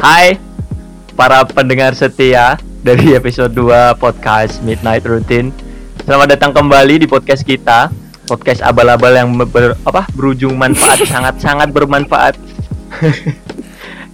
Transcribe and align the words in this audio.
Hai 0.00 0.40
para 1.12 1.44
pendengar 1.44 1.92
setia 1.92 2.56
dari 2.80 3.12
episode 3.12 3.52
2 3.52 4.00
podcast 4.00 4.64
Midnight 4.64 5.04
Routine. 5.04 5.52
Selamat 6.08 6.32
datang 6.32 6.56
kembali 6.56 7.04
di 7.04 7.06
podcast 7.06 7.44
kita, 7.44 7.92
podcast 8.24 8.64
abal-abal 8.64 9.12
yang 9.12 9.28
ber, 9.44 9.76
apa 9.84 10.08
berujung 10.16 10.56
manfaat 10.56 11.04
sangat-sangat 11.12 11.68
bermanfaat. 11.68 12.32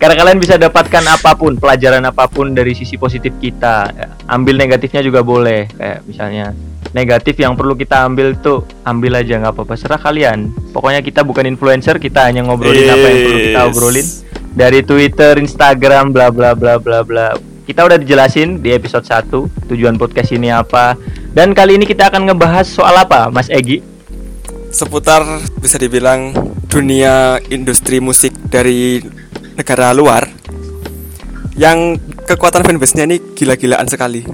Karena 0.02 0.14
kalian 0.18 0.42
bisa 0.42 0.58
dapatkan 0.58 1.06
apa 1.06 1.38
pun, 1.38 1.54
pelajaran 1.54 2.02
apa 2.02 2.26
pun 2.26 2.50
dari 2.50 2.74
sisi 2.74 2.98
positif 2.98 3.38
kita. 3.38 3.86
Ambil 4.26 4.58
negatifnya 4.58 5.06
juga 5.06 5.22
boleh, 5.22 5.70
kayak 5.70 6.02
misalnya 6.02 6.50
negatif 6.90 7.38
yang 7.38 7.54
perlu 7.54 7.78
kita 7.78 8.10
ambil 8.10 8.34
tuh 8.34 8.66
ambil 8.82 9.22
aja 9.22 9.38
nggak 9.38 9.54
apa-apa 9.54 9.74
serah 9.76 10.00
kalian 10.00 10.48
pokoknya 10.70 11.04
kita 11.04 11.26
bukan 11.26 11.44
influencer 11.44 11.98
kita 12.00 12.24
hanya 12.24 12.46
ngobrolin 12.46 12.88
apa 12.88 13.06
yang 13.10 13.20
perlu 13.26 13.38
kita 13.42 13.60
obrolin 13.68 14.06
dari 14.56 14.80
Twitter 14.80 15.36
Instagram 15.36 16.16
bla 16.16 16.32
bla 16.32 16.56
bla 16.56 16.80
bla 16.80 17.04
bla 17.04 17.36
kita 17.68 17.84
udah 17.84 18.00
dijelasin 18.00 18.64
di 18.64 18.72
episode 18.72 19.04
1 19.04 19.68
tujuan 19.68 20.00
podcast 20.00 20.32
ini 20.32 20.48
apa 20.48 20.96
dan 21.36 21.52
kali 21.52 21.76
ini 21.76 21.84
kita 21.84 22.08
akan 22.08 22.32
ngebahas 22.32 22.64
soal 22.64 22.96
apa 22.96 23.28
Mas 23.28 23.52
Egi 23.52 23.84
seputar 24.72 25.22
bisa 25.60 25.76
dibilang 25.76 26.32
dunia 26.72 27.36
industri 27.52 28.00
musik 28.00 28.32
dari 28.48 29.04
negara 29.60 29.92
luar 29.92 30.24
yang 31.56 32.00
kekuatan 32.24 32.64
fanbase-nya 32.64 33.04
ini 33.04 33.20
gila-gilaan 33.36 33.86
sekali 33.86 34.24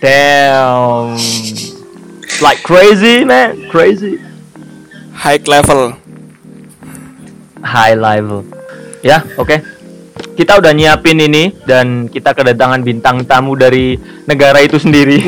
Damn. 0.00 1.20
Like 2.40 2.64
crazy, 2.64 3.20
man. 3.20 3.68
Crazy. 3.68 4.16
High 5.12 5.44
level. 5.44 5.92
High 7.60 8.00
level. 8.00 8.59
Ya, 9.00 9.24
oke. 9.36 9.48
Okay. 9.48 9.58
Kita 10.36 10.56
udah 10.60 10.72
nyiapin 10.72 11.20
ini 11.20 11.52
dan 11.64 12.08
kita 12.08 12.32
kedatangan 12.32 12.80
bintang 12.84 13.24
tamu 13.24 13.56
dari 13.56 13.96
negara 14.24 14.60
itu 14.60 14.76
sendiri. 14.80 15.20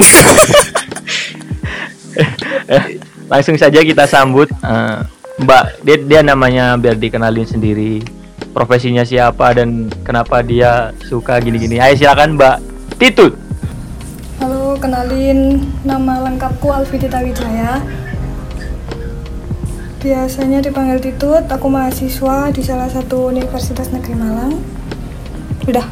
Langsung 3.33 3.57
saja 3.57 3.81
kita 3.81 4.05
sambut 4.09 4.49
uh, 4.65 5.05
Mbak. 5.41 5.65
Dia, 5.85 5.97
dia 6.01 6.21
namanya 6.25 6.77
biar 6.77 6.97
dikenalin 6.97 7.49
sendiri. 7.49 8.05
Profesinya 8.53 9.05
siapa 9.05 9.57
dan 9.57 9.89
kenapa 10.05 10.45
dia 10.45 10.93
suka 11.09 11.41
gini-gini. 11.41 11.81
Ayo 11.81 11.97
silakan 11.97 12.37
Mbak 12.37 12.57
Titut 13.01 13.33
kenalin 14.83 15.63
nama 15.87 16.27
lengkapku 16.27 16.67
Alvidita 16.67 17.23
Wijaya. 17.23 17.79
Biasanya 20.03 20.59
dipanggil 20.59 20.99
Titut, 20.99 21.47
aku 21.47 21.71
mahasiswa 21.71 22.51
di 22.51 22.59
salah 22.59 22.91
satu 22.91 23.31
Universitas 23.31 23.87
Negeri 23.95 24.19
Malang. 24.19 24.59
Udah. 25.63 25.87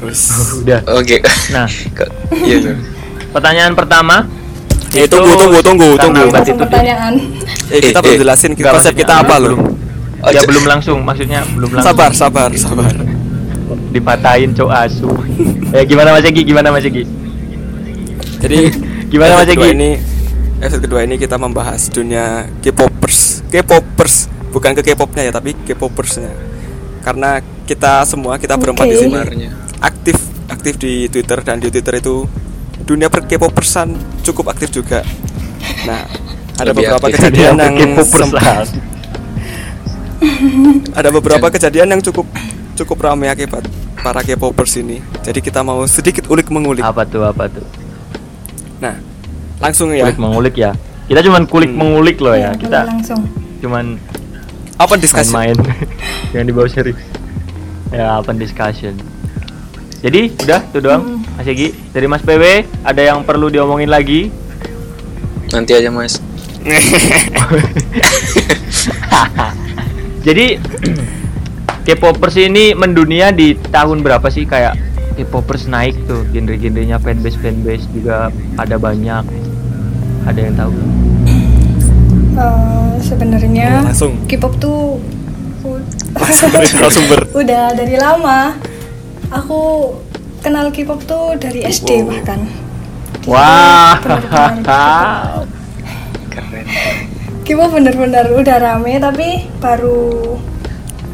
Terus. 0.00 0.20
udah. 0.64 0.80
Oke. 0.96 1.20
Okay. 1.20 1.52
Nah, 1.52 1.68
iya 2.48 2.72
Pertanyaan 3.28 3.76
pertama. 3.76 4.24
Eh, 4.96 5.04
tunggu, 5.04 5.36
tunggu, 5.36 5.60
tunggu, 5.60 6.00
tunggu. 6.00 6.32
Langsung 6.32 6.56
pertanyaan. 6.56 7.12
Eh, 7.68 7.92
kita 7.92 8.00
belum 8.00 8.24
jelasin 8.24 8.56
konsep 8.56 8.96
kita 8.96 9.20
apa 9.20 9.36
loh. 9.36 9.60
Oh, 10.24 10.32
ya 10.32 10.40
belum 10.48 10.64
langsung, 10.64 11.04
maksudnya 11.04 11.44
belum 11.44 11.76
langsung. 11.76 11.92
Sabar, 11.92 12.10
sabar, 12.16 12.50
sabar. 12.56 12.96
Dipatahin 13.92 14.56
cowok 14.56 14.72
asu. 14.72 15.12
ya 15.76 15.84
gimana 15.84 16.16
Mas 16.16 16.24
Egi? 16.24 16.40
Gimana 16.40 16.72
Mas 16.72 16.88
Egi? 16.88 17.04
Jadi 18.40 18.58
gimana 19.12 19.44
Mas 19.44 19.52
Egi? 19.52 19.68
Ini 19.76 19.90
episode 20.58 20.82
kedua 20.90 21.06
ini 21.06 21.14
kita 21.18 21.38
membahas 21.38 21.86
dunia 21.90 22.50
K-popers. 22.62 23.46
K-popers 23.46 24.26
bukan 24.50 24.74
ke 24.74 24.82
K-popnya 24.92 25.30
ya, 25.30 25.32
tapi 25.32 25.54
K-popersnya. 25.54 26.34
Karena 27.06 27.38
kita 27.64 28.02
semua 28.08 28.36
kita 28.42 28.58
berempat 28.58 28.88
okay. 28.88 28.94
di 28.96 28.98
sini 29.04 29.48
aktif 29.78 30.16
aktif 30.48 30.74
di 30.80 31.06
Twitter 31.12 31.38
dan 31.44 31.60
di 31.60 31.68
Twitter 31.68 32.00
itu 32.00 32.26
dunia 32.82 33.12
per 33.12 33.28
K-popersan 33.28 33.94
cukup 34.24 34.50
aktif 34.50 34.72
juga. 34.74 35.04
Nah, 35.86 36.08
ada 36.58 36.72
Lebih 36.72 36.90
beberapa 36.90 37.06
aktif. 37.06 37.20
kejadian 37.22 37.54
yang 37.60 37.74
ada 40.98 41.08
beberapa 41.14 41.46
kejadian 41.54 41.88
yang 41.94 42.02
cukup 42.02 42.26
cukup 42.74 42.98
ramai 42.98 43.30
akibat 43.30 43.62
para 44.02 44.24
K-popers 44.26 44.80
ini. 44.82 44.98
Jadi 45.22 45.38
kita 45.38 45.62
mau 45.62 45.84
sedikit 45.86 46.26
ulik 46.26 46.50
mengulik. 46.50 46.82
Apa 46.82 47.06
tuh? 47.06 47.22
Apa 47.22 47.46
tuh? 47.46 47.66
Nah, 48.82 48.98
langsung 49.58 49.94
ya. 49.94 50.06
Kulik 50.08 50.20
mengulik 50.20 50.54
ya. 50.58 50.72
Kita 51.08 51.20
cuman 51.24 51.48
kulik 51.48 51.70
hmm. 51.72 51.78
mengulik 51.78 52.16
loh 52.20 52.34
ya. 52.36 52.52
ya 52.54 52.58
kita 52.58 52.78
langsung. 52.84 53.24
Cuman 53.58 53.98
apa 54.78 54.94
diskusi 54.94 55.34
main, 55.34 55.58
yang 56.34 56.46
dibawa 56.46 56.70
serius. 56.70 57.00
Ya, 57.90 58.20
apa 58.20 58.30
discussion. 58.36 58.94
Jadi 59.98 60.30
udah 60.46 60.62
tuh 60.70 60.78
doang 60.78 61.02
hmm. 61.18 61.34
Mas 61.34 61.48
Egi 61.50 61.74
dari 61.90 62.06
Mas 62.06 62.22
PW 62.22 62.62
ada 62.86 63.02
yang 63.02 63.26
perlu 63.26 63.50
diomongin 63.50 63.90
lagi? 63.90 64.30
Nanti 65.50 65.74
aja 65.74 65.90
Mas. 65.90 66.22
Jadi 70.26 70.60
K-popers 71.88 72.36
ini 72.36 72.76
mendunia 72.76 73.32
di 73.32 73.56
tahun 73.56 74.04
berapa 74.04 74.28
sih 74.28 74.44
kayak 74.44 74.76
K-popers 75.16 75.66
naik 75.66 75.96
tuh 76.04 76.22
genre-genrenya 76.30 77.00
fanbase 77.00 77.40
fanbase 77.40 77.88
juga 77.90 78.28
ada 78.60 78.76
banyak 78.76 79.47
ada 80.28 80.40
yang 80.44 80.54
tahu 80.54 80.72
uh, 82.38 82.92
sebenarnya 83.00 83.88
K-pop 84.28 84.54
tuh 84.60 85.00
sumber 86.32 87.20
udah 87.40 87.74
dari 87.74 87.96
lama. 87.98 88.54
Aku 89.34 89.92
kenal 90.40 90.70
K-pop 90.72 91.04
tuh 91.04 91.36
dari 91.36 91.66
SD 91.66 92.04
wow. 92.04 92.08
bahkan. 92.14 92.40
Wah. 93.28 93.98
wow. 94.64 95.44
keren. 96.32 96.66
K-pop 97.44 97.70
bener-bener 97.74 98.26
udah 98.32 98.56
rame 98.60 99.00
tapi 99.00 99.48
baru 99.58 100.36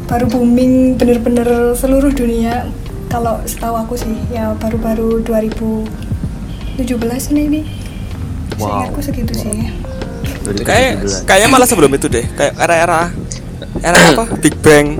baru 0.05 0.25
booming 0.29 0.99
bener-bener 0.99 1.73
seluruh 1.73 2.13
dunia. 2.13 2.69
Kalau 3.09 3.39
setahu 3.47 3.75
aku 3.79 3.95
sih 3.95 4.15
ya 4.33 4.51
baru-baru 4.59 5.23
2017 5.23 5.87
maybe 7.31 7.63
wow. 8.59 8.89
aku 8.89 8.99
segitu 9.01 9.33
wow. 9.35 9.41
sih 9.41 9.57
kayak 10.61 11.01
kayaknya 11.25 11.49
malah 11.49 11.67
sebelum 11.67 11.91
itu 11.93 12.05
deh 12.07 12.25
kayak 12.37 12.53
era-era 12.59 13.09
era 13.81 13.97
apa 14.13 14.23
Big 14.43 14.55
Bang 14.61 14.99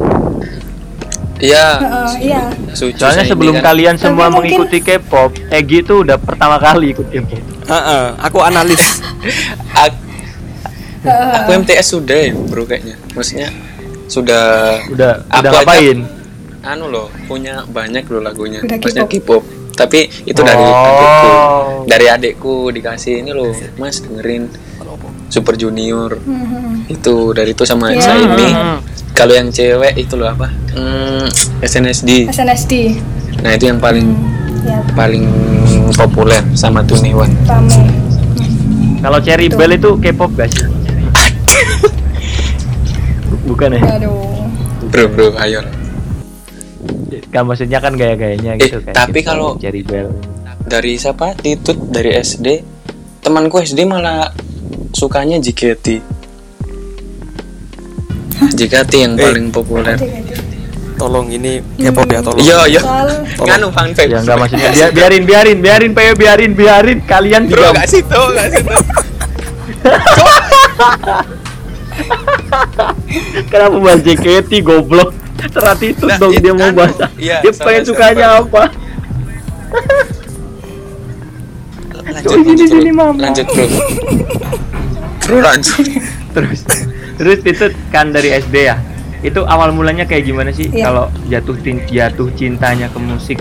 Iya. 1.36 1.68
Uh, 1.84 2.16
iya. 2.24 2.48
Soalnya 2.72 3.28
sebelum 3.28 3.60
kan. 3.60 3.76
kalian 3.76 4.00
semua 4.00 4.32
Tapi 4.32 4.40
mengikuti 4.40 4.80
mungkin... 4.80 5.04
K-pop, 5.04 5.36
Egi 5.52 5.84
itu 5.84 6.08
udah 6.08 6.16
pertama 6.16 6.56
kali 6.64 6.96
ikut 6.96 7.12
K-pop. 7.12 7.44
Uh, 7.68 7.76
uh, 7.76 8.04
aku 8.24 8.40
analis. 8.40 8.80
aku, 9.84 10.00
aku 11.12 11.50
MTS 11.60 11.92
sudah 11.92 12.16
ya, 12.16 12.32
bro 12.32 12.64
kayaknya. 12.64 12.96
Maksudnya 13.12 13.52
sudah. 14.08 14.80
Udah. 14.88 15.28
Udah 15.28 15.52
ngapain? 15.60 16.08
Aja, 16.08 16.16
anu 16.66 16.90
loh 16.90 17.08
punya 17.30 17.62
banyak 17.70 18.10
loh 18.10 18.22
lagunya 18.26 18.60
maksudnya 18.66 19.06
K-pop 19.06 19.46
tapi 19.76 20.08
itu 20.24 20.40
oh. 20.42 20.46
dari 20.48 20.64
adikku. 20.64 21.32
Dari 21.86 22.06
adikku 22.10 22.56
dikasih 22.74 23.22
ini 23.22 23.32
loh 23.36 23.52
mas 23.78 24.02
dengerin 24.02 24.50
Super 25.30 25.60
Junior. 25.60 26.18
Hmm. 26.24 26.88
itu 26.88 27.34
dari 27.36 27.52
itu 27.52 27.68
sama 27.68 27.92
yeah. 27.92 28.02
saya 28.02 28.24
ini. 28.24 28.48
Kalau 29.16 29.32
yang 29.32 29.48
cewek 29.48 29.96
itu 29.96 30.16
loh 30.20 30.28
apa? 30.32 30.52
Hmm, 30.76 31.28
SNSD 31.64 32.30
SNSD 32.30 32.74
nah 33.42 33.52
itu 33.54 33.70
yang 33.70 33.80
paling 33.82 34.12
hmm. 34.14 34.68
yeah. 34.68 34.82
paling 34.94 35.26
populer 35.98 36.42
sama 36.54 36.86
Tuniwan 36.86 37.32
kalau 39.02 39.20
Cherry 39.22 39.54
Bell 39.54 39.78
itu 39.78 40.02
K-pop 40.02 40.34
gak 40.34 40.50
sih? 40.50 40.66
Bukan 43.46 43.78
ya? 43.78 44.02
Aduh. 44.02 44.50
bro 44.90 45.06
bro 45.14 45.28
ayo 45.38 45.62
kan 47.36 47.44
maksudnya 47.44 47.84
kan 47.84 48.00
gaya-gayanya 48.00 48.56
gitu 48.56 48.80
eh, 48.80 48.96
tapi 48.96 49.20
gitu, 49.20 49.36
kalau 49.36 49.60
Cherry 49.60 49.84
Bell. 49.84 50.08
dari 50.64 50.96
siapa? 50.96 51.36
Titut 51.36 51.76
dari 51.92 52.16
SD 52.16 52.64
temanku 53.20 53.60
SD 53.60 53.84
malah 53.84 54.32
sukanya 54.96 55.36
JKT 55.44 56.00
JKT 58.56 58.94
yang 58.96 59.20
eh, 59.20 59.28
paling 59.28 59.52
populer. 59.52 60.00
Tolong 60.96 61.28
ini 61.28 61.60
K-pop 61.76 62.08
ya 62.08 62.24
tolong. 62.24 62.40
Iya 62.40 62.72
iya. 62.72 62.80
nganu 63.36 63.68
fun 63.68 63.92
fact. 63.92 64.08
Ya 64.08 64.24
enggak 64.24 64.40
maksudnya 64.40 64.72
biar, 64.72 64.96
biarin 64.96 65.28
biarin 65.28 65.60
biarin 65.60 65.92
Pak 65.92 66.16
biarin 66.16 66.56
biarin. 66.56 67.04
Kalian 67.04 67.52
bro 67.52 67.76
gak 67.76 67.92
situ 67.92 68.22
gak 68.32 68.48
situ. 68.56 68.72
Kenapa 73.52 73.76
bahas 73.80 74.02
JKT 74.04 74.52
goblok 74.64 75.25
serat 75.52 75.80
itu 75.84 76.06
nah, 76.08 76.18
dong 76.18 76.34
dia 76.36 76.54
mau 76.56 76.72
bahas. 76.72 76.98
iya, 77.20 77.40
dia 77.44 77.52
pengen 77.56 77.84
sukanya 77.84 78.40
apa 78.40 78.72
lanjut, 82.06 82.38
sini 82.46 82.66
sini 82.68 82.92
mama 82.94 83.20
lanjut 83.30 83.46
bro. 83.50 83.66
Bro 85.26 85.38
lanjut. 85.42 85.86
Terus 86.36 86.60
terus 87.18 87.40
itu 87.44 87.66
kan 87.90 88.14
dari 88.14 88.30
SD 88.36 88.56
ya? 88.70 88.78
Itu 89.26 89.42
awal 89.50 89.74
mulanya 89.74 90.06
kayak 90.06 90.28
gimana 90.30 90.54
sih? 90.54 90.70
Yeah. 90.70 90.92
kalau 90.92 91.06
jatuh 91.32 91.58
jatuh 91.90 92.30
cintanya 92.38 92.88
ke 92.94 93.00
musik 93.02 93.40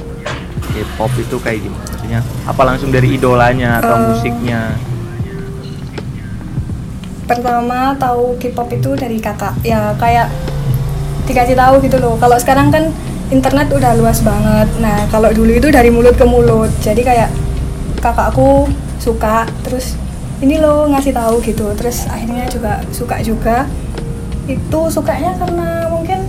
K-pop 0.75 1.13
itu 1.21 1.37
kayak 1.39 1.61
gimana? 1.61 1.85
Maksudnya 1.93 2.21
apa 2.49 2.63
langsung 2.65 2.91
dari 2.91 3.09
idolanya 3.15 3.79
atau 3.85 3.95
uh, 3.95 4.03
musiknya? 4.11 4.75
pertama 7.25 7.97
tahu 7.97 8.37
K-pop 8.37 8.69
itu 8.69 8.91
dari 8.97 9.17
kakak. 9.17 9.57
Ya 9.65 9.97
kayak 9.97 10.29
dikasih 11.25 11.57
tahu 11.57 11.81
gitu 11.85 11.97
loh. 12.01 12.15
Kalau 12.21 12.37
sekarang 12.37 12.69
kan 12.69 12.93
internet 13.33 13.73
udah 13.73 13.97
luas 13.97 14.21
banget. 14.21 14.69
Nah 14.81 15.09
kalau 15.09 15.33
dulu 15.33 15.57
itu 15.57 15.69
dari 15.73 15.89
mulut 15.89 16.15
ke 16.17 16.25
mulut. 16.29 16.71
Jadi 16.85 17.01
kayak 17.05 17.33
kakakku 18.01 18.69
suka 19.01 19.49
terus 19.65 19.97
ini 20.45 20.61
loh 20.61 20.89
ngasih 20.93 21.17
tahu 21.17 21.41
gitu. 21.41 21.73
Terus 21.77 22.05
akhirnya 22.09 22.45
juga 22.53 22.85
suka 22.93 23.21
juga. 23.25 23.65
Itu 24.45 24.93
sukanya 24.93 25.33
karena 25.41 25.89
mungkin 25.89 26.21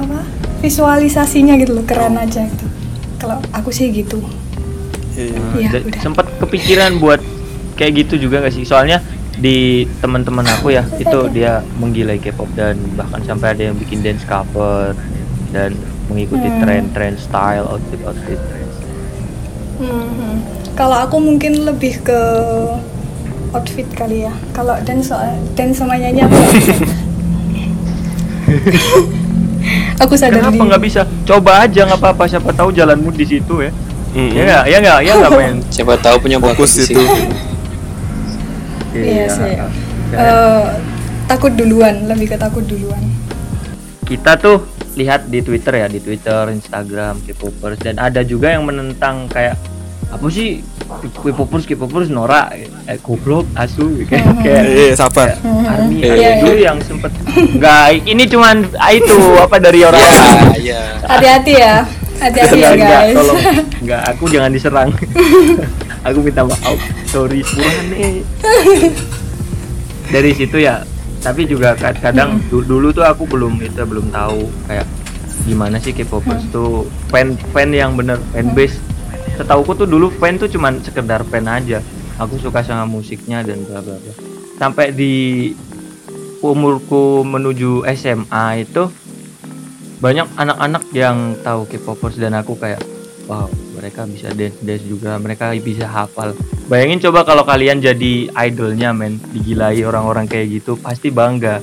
apa? 0.00 0.24
Visualisasinya 0.64 1.56
gitu 1.60 1.76
loh 1.76 1.84
keren 1.84 2.16
aja 2.16 2.44
gitu. 2.44 2.66
Kalau 3.20 3.36
aku 3.52 3.68
sih 3.68 3.92
gitu. 3.92 4.24
Iya 5.20 5.68
ya, 5.68 6.00
sempat 6.00 6.24
kepikiran 6.40 6.96
buat 6.96 7.20
kayak 7.76 8.08
gitu 8.08 8.28
juga 8.28 8.40
gak 8.40 8.56
sih? 8.56 8.64
Soalnya 8.64 9.04
di 9.40 9.88
teman-teman 10.04 10.44
aku 10.44 10.76
ya 10.76 10.84
itu 11.00 11.18
dia 11.32 11.64
menggilai 11.80 12.20
K-pop 12.20 12.52
dan 12.52 12.76
bahkan 12.92 13.24
sampai 13.24 13.56
ada 13.56 13.72
yang 13.72 13.76
bikin 13.80 14.04
dance 14.04 14.20
cover 14.28 14.92
dan 15.50 15.72
mengikuti 16.12 16.44
hmm. 16.46 16.60
tren-tren 16.60 17.16
style 17.16 17.64
outfit 17.64 18.00
outfit. 18.04 18.40
Hmm, 19.80 20.12
hmm. 20.12 20.36
kalau 20.76 21.00
aku 21.00 21.16
mungkin 21.16 21.64
lebih 21.64 22.04
ke 22.04 22.20
outfit 23.56 23.88
kali 23.96 24.28
ya. 24.28 24.34
Kalau 24.52 24.76
dan 24.84 25.00
soal 25.00 25.40
dan 25.56 25.72
semuanya 25.72 26.28
aku 26.28 26.36
aku 30.04 30.14
sadar 30.20 30.44
kenapa 30.44 30.62
nggak 30.76 30.82
bisa? 30.84 31.00
Coba 31.24 31.64
aja 31.64 31.88
nggak 31.88 31.96
apa-apa. 31.96 32.28
Siapa 32.28 32.52
tahu 32.52 32.76
jalanmu 32.76 33.08
di 33.16 33.24
situ 33.24 33.64
ya. 33.64 33.72
Mm-hmm. 34.10 34.36
ya 34.36 34.42
nggak? 34.44 34.64
Ya 34.68 34.76
nggak? 34.84 34.98
Ya 35.00 35.12
nggak 35.16 35.32
main 35.32 35.54
siapa 35.72 35.94
tahu 35.96 36.16
punya 36.20 36.36
fokus 36.36 36.76
itu 36.82 37.00
iya, 38.94 39.04
iya 39.04 39.26
sih. 39.28 39.54
Uh, 40.14 40.74
takut 41.30 41.52
duluan 41.54 42.10
lebih 42.10 42.34
ke 42.34 42.36
takut 42.36 42.64
duluan. 42.66 43.00
Kita 44.06 44.34
tuh 44.38 44.66
lihat 44.98 45.30
di 45.30 45.38
Twitter 45.40 45.74
ya 45.80 45.86
di 45.86 46.02
Twitter 46.02 46.50
Instagram 46.50 47.22
K-popers 47.22 47.78
dan 47.78 48.02
ada 48.02 48.26
juga 48.26 48.50
yang 48.50 48.66
menentang 48.66 49.30
kayak 49.30 49.54
apa 50.10 50.26
sih 50.26 50.66
K-popers 51.22 51.62
K-popers 51.70 52.10
Nora 52.10 52.50
eh 52.50 52.98
goblok 52.98 53.46
asu 53.54 54.02
kayak 54.10 54.26
hmm. 54.26 54.42
kayak 54.42 54.64
iya 54.66 54.94
sabar 54.98 55.38
army 55.46 56.02
yeah, 56.02 56.14
yeah, 56.18 56.34
dulu 56.42 56.58
yang 56.58 56.78
sempet 56.82 57.14
enggak 57.38 58.02
ini 58.02 58.26
cuman 58.26 58.66
ah, 58.82 58.90
itu 58.90 59.14
apa 59.38 59.56
dari 59.62 59.86
orang 59.86 60.02
yeah, 60.02 60.42
yeah. 60.58 60.86
hati-hati 61.06 61.54
ya. 61.54 61.74
Hati-hati 62.20 62.60
ya 62.60 62.76
guys. 62.76 63.16
tolong. 63.16 63.40
Enggak 63.80 64.02
aku 64.12 64.24
jangan 64.28 64.50
diserang 64.52 64.90
aku 66.04 66.18
minta 66.24 66.42
maaf. 66.46 66.78
Sorry 67.08 67.44
nih. 67.90 68.24
Dari 70.10 70.30
situ 70.34 70.58
ya 70.58 70.82
tapi 71.20 71.44
juga 71.44 71.76
kadang 71.76 72.40
hmm. 72.40 72.64
dulu 72.64 72.96
tuh 72.96 73.04
aku 73.04 73.28
belum 73.28 73.60
itu 73.60 73.84
belum 73.84 74.08
tahu 74.08 74.48
kayak 74.64 74.88
gimana 75.44 75.76
sih 75.76 75.92
K-popers 75.92 76.48
hmm. 76.48 76.52
tuh. 76.52 76.88
Fan 77.12 77.36
fan 77.52 77.70
yang 77.72 77.94
bener 77.94 78.16
fan 78.32 78.52
base 78.56 78.80
setauku 79.36 79.72
tuh 79.76 79.88
dulu 79.88 80.08
fan 80.16 80.40
tuh 80.40 80.48
cuman 80.48 80.80
sekedar 80.80 81.22
fan 81.28 81.46
aja. 81.46 81.84
Aku 82.20 82.36
suka 82.36 82.60
sama 82.60 82.84
musiknya 82.84 83.40
dan 83.44 83.64
bla 83.64 83.80
bla 83.80 83.96
bla. 83.96 84.12
Sampai 84.60 84.92
di 84.92 85.48
umurku 86.40 87.20
menuju 87.24 87.84
SMA 87.96 88.64
itu 88.64 88.88
banyak 90.00 90.32
anak-anak 90.40 90.84
yang 90.96 91.36
tahu 91.44 91.68
K-popers 91.68 92.16
dan 92.16 92.32
aku 92.32 92.56
kayak 92.56 92.80
wow 93.30 93.46
mereka 93.78 94.02
bisa 94.10 94.34
dance 94.34 94.58
dance 94.58 94.82
juga 94.82 95.14
mereka 95.22 95.54
bisa 95.62 95.86
hafal. 95.86 96.34
Bayangin 96.66 96.98
coba 97.06 97.22
kalau 97.22 97.46
kalian 97.46 97.78
jadi 97.78 98.26
idolnya 98.34 98.90
men 98.90 99.22
digilai 99.30 99.86
orang-orang 99.86 100.26
kayak 100.26 100.60
gitu 100.60 100.74
pasti 100.74 101.14
bangga. 101.14 101.62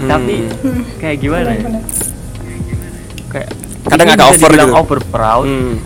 Hmm. 0.00 0.08
tapi 0.08 0.48
kayak 0.96 1.20
gimana 1.20 1.50
ya? 1.52 1.64
Kayak 3.28 3.48
kadang 3.84 4.08
agak 4.16 4.28
over 4.32 4.50
gitu. 4.50 4.72
over 4.72 4.98
proud. 5.12 5.44
Hmm. 5.44 5.76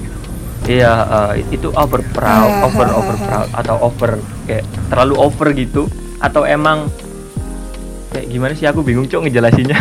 Iya, 0.65 0.93
uh, 1.05 1.33
itu 1.53 1.69
over 1.77 2.01
proud, 2.15 2.49
uh, 2.49 2.65
over 2.73 2.89
over 2.89 3.17
proud 3.21 3.49
atau 3.53 3.77
over 3.85 4.11
kayak 4.49 4.65
terlalu 4.89 5.15
over 5.19 5.49
gitu. 5.53 5.91
Atau 6.23 6.49
emang 6.49 6.89
kayak 8.15 8.27
gimana 8.33 8.55
sih 8.57 8.65
aku 8.71 8.81
bingung 8.81 9.11
cok 9.11 9.29
ngejelasinnya. 9.29 9.77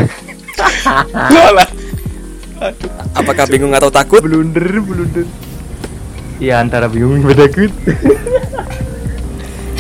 Apakah 3.13 3.45
bingung 3.45 3.73
atau 3.77 3.93
takut? 3.93 4.19
Blunder, 4.19 4.81
blunder. 4.81 5.25
Iya 6.41 6.59
antara 6.59 6.89
bingung 6.89 7.21
dan 7.23 7.37
takut. 7.45 7.71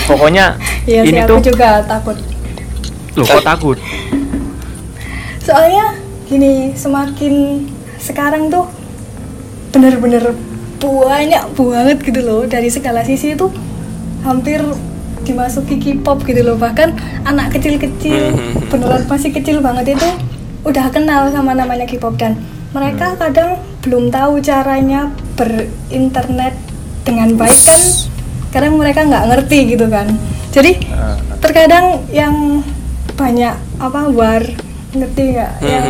Pokoknya 0.09 0.59
iya 0.85 1.01
ini 1.01 1.21
sih, 1.23 1.29
tuh 1.29 1.39
juga 1.41 1.81
takut. 1.83 2.17
Loh, 3.17 3.25
kok 3.25 3.45
takut? 3.45 3.77
Soalnya 5.41 5.97
gini, 6.29 6.77
semakin 6.77 7.65
sekarang 7.97 8.51
tuh 8.51 8.67
bener-bener 9.73 10.35
banyak 10.83 11.43
banget 11.55 11.97
gitu 12.03 12.21
loh 12.21 12.43
dari 12.43 12.67
segala 12.67 13.07
sisi 13.07 13.33
itu 13.33 13.47
hampir 14.27 14.59
dimasuki 15.23 15.79
K-pop 15.79 16.27
gitu 16.27 16.43
loh 16.43 16.59
bahkan 16.59 16.91
anak 17.23 17.55
kecil-kecil 17.55 18.35
hmm. 18.35 18.67
beneran 18.67 19.07
masih 19.07 19.31
kecil 19.31 19.63
banget 19.63 19.95
itu 19.95 20.09
udah 20.67 20.91
kenal 20.91 21.31
sama 21.31 21.55
namanya 21.55 21.87
K-pop 21.87 22.19
dan 22.19 22.35
mereka 22.73 23.13
hmm. 23.13 23.17
kadang 23.21 23.51
belum 23.85 24.09
tahu 24.09 24.41
caranya 24.41 25.13
berinternet 25.37 26.57
dengan 27.05 27.37
baik 27.37 27.61
kan 27.63 27.81
kadang 28.53 28.73
mereka 28.77 29.05
nggak 29.05 29.25
ngerti 29.33 29.77
gitu 29.77 29.85
kan 29.89 30.07
jadi 30.53 30.77
ah. 30.93 31.17
terkadang 31.41 32.05
yang 32.13 32.61
banyak 33.13 33.55
apa 33.77 34.01
war 34.09 34.43
ngerti 34.93 35.23
nggak 35.37 35.53
hmm. 35.57 35.69
yang 35.69 35.87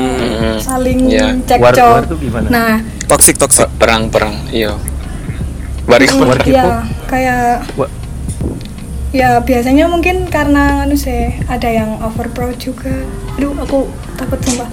saling 0.60 1.00
yeah. 1.08 1.32
cekcok 1.44 2.08
nah 2.48 2.80
toxic 3.08 3.36
toxic 3.36 3.68
perang 3.76 4.08
perang 4.08 4.36
iya 4.52 4.76
Baris 5.84 6.16
hmm, 6.16 6.48
ya 6.48 6.88
kayak 7.12 7.68
ya 9.14 9.38
biasanya 9.46 9.86
mungkin 9.86 10.26
karena 10.26 10.90
anu 10.90 10.98
sih 10.98 11.38
ada 11.46 11.70
yang 11.70 12.02
over 12.02 12.26
pro 12.34 12.50
juga. 12.58 12.92
Aduh 13.38 13.54
aku 13.62 13.86
takut 14.18 14.42
sumpah. 14.42 14.66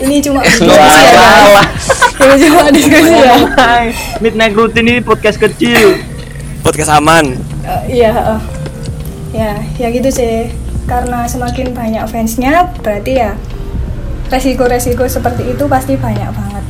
Ini 0.00 0.16
cuma 0.24 0.40
diskusi 0.48 1.04
ya 1.04 1.28
ini 2.20 2.36
cuma 2.48 2.68
diskusi 2.72 3.12
ya. 3.12 3.36
midnight 4.24 4.56
routine 4.56 4.88
ini 4.96 5.00
podcast 5.04 5.36
kecil. 5.36 6.00
Podcast 6.64 6.88
aman. 6.88 7.36
Uh, 7.60 7.84
iya 7.84 8.16
uh, 8.16 8.40
ya 9.36 9.60
ya 9.76 9.92
gitu 9.92 10.08
sih. 10.08 10.48
Karena 10.88 11.28
semakin 11.28 11.76
banyak 11.76 12.02
fansnya 12.08 12.72
berarti 12.80 13.20
ya 13.20 13.36
resiko-resiko 14.32 15.04
seperti 15.04 15.52
itu 15.52 15.68
pasti 15.68 16.00
banyak 16.00 16.32
banget. 16.32 16.64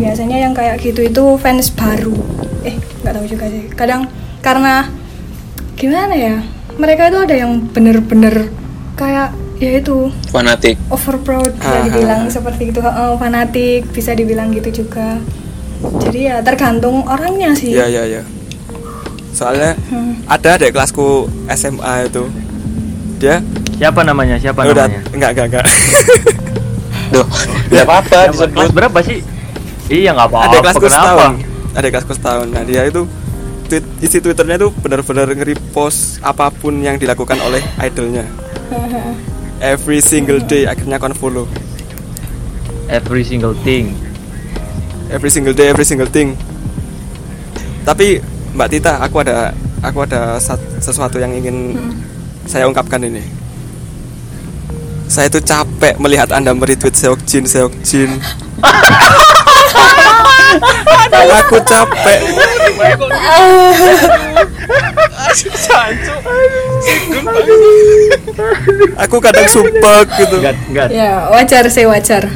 Biasanya 0.00 0.46
yang 0.46 0.54
kayak 0.54 0.78
gitu 0.78 1.04
itu 1.04 1.24
fans 1.42 1.74
baru. 1.74 2.14
Eh 2.62 2.78
nggak 3.02 3.12
tahu 3.18 3.26
juga 3.26 3.50
sih. 3.50 3.66
Kadang 3.74 4.06
karena 4.40 4.88
gimana 5.80 6.14
ya? 6.14 6.36
Mereka 6.76 7.08
itu 7.08 7.18
ada 7.24 7.34
yang 7.34 7.52
bener-bener 7.72 8.52
kayak 8.94 9.32
ya 9.60 9.80
itu 9.80 10.12
fanatik. 10.32 10.76
over 10.92 11.16
proud 11.20 11.52
bisa 11.56 11.78
dibilang 11.88 12.22
seperti 12.28 12.62
itu. 12.68 12.80
Oh, 12.84 13.16
fanatik 13.16 13.88
bisa 13.90 14.12
dibilang 14.12 14.52
gitu 14.52 14.84
juga. 14.84 15.16
Jadi 15.80 16.28
ya 16.28 16.44
tergantung 16.44 17.08
orangnya 17.08 17.56
sih. 17.56 17.72
Ya 17.72 17.88
ya 17.88 18.04
ya 18.04 18.20
soalnya 19.40 19.72
hmm. 19.88 20.28
ada 20.28 20.60
deh 20.60 20.68
kelasku 20.68 21.30
SMA 21.56 22.12
itu. 22.12 22.28
Dia 23.16 23.40
siapa 23.80 24.04
namanya? 24.04 24.36
Siapa 24.36 24.68
Udah, 24.68 24.84
namanya? 24.84 25.00
enggak 25.16 25.30
enggak 25.32 25.46
enggak. 25.48 25.64
Duh, 27.14 27.26
ya 27.72 27.82
apa-apa 27.88 28.30
disebut. 28.36 28.70
Berapa 28.76 28.98
sih? 29.00 29.24
Iya 29.88 30.12
nggak 30.12 30.28
apa-apa. 30.28 30.46
Ada 30.52 30.58
kelasku 30.60 30.86
setahun. 30.92 31.32
Ada 31.72 31.88
kelasku 31.88 32.12
setahun. 32.14 32.46
Nah 32.52 32.62
dia 32.68 32.82
itu 32.84 33.02
tweet, 33.70 33.86
isi 34.02 34.18
twitternya 34.18 34.58
itu 34.58 34.68
benar-benar 34.82 35.30
nge-repost 35.30 36.18
apa 36.26 36.50
pun 36.50 36.82
yang 36.82 36.98
dilakukan 36.98 37.38
oleh 37.38 37.62
idolnya. 37.78 38.26
Every 39.62 40.02
single 40.02 40.42
day 40.42 40.66
akhirnya 40.66 40.98
kon 40.98 41.14
follow. 41.14 41.46
Every 42.90 43.22
single 43.22 43.54
thing. 43.62 43.94
Every 45.14 45.30
single 45.30 45.54
day, 45.54 45.70
every 45.70 45.86
single 45.86 46.10
thing. 46.10 46.34
Tapi 47.86 48.18
Mbak 48.58 48.68
Tita, 48.74 48.98
aku 48.98 49.22
ada 49.22 49.54
aku 49.78 50.02
ada 50.02 50.42
sesuatu 50.82 51.22
yang 51.22 51.30
ingin 51.30 51.78
hmm. 51.78 51.94
saya 52.50 52.66
ungkapkan 52.66 52.98
ini. 53.06 53.22
Saya 55.10 55.26
itu 55.30 55.42
capek 55.42 55.98
melihat 55.98 56.30
Anda 56.34 56.54
meretweet 56.54 56.94
Seokjin, 56.94 57.46
Seokjin. 57.46 58.10
aku 61.40 61.56
capek. 61.64 62.20
Aku 69.06 69.16
kadang 69.18 69.46
sumpah 69.48 70.04
gitu. 70.16 70.36
Enggak, 70.40 70.56
enggak. 70.68 70.88
ya 70.92 71.30
wajar 71.32 71.64
sih 71.70 71.84
wajar. 71.86 72.28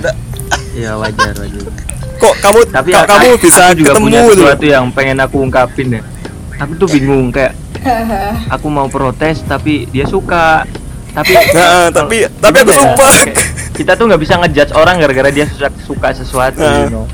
Ya 0.74 0.92
wajar 0.98 1.32
wajar. 1.38 1.62
Kok 2.14 2.34
kamu 2.40 2.58
tapi 2.70 2.90
kok 2.94 3.06
kamu 3.10 3.28
bisa 3.42 3.64
juga 3.76 3.90
ketemu 3.92 4.04
punya 4.06 4.20
sesuatu 4.30 4.64
yang 4.64 4.84
pengen 4.94 5.18
aku 5.20 5.36
ungkapin 5.44 6.00
ya. 6.00 6.02
Aku 6.62 6.72
tuh 6.78 6.88
bingung 6.88 7.34
kayak 7.34 7.52
aku 8.54 8.66
mau 8.70 8.86
protes 8.88 9.42
tapi 9.44 9.86
dia 9.90 10.06
suka. 10.08 10.64
Tapi 11.14 11.30
nah, 11.56 11.90
tapi 11.94 12.26
tapi 12.42 12.56
aku 12.62 12.72
ya? 12.72 12.78
sumpah 12.80 13.14
kita 13.74 13.98
tuh 13.98 14.06
nggak 14.06 14.22
bisa 14.22 14.34
ngejudge 14.38 14.72
orang 14.78 15.02
gara-gara 15.02 15.30
dia 15.34 15.46
suka 15.50 15.68
suka 15.82 16.08
sesuatu 16.14 16.62
nah. 16.62 16.86
you 16.86 16.90
know 16.94 17.06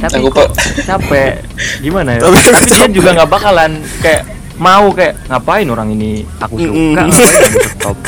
tapi 0.00 0.16
aku 0.24 0.28
kok 0.32 0.48
capek. 0.88 1.32
Gimana 1.84 2.16
ya? 2.16 2.20
Tapi, 2.24 2.38
tapi 2.48 2.66
dia 2.72 2.88
juga 2.88 3.10
nggak 3.20 3.30
bakalan 3.30 3.72
kayak 4.00 4.22
mau 4.56 4.88
kayak 4.96 5.14
ngapain 5.28 5.66
orang 5.68 5.88
ini? 5.92 6.24
Aku 6.40 6.54
suka 6.56 7.04
ngapain 7.04 7.28
stop 7.76 7.98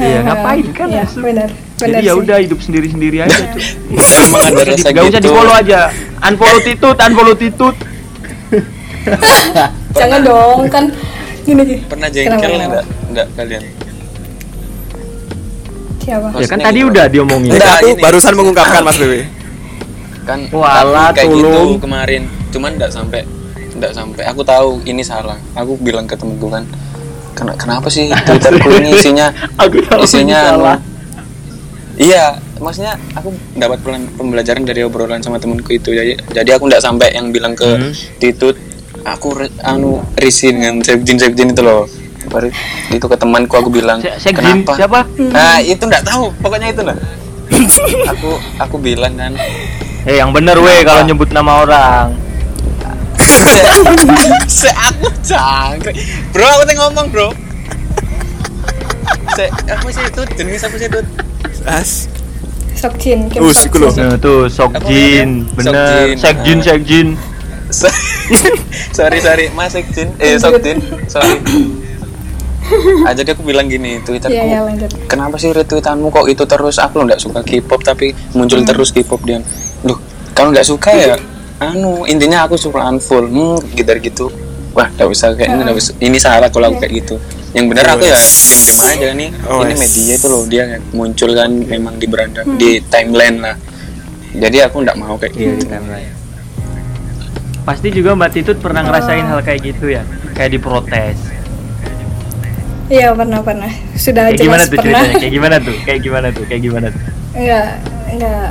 iya 0.00 0.18
ngapain 0.24 0.66
kan? 0.72 0.88
Ya, 0.88 1.04
benar 1.06 1.50
jadi 1.80 2.04
ya 2.04 2.14
udah 2.16 2.36
hidup 2.44 2.60
sendiri 2.60 2.86
sendiri 2.92 3.24
aja 3.24 3.40
cuy 3.56 3.64
emang 3.96 4.40
gak 4.52 5.04
usah 5.08 5.20
di 5.20 5.28
gitu. 5.28 5.32
follow 5.32 5.54
aja. 5.56 5.88
Unfollow 6.20 6.60
titut 6.60 6.96
unfollow 7.00 7.34
titut. 7.36 7.76
Jangan 10.00 10.20
dong 10.20 10.68
kan 10.68 10.84
gini 11.48 11.62
gini. 11.64 11.80
Pernah 11.88 12.08
jengkel 12.12 12.50
enggak 12.60 12.84
enggak 13.08 13.26
kalian? 13.32 13.62
Siapa? 16.00 16.28
Ya 16.36 16.46
kan 16.48 16.58
tadi 16.60 16.80
udah 16.84 17.04
diomongin. 17.08 17.56
Enggak 17.56 17.80
aku 17.80 17.96
barusan 17.96 18.32
mengungkapkan 18.36 18.84
Mas 18.84 19.00
Bewe 19.00 19.39
kan 20.30 20.40
Wala, 20.54 21.10
kayak 21.10 21.28
gitu 21.34 21.82
kemarin. 21.82 22.22
Cuman 22.54 22.78
enggak 22.78 22.94
sampai 22.94 23.26
enggak 23.74 23.92
sampai. 23.92 24.22
Aku 24.30 24.46
tahu 24.46 24.78
ini 24.86 25.02
salah. 25.02 25.36
Aku 25.58 25.74
bilang 25.82 26.06
ke 26.06 26.14
temenku 26.14 26.46
kan 26.46 26.62
kenapa 27.40 27.88
sih 27.88 28.12
twitterku 28.28 28.68
ini 28.78 28.92
isinya 28.92 29.32
isinya 30.04 30.38
salah. 30.52 30.78
iya 31.96 32.36
maksudnya 32.60 32.96
aku 33.16 33.32
dapat 33.56 33.80
pembelajaran 34.16 34.64
dari 34.68 34.84
obrolan 34.84 35.24
sama 35.24 35.40
temenku 35.40 35.74
itu. 35.74 35.90
Jadi 35.90 36.20
jadi 36.30 36.60
aku 36.60 36.70
nggak 36.70 36.82
sampai 36.84 37.16
yang 37.16 37.32
bilang 37.34 37.56
ke 37.56 37.66
hmm. 37.66 37.92
titut 38.20 38.56
aku 39.02 39.32
re, 39.32 39.48
anu 39.64 40.04
risi 40.20 40.52
dengan 40.52 40.84
sekjin 40.84 41.16
sekjin 41.16 41.50
itu 41.56 41.62
loh. 41.64 41.88
Baru 42.28 42.52
itu 42.92 43.06
ke 43.08 43.16
temanku 43.16 43.56
aku 43.56 43.72
bilang 43.72 44.04
Se 44.04 44.30
kenapa? 44.30 44.76
siapa? 44.76 45.08
Nah 45.18 45.58
itu 45.64 45.80
nggak 45.80 46.04
tahu. 46.04 46.28
Pokoknya 46.44 46.68
itu 46.70 46.84
lah 46.84 46.96
aku 48.12 48.30
aku 48.62 48.76
bilang 48.78 49.14
kan 49.18 49.34
eh 50.08 50.16
yang 50.16 50.32
bener 50.32 50.56
weh 50.56 50.80
kalau 50.80 51.04
nyebut 51.04 51.28
nama 51.28 51.64
orang 51.66 52.06
se 54.48 54.72
aku 54.72 55.12
cangkrik 55.20 55.96
bro 56.32 56.46
aku 56.46 56.62
tengok 56.64 56.84
ngomong 56.88 57.06
bro 57.12 57.28
se 59.36 59.44
apa 59.68 59.88
sih 59.92 60.02
itu 60.08 60.22
jenis 60.40 60.64
apa 60.64 60.76
sih 60.80 60.88
itu 60.88 61.00
as 61.68 61.92
Sokjin, 62.80 63.28
Oh, 63.44 63.52
sik 63.52 63.76
lho. 63.76 63.92
Nah, 63.92 64.16
tuh 64.16 64.48
Sokjin, 64.48 65.44
bener. 65.52 66.16
Sekjin, 66.16 66.64
Sekjin. 66.64 67.08
sorry, 68.96 69.20
sorry, 69.20 69.52
Mas 69.52 69.76
Sekjin. 69.76 70.08
Eh, 70.16 70.40
Sokjin. 70.40 70.80
Sorry. 71.04 71.44
Ah, 73.04 73.12
jadi 73.12 73.36
aku 73.36 73.44
bilang 73.44 73.68
gini, 73.68 74.00
Twitterku. 74.00 74.32
Yeah, 74.32 74.64
yeah, 74.64 74.88
kenapa 75.10 75.36
sih 75.36 75.52
retweetanmu 75.52 76.08
kok 76.08 76.24
itu 76.30 76.48
terus? 76.48 76.80
Aku 76.80 77.02
lo 77.02 77.04
nggak 77.04 77.20
suka 77.20 77.44
K-pop 77.44 77.84
tapi 77.84 78.16
muncul 78.32 78.64
hmm. 78.64 78.68
terus 78.72 78.94
K-pop 78.96 79.20
dia. 79.28 79.44
Loh, 79.86 79.98
kalau 80.36 80.50
nggak 80.52 80.66
suka 80.66 80.90
ya 80.92 81.16
anu 81.60 82.08
intinya 82.08 82.48
aku 82.48 82.56
suka 82.56 82.80
unfull 82.88 83.28
hmm 83.28 83.76
gitu 83.76 83.92
gitu. 84.00 84.26
Wah 84.70 84.86
gak 84.94 85.10
usah 85.10 85.34
kayak 85.34 85.50
ini 85.50 85.72
usah. 85.74 85.92
ini 85.98 86.16
salah 86.16 86.48
kalau 86.48 86.70
aku 86.70 86.78
kayak 86.80 87.04
gitu. 87.04 87.18
Yang 87.50 87.64
benar 87.74 87.86
aku 87.98 88.06
ya 88.06 88.16
diem 88.16 88.60
diem 88.62 88.80
aja 88.80 89.08
nih. 89.18 89.30
Oh, 89.50 89.66
ini 89.66 89.74
media 89.74 90.14
itu 90.14 90.26
loh 90.30 90.42
dia 90.46 90.64
muncul 90.94 91.30
kan 91.34 91.50
memang 91.50 91.98
di 91.98 92.06
beranda 92.06 92.46
hmm. 92.46 92.56
di 92.56 92.78
timeline 92.86 93.38
lah. 93.42 93.56
Jadi 94.30 94.56
aku 94.62 94.76
nggak 94.86 94.96
mau 94.96 95.18
kayak 95.18 95.34
gitu. 95.34 95.66
timeline 95.66 96.20
pasti 97.70 97.88
juga 97.92 98.16
mbak 98.16 98.30
Titut 98.34 98.58
pernah 98.58 98.82
ngerasain 98.82 99.22
hal 99.22 99.40
kayak 99.46 99.60
gitu 99.62 99.94
ya? 99.94 100.02
Kayak 100.34 100.58
diprotes. 100.58 101.18
Iya 102.90 103.14
pernah 103.14 103.38
pernah. 103.46 103.70
Sudah 103.94 104.32
kayak 104.32 104.42
gimana 104.42 104.62
tuh 104.66 104.78
pernah. 104.82 105.02
kayak 105.14 105.32
gimana 105.38 105.56
tuh? 105.62 105.76
Kayak 105.86 106.00
gimana 106.02 106.26
tuh? 106.34 106.44
Kayak 106.50 106.62
gimana 106.66 106.86
tuh? 106.90 107.02
Enggak 107.38 107.68
enggak 108.10 108.50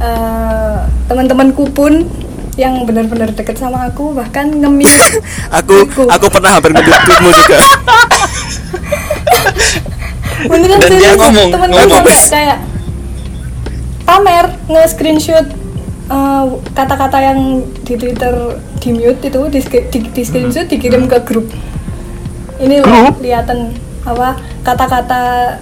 uh, 0.00 0.88
teman-temanku 1.06 1.68
pun 1.70 2.08
yang 2.58 2.84
benar-benar 2.84 3.30
deket 3.32 3.56
sama 3.56 3.88
aku 3.88 4.12
bahkan 4.12 4.50
ngemil 4.50 4.90
aku, 5.58 5.86
aku 5.86 6.02
aku 6.10 6.26
pernah 6.28 6.58
hampir 6.58 6.74
ngeditmu 6.74 7.28
juga. 7.32 7.58
Beneran 10.40 10.80
Dan 10.80 10.96
dia 10.96 11.12
ngomong 11.20 11.48
temen-temen 11.52 12.04
kayak 12.32 12.58
pamer 14.08 14.46
nge-screenshot 14.66 15.46
uh, 16.08 16.44
kata-kata 16.72 17.18
yang 17.20 17.60
di 17.84 17.94
Twitter 18.00 18.56
di 18.80 18.90
mute 18.96 19.20
itu 19.20 19.40
di, 19.52 19.60
di, 19.62 19.98
di 20.10 20.22
screenshot 20.24 20.66
dikirim 20.66 21.06
ke 21.06 21.20
grup. 21.28 21.46
Ini 22.60 22.80
loh 22.84 23.12
kelihatan 23.16 23.76
apa 24.04 24.36
kata-kata 24.64 25.56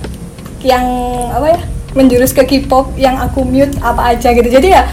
yang 0.62 0.86
apa 1.30 1.46
ya 1.54 1.60
menjurus 1.96 2.36
ke 2.36 2.44
K-pop 2.44 2.96
yang 3.00 3.16
aku 3.16 3.44
mute 3.44 3.72
apa 3.80 4.16
aja 4.16 4.32
gitu. 4.32 4.48
Jadi 4.48 4.74
ya 4.74 4.84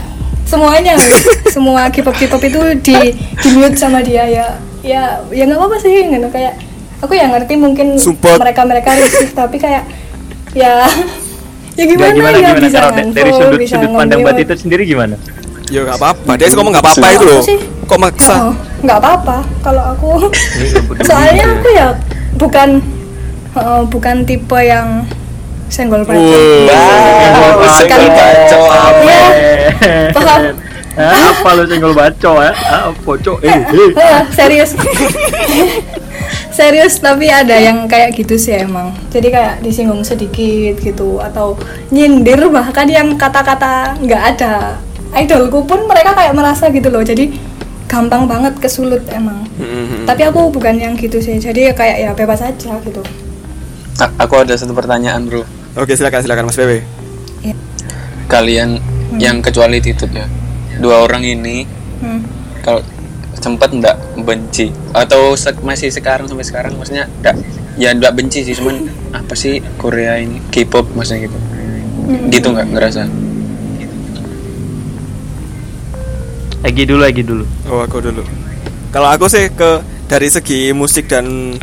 semuanya 0.46 0.96
semua 1.56 1.90
K-pop 1.92 2.16
K-pop 2.16 2.42
itu 2.46 2.62
di 2.80 2.98
di 3.16 3.50
mute 3.56 3.75
sama 3.75 4.00
dia 4.06 4.24
ya. 4.28 4.48
Ya 4.86 5.20
ya 5.34 5.44
nggak 5.50 5.60
apa-apa 5.60 5.78
sih 5.82 6.08
gitu. 6.08 6.28
Kayak 6.32 6.62
aku 7.04 7.14
yang 7.18 7.34
ngerti 7.36 7.54
mungkin 7.60 8.00
mereka 8.40 8.62
mereka 8.64 8.90
risih 8.96 9.30
tapi 9.40 9.58
kayak 9.60 9.84
ya 10.56 10.88
ya 11.75 11.84
gimana, 11.84 12.08
ya, 12.08 12.16
gimana 12.16 12.38
ya 12.40 12.50
gimana, 12.56 12.64
bisa 12.64 12.80
dari, 12.88 13.12
dari 13.12 13.32
sudut 13.36 13.60
bisa 13.60 13.75
sudut 13.75 13.92
pandang 13.92 14.24
mbak 14.24 14.40
itu 14.40 14.56
sendiri 14.56 14.84
gimana? 14.88 15.16
Ya 15.74 15.82
nggak 15.82 15.98
apa-apa. 15.98 16.32
Dia 16.38 16.48
ngomong 16.54 16.72
nggak 16.78 16.86
apa-apa 16.86 17.08
itu 17.12 17.25
loh. 17.25 17.44
kok 17.86 18.00
maksa? 18.02 18.34
Oh, 18.50 18.54
nggak 18.86 18.98
apa-apa 19.02 19.38
kalau 19.62 19.84
aku. 19.94 20.10
Soalnya 21.10 21.46
aku 21.58 21.68
ya 21.74 21.88
bukan 22.38 22.82
uh, 23.58 23.82
bukan 23.88 24.24
tipe 24.24 24.60
yang 24.62 25.04
senggol 25.69 26.01
bacok. 26.05 26.41
Wow, 26.69 27.65
senggol 27.77 28.07
bacok. 28.12 28.65
Ya, 29.05 30.10
paham. 30.13 30.41
apa 30.95 31.50
lu 31.57 31.63
senggol 31.67 31.93
bacok 31.93 32.38
ya? 32.39 32.51
Ah, 32.72 32.89
pocok. 33.03 33.38
Eh, 33.43 33.51
eh. 33.51 34.22
serius. 34.31 34.72
serius 36.55 37.03
tapi 37.03 37.27
ada 37.27 37.60
yang 37.60 37.84
kayak 37.84 38.15
gitu 38.15 38.39
sih 38.39 38.55
emang 38.55 38.95
jadi 39.12 39.27
kayak 39.27 39.53
disinggung 39.60 40.07
sedikit 40.07 40.79
gitu 40.79 41.19
atau 41.19 41.60
nyindir 41.91 42.48
bahkan 42.48 42.88
yang 42.88 43.19
kata-kata 43.19 44.00
nggak 44.00 44.24
ada 44.36 44.79
idolku 45.19 45.67
pun 45.67 45.84
mereka 45.84 46.15
kayak 46.15 46.31
merasa 46.31 46.72
gitu 46.72 46.88
loh 46.88 47.03
jadi 47.03 47.27
gampang 47.91 48.24
banget 48.25 48.55
kesulut 48.63 49.03
emang 49.12 49.43
mm-hmm. 49.60 50.07
tapi 50.07 50.24
aku 50.24 50.48
bukan 50.48 50.79
yang 50.79 50.95
gitu 50.95 51.19
sih 51.19 51.36
jadi 51.43 51.75
kayak 51.75 51.98
ya 52.00 52.12
bebas 52.15 52.39
aja 52.39 52.79
gitu 52.88 53.03
aku 53.96 54.34
ada 54.44 54.54
satu 54.60 54.75
pertanyaan 54.75 55.24
bro 55.28 55.44
Oke 55.75 55.92
silakan 56.00 56.24
silakan 56.24 56.48
Mas 56.48 56.56
Bebe. 56.56 56.88
Ya. 57.44 57.52
Kalian 58.32 58.80
hmm. 58.80 59.20
yang 59.20 59.44
kecuali 59.44 59.84
Titut 59.84 60.08
ya, 60.08 60.24
dua 60.80 61.04
orang 61.04 61.20
ini 61.28 61.68
hmm. 62.00 62.22
kalau 62.64 62.80
sempat 63.44 63.75
ndak 63.75 64.00
benci 64.24 64.72
atau 64.96 65.36
se 65.36 65.52
masih 65.60 65.92
sekarang 65.92 66.32
sampai 66.32 66.48
sekarang 66.48 66.74
maksudnya 66.80 67.12
ndak 67.20 67.36
ya 67.75 67.92
ndak 67.92 68.16
benci 68.16 68.48
sih 68.48 68.56
cuman 68.56 68.88
apa 69.12 69.36
sih 69.36 69.60
Korea 69.75 70.16
ini 70.16 70.40
K-pop 70.48 70.96
maksudnya 70.96 71.28
gitu 71.28 71.38
hmm. 71.38 72.32
gitu 72.32 72.48
nggak 72.56 72.68
ngerasa 72.72 73.02
lagi 76.64 76.84
dulu 76.88 77.02
lagi 77.04 77.22
dulu 77.22 77.46
oh 77.70 77.84
aku 77.84 78.00
dulu 78.00 78.24
kalau 78.96 79.12
aku 79.12 79.28
sih 79.28 79.52
ke 79.52 79.84
dari 80.08 80.32
segi 80.32 80.72
musik 80.72 81.12
dan 81.12 81.54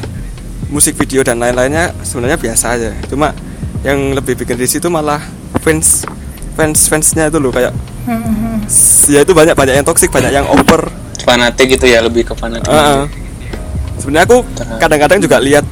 musik 0.73 0.97
video 0.97 1.21
dan 1.21 1.37
lain-lainnya 1.37 1.93
sebenarnya 2.03 2.41
biasa 2.41 2.65
aja. 2.75 2.91
Cuma 3.07 3.37
yang 3.85 4.17
lebih 4.17 4.35
bikin 4.41 4.57
risih 4.57 4.81
itu 4.81 4.89
malah 4.89 5.21
fans 5.61 6.09
fans 6.57 6.89
fansnya 6.89 7.29
itu 7.29 7.39
loh 7.39 7.53
kayak 7.53 7.75
ya 9.11 9.21
itu 9.23 9.33
banyak 9.37 9.55
banyak 9.55 9.75
yang 9.79 9.87
toxic 9.87 10.09
banyak 10.09 10.33
yang 10.33 10.49
over. 10.49 10.89
Fanatik 11.23 11.79
gitu 11.79 11.87
ya 11.87 12.03
lebih 12.03 12.27
ke 12.27 12.35
fanatik. 12.35 12.67
Uh, 12.67 13.07
sebenarnya 14.01 14.27
aku 14.27 14.39
kadang-kadang 14.83 15.23
juga 15.23 15.39
lihat 15.39 15.63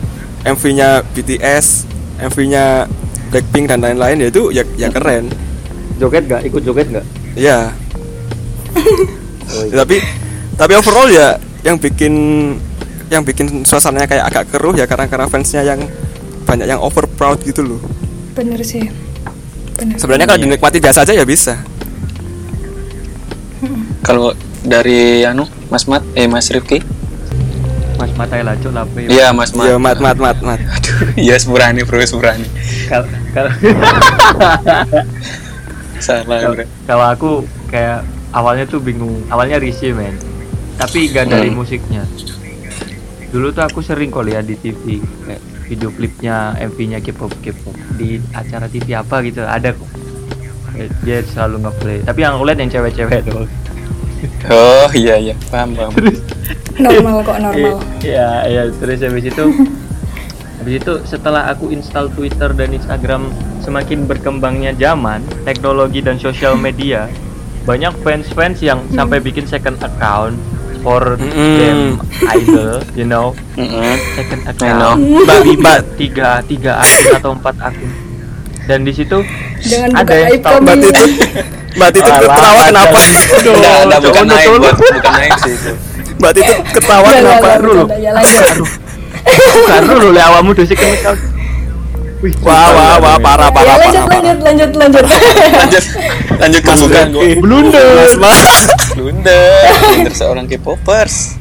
MV-nya 0.47 1.03
BTS 1.17 1.91
MV-nya 2.21 2.87
Blackpink 3.35 3.67
dan 3.67 3.83
lain-lain 3.83 4.23
ya 4.23 4.29
itu 4.31 4.53
ya 4.55 4.63
ya 4.79 4.93
keren. 4.93 5.27
Joget 5.99 6.25
gak 6.31 6.43
ikut 6.49 6.63
joget 6.65 6.89
gak 6.93 7.07
iya. 7.37 7.73
Oh, 9.51 9.67
iya. 9.67 9.83
tapi 9.83 9.99
tapi 10.55 10.79
overall 10.79 11.11
ya 11.11 11.35
yang 11.67 11.75
bikin 11.75 12.15
yang 13.11 13.27
bikin 13.27 13.67
suasananya 13.67 14.07
kayak 14.07 14.25
agak 14.31 14.45
keruh 14.55 14.79
ya 14.79 14.87
karena 14.87 15.11
karena 15.11 15.27
fansnya 15.27 15.67
yang 15.67 15.83
banyak 16.47 16.71
yang 16.71 16.79
over 16.79 17.11
proud 17.11 17.43
gitu 17.43 17.67
loh. 17.67 17.83
Bener 18.39 18.63
sih. 18.63 18.87
Bener. 19.81 19.97
sebenarnya 19.97 20.29
kalau 20.29 20.41
dinikmati 20.45 20.79
biasa 20.79 21.03
aja 21.03 21.17
ya 21.17 21.27
bisa. 21.27 21.59
Kalau 24.01 24.33
dari 24.61 25.25
anu 25.25 25.49
Mas 25.69 25.89
Mat 25.89 26.05
eh 26.17 26.29
Mas 26.29 26.49
Rifki? 26.53 26.81
Mas 28.01 28.13
Mat 28.17 28.33
aja 28.33 28.57
cok 28.57 28.73
lape 28.73 29.01
iya 29.09 29.33
Mas 29.35 29.53
Mat. 29.53 29.69
Iya 29.69 29.77
Mat 29.77 29.99
Mat 30.01 30.17
Mat 30.17 30.39
Mat. 30.41 30.61
Aduh 30.61 31.13
iya 31.21 31.37
Sepurani 31.37 31.85
bro 31.85 32.01
Sepurani. 32.01 32.49
Kalau 32.89 33.07
kalau 33.35 33.51
salah 36.05 36.41
kalau 36.89 37.07
aku 37.13 37.31
kayak 37.69 38.05
awalnya 38.33 38.65
tuh 38.69 38.81
bingung. 38.81 39.21
Awalnya 39.29 39.61
risih 39.61 39.97
men. 39.97 40.17
Tapi 40.81 41.13
gak 41.13 41.29
dari 41.29 41.53
hmm. 41.53 41.61
musiknya 41.61 42.09
dulu 43.31 43.55
tuh 43.55 43.65
aku 43.65 43.81
sering 43.81 44.11
kok 44.11 44.27
lihat 44.27 44.47
di 44.47 44.59
TV 44.59 44.99
kayak 45.27 45.43
video 45.71 45.91
klipnya 45.95 46.59
MV-nya 46.59 46.99
K-pop 46.99 47.31
K-pop. 47.43 47.75
Di 47.95 48.19
acara 48.35 48.67
TV 48.67 48.91
apa 48.95 49.23
gitu 49.23 49.47
ada 49.47 49.71
kok. 49.71 49.91
Dia 51.07 51.23
selalu 51.23 51.67
ngeplay. 51.67 51.99
Tapi 52.03 52.19
yang 52.23 52.39
aku 52.39 52.45
lihat 52.47 52.59
yang 52.59 52.71
cewek-cewek 52.71 53.23
tuh 53.27 53.47
oh 54.51 54.91
iya 54.93 55.17
iya. 55.17 55.35
Paham 55.49 55.73
paham. 55.77 55.93
Normal 56.81 57.25
kok 57.25 57.39
normal. 57.41 57.77
Iya 58.05 58.31
iya. 58.49 58.63
Terus 58.73 59.01
habis 59.05 59.25
itu 59.29 59.45
habis 60.61 60.75
itu 60.77 60.93
setelah 61.09 61.49
aku 61.49 61.73
install 61.73 62.13
Twitter 62.13 62.53
dan 62.53 62.73
Instagram 62.77 63.33
semakin 63.65 64.05
berkembangnya 64.05 64.77
zaman 64.77 65.25
teknologi 65.45 66.05
dan 66.05 66.21
sosial 66.21 66.57
media 66.57 67.09
banyak 67.69 67.93
fans-fans 68.01 68.65
yang 68.65 68.81
hmm. 68.81 68.97
sampai 68.97 69.21
bikin 69.21 69.45
second 69.45 69.77
account 69.85 70.37
for 70.81 71.17
mm 71.17 71.31
-hmm. 71.31 71.55
them 71.61 71.79
idol, 72.35 72.75
you 72.97 73.07
know, 73.07 73.37
mm 73.57 73.67
-hmm. 73.69 73.93
second 74.17 74.43
account, 74.49 75.01
bagi 75.29 75.55
mbak 75.63 75.79
tiga 76.01 76.41
tiga 76.45 76.73
akun 76.81 77.07
atau 77.17 77.31
empat 77.37 77.57
akun, 77.61 77.91
dan 78.65 78.85
di 78.85 78.93
situ 78.97 79.19
ada 79.93 80.13
yang 80.17 80.41
tahu. 80.41 80.57
mbak 80.65 80.77
itu, 80.81 81.05
mbak 81.77 81.89
itu 81.93 82.01
ketawa 82.01 82.63
kenapa? 82.67 82.99
Enggak, 83.41 83.79
enggak 83.87 84.01
bukan 84.03 84.25
naik, 84.27 84.49
bukan 84.57 85.13
naik 85.13 85.33
sih 85.45 85.55
itu. 85.55 85.73
Mbak 86.21 86.31
itu 86.37 86.53
ketawa 86.77 87.09
kenapa? 87.13 87.49
Dulu, 87.61 87.85
bukan 89.55 89.83
dulu, 89.85 90.07
le 90.13 90.21
awamu 90.21 90.51
dosi 90.57 90.75
kemikal 90.75 91.17
Wih, 92.21 92.37
wah, 92.45 92.69
wah, 92.77 92.95
wah, 93.01 93.17
parah, 93.17 93.49
parah, 93.49 93.81
ya, 93.81 93.89
lanjut, 93.89 94.05
parah, 94.05 94.21
lanjut, 94.21 94.39
lanjut, 94.45 94.71
lanjut, 94.77 95.05
lanjut, 95.65 95.85
lanjut 96.37 96.61
ke 96.61 96.73
bukan 96.77 97.07
gue. 97.17 97.29
Blunder, 97.41 97.89
blunder, 98.93 99.45
blunder 99.73 100.13
seorang 100.13 100.45
K-popers. 100.45 101.41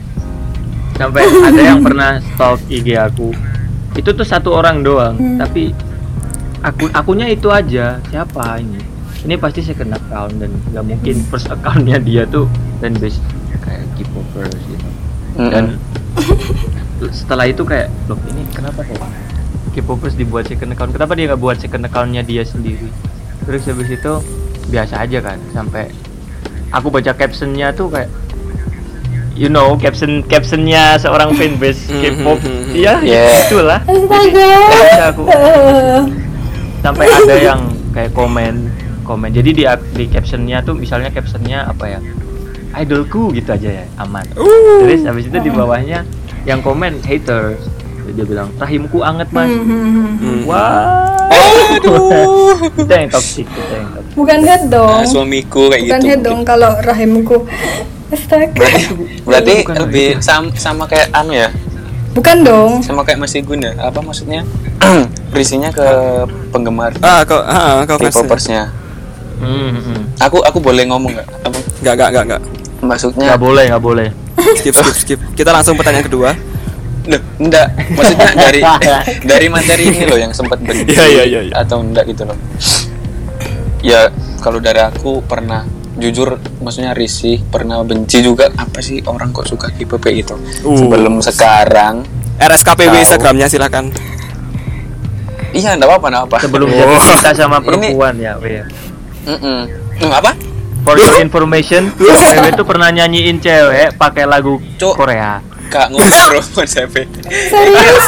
Sampai 0.96 1.28
ada 1.28 1.60
yang 1.60 1.84
pernah 1.84 2.24
stalk 2.24 2.64
IG 2.72 2.96
aku. 2.96 3.36
Itu 4.00 4.16
tuh 4.16 4.24
satu 4.24 4.56
orang 4.56 4.80
doang, 4.80 5.20
hmm. 5.20 5.44
tapi 5.44 5.76
akun 6.64 6.96
akunnya 6.96 7.28
itu 7.28 7.52
aja. 7.52 8.00
Siapa 8.08 8.64
ini? 8.64 8.80
Ini 9.28 9.36
pasti 9.36 9.60
second 9.60 10.00
account 10.00 10.40
dan 10.40 10.64
nggak 10.72 10.86
mungkin 10.96 11.16
first 11.28 11.52
accountnya 11.52 12.00
dia 12.00 12.24
tuh 12.24 12.48
dan 12.80 12.96
base 12.96 13.20
kayak 13.68 13.84
K-popers 14.00 14.56
gitu. 14.64 14.90
Dan 15.36 15.76
setelah 17.20 17.52
itu 17.52 17.68
kayak, 17.68 17.92
loh 18.08 18.16
ini 18.32 18.48
kenapa 18.56 18.80
kok? 18.88 18.96
K-popers 19.76 20.18
dibuat 20.18 20.50
second 20.50 20.74
account. 20.74 20.92
Kenapa 20.96 21.14
dia 21.14 21.30
nggak 21.30 21.42
buat 21.42 21.58
second 21.62 21.86
accountnya 21.86 22.26
dia 22.26 22.42
sendiri? 22.42 22.90
Terus 23.46 23.66
habis 23.70 23.90
itu 23.90 24.14
biasa 24.70 25.02
aja 25.02 25.20
kan 25.24 25.38
sampai 25.50 25.90
aku 26.70 26.94
baca 26.94 27.10
captionnya 27.18 27.74
tuh 27.74 27.90
kayak 27.90 28.10
you 29.34 29.50
know 29.50 29.74
caption 29.82 30.22
captionnya 30.30 30.98
seorang 31.02 31.34
fanbase 31.34 31.90
K-pop. 31.90 32.40
Iya 32.70 33.02
yeah. 33.02 33.46
itulah. 33.50 33.80
Astaga. 33.86 34.52
Aku. 35.14 35.24
Sampai 36.80 37.06
ada 37.10 37.36
yang 37.36 37.62
kayak 37.92 38.12
komen 38.14 38.70
komen. 39.08 39.34
Jadi 39.34 39.50
di 39.58 39.64
di 39.98 40.06
captionnya 40.06 40.62
tuh 40.62 40.78
misalnya 40.78 41.10
captionnya 41.10 41.66
apa 41.66 41.98
ya? 41.98 42.00
Idolku 42.78 43.34
gitu 43.34 43.50
aja 43.50 43.82
ya 43.82 43.86
aman. 43.98 44.22
Uh. 44.38 44.86
terus 44.86 45.02
habis 45.02 45.26
itu 45.26 45.38
di 45.42 45.50
bawahnya 45.50 46.06
yang 46.46 46.62
komen 46.62 47.02
haters 47.02 47.58
dia 48.14 48.26
bilang 48.26 48.50
rahimku 48.58 49.00
anget 49.02 49.30
mas. 49.34 49.50
Hmm, 49.50 49.64
hmm, 49.66 50.12
hmm. 50.18 50.40
wah. 50.46 51.18
Aduh. 51.80 52.58
kita 52.76 52.94
yang 53.06 53.12
toxic 53.14 53.46
kita 53.46 53.74
yang 53.78 53.90
toxic 53.94 54.16
bukan 54.18 54.38
head 54.44 54.64
dong. 54.68 55.00
Nah, 55.04 55.08
suamiku 55.08 55.70
kayak 55.70 55.82
bukan 55.86 56.02
gitu. 56.02 56.10
head 56.10 56.22
dong 56.26 56.40
kalau 56.44 56.72
rahimku. 56.82 57.38
Astaga. 58.10 58.50
Berarti, 58.58 58.82
berarti 59.22 59.56
lebih 59.86 60.08
sama, 60.18 60.50
sama 60.58 60.84
kayak 60.90 61.14
anu 61.14 61.38
ya? 61.38 61.54
Bukan 62.18 62.42
dong. 62.42 62.72
Sama 62.82 63.06
kayak 63.06 63.22
Mas 63.22 63.38
Igun 63.38 63.62
ya? 63.62 63.78
Apa 63.78 64.02
maksudnya? 64.02 64.42
Berisinya 65.32 65.70
ke 65.70 65.86
penggemar. 66.50 66.98
Ah 67.06 67.22
ke 67.22 67.38
ah 67.38 67.86
ke 67.86 68.10
popersnya 68.10 68.74
hmm, 69.40 69.70
hmm. 69.72 70.02
aku 70.20 70.38
aku 70.44 70.60
boleh 70.60 70.84
ngomong 70.88 71.16
nggak? 71.16 71.28
Apa? 71.48 71.58
Nggak 71.80 71.94
nggak 71.96 72.10
nggak 72.12 72.26
nggak. 72.28 72.42
Maksudnya? 72.84 73.28
Nggak 73.34 73.42
boleh 73.42 73.64
nggak 73.72 73.84
boleh. 73.84 74.08
Skip 74.60 74.74
skip 74.76 74.96
skip. 74.96 75.20
Kita 75.36 75.52
langsung 75.52 75.76
pertanyaan 75.80 76.08
kedua 76.08 76.32
Loh, 77.08 77.22
enggak. 77.40 77.68
Maksudnya 77.96 78.30
dari 78.50 78.62
dari 79.32 79.48
materi 79.48 79.84
ini 79.88 80.04
loh 80.04 80.20
yang 80.20 80.34
sempat 80.36 80.60
benci 80.60 80.92
yeah, 80.92 81.24
yeah, 81.24 81.26
yeah, 81.26 81.44
yeah. 81.48 81.58
atau 81.64 81.80
enggak 81.80 82.10
gitu 82.12 82.28
loh. 82.28 82.38
Ya, 83.80 84.12
kalau 84.44 84.60
dari 84.60 84.84
aku 84.84 85.24
pernah 85.24 85.64
jujur 86.00 86.40
maksudnya 86.60 86.92
risih, 86.92 87.44
pernah 87.48 87.80
benci 87.84 88.20
juga 88.24 88.52
apa 88.56 88.80
sih 88.84 89.00
orang 89.08 89.32
kok 89.32 89.48
suka 89.48 89.72
K-pop 89.72 90.04
gitu. 90.12 90.36
Uh. 90.68 90.76
Sebelum 90.76 91.24
sekarang 91.24 92.04
RSKPW 92.40 92.92
tahu, 92.92 93.04
Instagramnya 93.04 93.48
silakan. 93.48 93.92
Iya, 95.56 95.76
enggak 95.76 95.90
apa-apa, 95.92 96.08
enggak 96.12 96.26
apa. 96.28 96.38
Sebelum 96.44 96.68
oh. 96.68 96.76
jatuh 96.76 97.00
cinta 97.04 97.32
sama 97.36 97.58
perempuan 97.64 98.16
ini, 98.16 98.28
ya, 98.28 98.34
Wei. 98.40 98.64
Mm 99.28 99.40
-mm. 99.40 99.60
Apa? 100.12 100.32
For 100.88 100.96
your 100.96 101.20
information, 101.20 101.92
Wewe 102.00 102.56
itu 102.56 102.64
pernah 102.64 102.88
nyanyiin 102.88 103.44
cewek 103.44 104.00
pakai 104.00 104.24
lagu 104.24 104.64
Cuk. 104.80 104.96
Korea 104.96 105.49
kak 105.70 105.94
ngobrol 105.94 106.42
konsep 106.58 106.90
serius? 106.90 108.06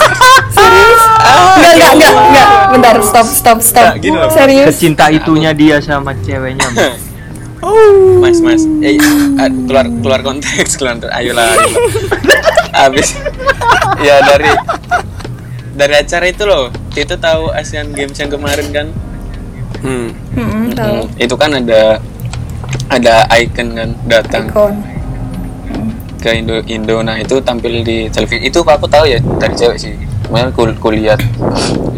Serius? 0.51 1.01
Enggak 1.21 1.73
enggak 1.77 1.91
enggak 1.93 2.13
enggak 2.17 2.47
bentar 2.73 2.95
stop 3.05 3.27
stop 3.29 3.59
stop. 3.61 3.93
nah, 4.01 4.27
serius? 4.33 4.67
Kecinta 4.73 5.13
itunya 5.13 5.53
dia 5.53 5.77
sama 5.77 6.17
ceweknya 6.25 6.65
Oh. 7.61 8.17
Mas, 8.25 8.41
mas, 8.41 8.65
eh, 8.81 8.97
keluar 9.69 9.85
keluar 9.85 10.21
konteks, 10.25 10.81
keluar, 10.81 10.97
ayolah, 11.13 11.45
ayolah. 11.45 11.69
Abis, 12.89 13.13
ya 14.01 14.17
dari 14.25 14.49
dari 15.77 15.93
acara 15.93 16.25
itu 16.25 16.41
loh, 16.49 16.73
itu 16.97 17.13
tahu 17.21 17.53
Asian 17.53 17.93
Games 17.93 18.17
yang 18.17 18.33
kemarin 18.33 18.65
kan? 18.73 18.87
Hmm. 19.85 20.09
Hmm, 20.33 20.73
tahu. 20.73 21.05
Hmm, 21.05 21.21
itu 21.21 21.35
kan 21.37 21.53
ada 21.53 22.01
ada 22.89 23.29
icon 23.37 23.67
kan 23.77 23.89
datang. 24.09 24.49
Icon 24.49 24.90
ke 26.21 26.29
Indo 26.37 26.61
Indo. 26.69 27.01
Nah 27.01 27.17
itu 27.17 27.41
tampil 27.41 27.81
di 27.81 28.05
televisi. 28.13 28.45
Itu 28.45 28.61
aku 28.61 28.85
tahu 28.85 29.09
ya 29.09 29.17
dari 29.41 29.57
cewek 29.57 29.77
sih. 29.81 29.93
Kemudian 30.29 30.53
kul 30.53 30.71
kulihat 30.77 31.19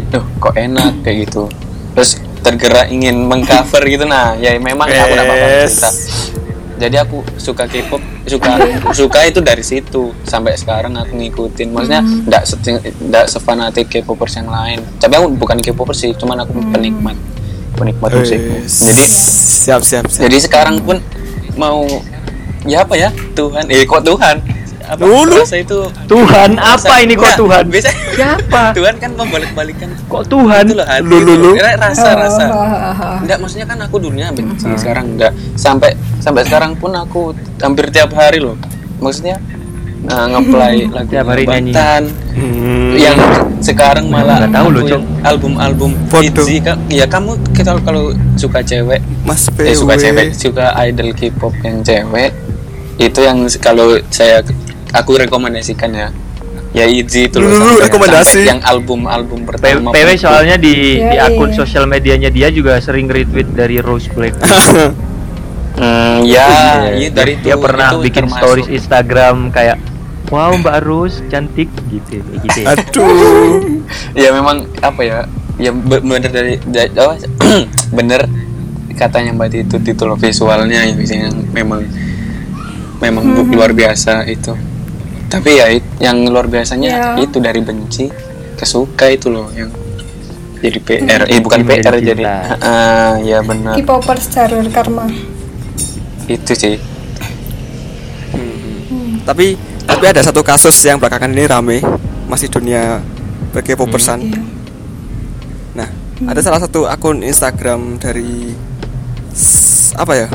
tuh 0.08 0.24
kok 0.40 0.56
enak 0.56 1.04
kayak 1.04 1.28
gitu. 1.28 1.46
Terus 1.92 2.18
tergerak 2.40 2.88
ingin 2.88 3.28
mengcover 3.28 3.84
gitu. 3.92 4.08
Nah 4.08 4.34
ya 4.40 4.56
memang 4.56 4.88
yes. 4.88 5.04
aku 5.04 5.14
dapat 5.14 5.36
cerita. 5.68 5.90
Jadi 6.74 6.96
aku 6.98 7.22
suka 7.38 7.70
K-pop 7.70 8.02
suka 8.26 8.50
suka 8.90 9.20
itu 9.28 9.38
dari 9.44 9.62
situ. 9.62 10.10
Sampai 10.26 10.58
sekarang 10.58 10.96
aku 10.96 11.14
ngikutin. 11.14 11.68
Maksudnya 11.70 12.02
tidak 12.02 12.42
mm. 12.48 12.80
tidak 13.12 13.24
sefanatik 13.30 13.86
K-popers 13.92 14.40
yang 14.40 14.48
lain. 14.50 14.82
Tapi 14.98 15.12
aku 15.14 15.36
bukan 15.38 15.60
K-popers 15.60 16.00
sih 16.00 16.10
cuman 16.16 16.42
aku 16.42 16.56
mm. 16.58 16.72
penikmat. 16.74 17.16
Penikmat 17.78 18.10
musik. 18.10 18.40
Jadi 18.66 19.04
siap, 19.64 19.80
siap 19.80 20.04
siap. 20.06 20.28
jadi 20.28 20.36
sekarang 20.44 20.76
pun 20.84 21.00
mau 21.56 21.86
ya 22.64 22.84
apa 22.84 22.94
ya? 22.96 23.08
Tuhan. 23.36 23.64
Eh 23.68 23.84
kok 23.84 24.02
Tuhan. 24.04 24.36
Apa 24.84 25.00
Dulu. 25.00 25.40
rasa 25.40 25.56
itu? 25.56 25.80
Tuhan 26.04 26.60
apa 26.60 26.94
ini 27.00 27.16
kok 27.16 27.32
Tuhan? 27.40 27.64
Biasa. 27.72 27.88
Siapa? 28.12 28.62
Tuhan 28.78 28.94
kan 29.00 29.10
membalik-balikan. 29.16 29.88
Kok 30.12 30.28
Tuhan? 30.28 30.62
Itu 30.68 30.74
loh 30.76 30.86
hati 30.86 31.08
Lulu. 31.08 31.50
rasa 31.56 32.10
rasa. 32.12 32.44
Enggak 33.24 33.38
maksudnya 33.40 33.66
kan 33.68 33.78
aku 33.80 33.96
dunia 33.96 34.28
benci 34.32 34.68
sekarang. 34.76 35.16
Enggak 35.16 35.32
sampai 35.56 35.96
sampai 36.20 36.44
sekarang 36.44 36.76
pun 36.76 36.92
aku 36.92 37.32
hampir 37.64 37.88
tiap 37.88 38.12
hari 38.12 38.44
loh. 38.44 38.60
Maksudnya 39.00 39.40
uh, 40.08 40.26
ngeplay 40.36 40.84
lagu 40.94 41.08
tiap 41.08 41.26
hari 41.32 41.44
nyanyi. 41.48 41.72
Hmm. 42.34 42.98
yang 42.98 43.14
sekarang 43.62 44.10
malah 44.10 44.44
tahu 44.50 44.74
loh 44.74 44.82
album-album 45.22 45.94
Itzy 46.18 46.58
kan 46.58 46.76
ya 46.90 47.06
kamu 47.06 47.38
kita 47.54 47.78
kalau 47.86 48.10
suka 48.34 48.58
cewek 48.60 48.98
Mas 49.22 49.46
eh, 49.62 49.72
suka 49.72 49.94
cewek 49.94 50.34
suka 50.34 50.74
idol 50.82 51.14
K-pop 51.14 51.54
yang 51.62 51.80
cewek 51.86 52.34
itu 52.98 53.20
yang 53.22 53.46
kalau 53.58 53.98
saya 54.10 54.42
aku 54.94 55.18
rekomendasikan 55.18 55.90
ya. 55.94 56.08
Ya 56.74 56.90
Izzy 56.90 57.30
itu 57.30 57.38
loh 57.38 57.54
rekomendasi. 57.78 58.50
yang 58.50 58.58
album-album 58.58 59.46
pertama 59.46 59.94
PW 59.94 60.18
soalnya 60.18 60.58
di 60.58 60.98
yeah, 60.98 61.06
di 61.14 61.16
akun 61.22 61.54
yeah. 61.54 61.62
sosial 61.62 61.86
medianya 61.86 62.34
dia 62.34 62.50
juga 62.50 62.82
sering 62.82 63.06
retweet 63.06 63.46
dari 63.54 63.78
Rose 63.78 64.10
Black. 64.10 64.34
Hmm, 65.74 66.22
ya, 66.22 66.86
ya, 66.94 67.10
dari 67.10 67.34
dia 67.42 67.58
itu, 67.58 67.66
pernah 67.66 67.90
itu 67.90 68.06
bikin 68.06 68.30
termasuk. 68.30 68.38
stories 68.38 68.68
Instagram 68.70 69.50
kayak 69.50 69.82
wow 70.30 70.54
Mbak 70.54 70.78
Rose 70.86 71.18
cantik 71.26 71.66
gitu 71.90 72.22
gitu. 72.22 72.58
Aduh. 72.70 73.82
Ya 74.22 74.30
memang 74.30 74.70
apa 74.78 75.02
ya 75.02 75.18
ya 75.58 75.74
bener 75.74 76.30
dari, 76.30 76.62
dari 76.62 76.90
oh, 76.94 77.18
bener 77.98 78.30
katanya 78.94 79.34
Mbak 79.34 79.66
itu 79.66 79.76
titul 79.82 80.14
visualnya 80.14 80.86
yang 80.86 81.34
memang 81.50 81.82
memang 83.04 83.24
hmm. 83.44 83.52
luar 83.52 83.76
biasa 83.76 84.24
itu 84.24 84.56
tapi 85.28 85.60
ya 85.60 85.66
yang 86.00 86.24
luar 86.30 86.48
biasanya 86.48 87.18
yeah. 87.18 87.20
itu 87.20 87.42
dari 87.42 87.60
benci 87.60 88.08
ke 88.54 88.64
suka 88.64 89.10
itu 89.12 89.28
loh 89.28 89.50
yang 89.52 89.68
jadi 90.64 90.78
PR 90.80 91.20
hmm. 91.28 91.32
eh 91.34 91.40
bukan 91.44 91.60
Ini 91.60 91.68
PR 91.68 91.94
jadi 92.00 92.24
uh, 92.24 93.14
ya 93.20 93.44
benar 93.44 93.76
K-popers 93.76 94.32
jalur 94.32 94.64
karma 94.72 95.04
itu 96.24 96.52
sih 96.56 96.80
hmm. 98.32 99.28
tapi 99.28 99.60
tapi 99.84 100.04
ada 100.08 100.24
satu 100.24 100.40
kasus 100.40 100.72
yang 100.86 100.96
belakangan 100.96 101.36
ini 101.36 101.44
rame 101.44 101.78
masih 102.30 102.48
dunia 102.48 103.04
K-popersan 103.52 104.24
hmm. 104.24 104.32
yeah. 104.32 104.44
nah 105.76 105.88
hmm. 105.90 106.30
ada 106.32 106.40
salah 106.40 106.60
satu 106.64 106.88
akun 106.88 107.20
Instagram 107.20 108.00
dari 108.00 108.56
apa 109.98 110.12
ya 110.14 110.28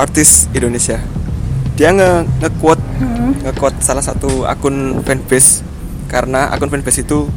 artis 0.00 0.48
Indonesia 0.56 1.17
dia 1.78 1.94
nge 1.94 2.26
nge-quote 2.42 2.82
hmm. 2.98 3.46
nge-quote 3.46 3.78
salah 3.78 4.02
satu 4.02 4.42
akun 4.50 4.98
fanbase 5.06 5.62
karena 6.10 6.50
akun 6.50 6.66
fanbase 6.66 7.06
itu 7.06 7.30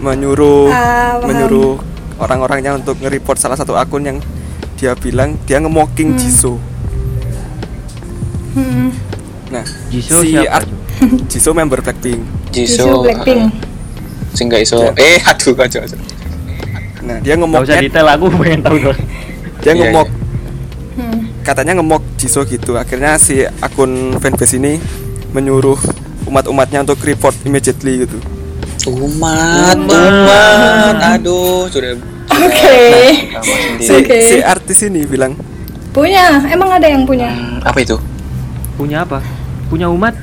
menyuruh 0.00 0.72
uh, 0.72 1.20
menyuruh 1.20 1.76
orang-orangnya 2.16 2.80
untuk 2.80 2.96
nge-report 3.04 3.36
salah 3.36 3.60
satu 3.60 3.76
akun 3.76 4.08
yang 4.08 4.18
dia 4.80 4.96
bilang 4.96 5.36
dia 5.44 5.60
nge-mocking 5.60 6.16
hmm. 6.16 6.20
Jisoo. 6.20 6.56
Hmm. 8.56 8.88
Nah, 9.52 9.64
Jisoo 9.92 10.24
si 10.24 10.32
siapa? 10.32 10.64
Art, 10.64 10.68
Jisoo 11.28 11.52
member 11.52 11.84
Blackpink. 11.84 12.20
Jisoo, 12.56 13.04
Blackpink. 13.04 13.52
Uh, 13.52 13.52
sing 14.32 14.48
iso. 14.50 14.80
Ya. 14.80 14.90
Eh, 14.96 15.18
aduh 15.22 15.54
kacau. 15.54 15.84
Nah, 17.04 17.20
dia 17.20 17.36
ngomong 17.36 17.62
usah 17.62 17.78
detail 17.78 18.08
aku 18.08 18.32
pengen 18.40 18.64
tahu 18.64 18.76
dong. 18.80 18.98
Dia 19.60 19.76
yeah, 19.76 19.76
ngomong 19.76 20.08
yeah 20.08 20.22
katanya 21.44 21.72
ngemok 21.78 22.02
Jisoo 22.24 22.48
gitu. 22.48 22.80
Akhirnya 22.80 23.20
si 23.20 23.44
akun 23.44 24.16
fanbase 24.16 24.56
ini 24.56 24.80
menyuruh 25.36 25.76
umat-umatnya 26.24 26.80
untuk 26.88 26.96
report 27.04 27.36
immediately 27.44 28.08
gitu. 28.08 28.16
Umat 28.88 29.76
umat, 29.76 30.96
aduh 31.20 31.68
sudah. 31.68 32.00
Oke. 32.32 32.48
Okay. 32.48 33.04
nah, 33.36 33.44
si, 33.76 33.92
okay. 34.00 34.22
si 34.24 34.36
artis 34.40 34.88
ini 34.88 35.04
bilang 35.04 35.36
punya 35.92 36.40
emang 36.48 36.72
ada 36.72 36.88
yang 36.88 37.04
punya? 37.04 37.28
Hmm, 37.28 37.60
apa 37.60 37.78
itu? 37.84 38.00
Punya 38.80 39.04
apa? 39.04 39.20
Punya 39.68 39.92
umat? 39.92 40.16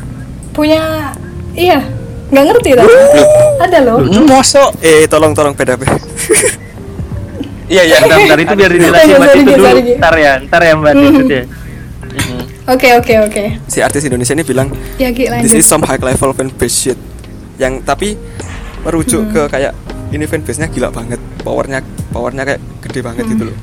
Punya 0.57 1.13
iya. 1.53 1.85
Nggak 2.33 2.45
ngerti 2.47 2.71
lah 2.73 2.87
ada 3.61 3.77
loh. 3.85 4.01
Mosok. 4.25 4.81
Eh 4.81 5.05
tolong 5.05 5.37
tolong 5.37 5.53
beda 5.53 5.77
Iya 7.71 7.83
iya. 7.87 7.97
Bentar, 8.03 8.19
bentar 8.19 8.39
itu 8.43 8.53
biar 8.59 8.71
dijelasin 8.75 9.15
Mbak. 9.15 9.31
itu 9.31 9.43
dulu. 9.47 9.67
Ntar 9.95 10.15
ya, 10.19 10.33
ntar 10.43 10.61
ya 10.65 10.73
Mbak 10.75 10.91
itu 10.91 11.23
ya. 11.31 11.43
Oke 12.71 12.89
oke 12.95 13.13
oke. 13.27 13.43
Si 13.67 13.83
artis 13.83 14.07
Indonesia 14.07 14.31
ini 14.31 14.47
bilang, 14.47 14.71
ya, 14.95 15.11
this 15.43 15.51
is 15.51 15.67
some 15.67 15.83
high 15.83 15.99
level 15.99 16.31
fanbase 16.31 16.71
shit. 16.71 16.99
Yang 17.59 17.83
tapi 17.83 18.15
merujuk 18.87 19.27
hmm. 19.27 19.33
ke 19.35 19.41
kayak 19.51 19.73
ini 20.15 20.23
fanbase-nya 20.23 20.71
gila 20.71 20.87
banget, 20.87 21.19
powernya 21.43 21.83
powernya 22.15 22.47
kayak 22.47 22.61
gede 22.87 22.99
banget 23.03 23.23
hmm. 23.27 23.31
gitu 23.35 23.43
loh. 23.51 23.57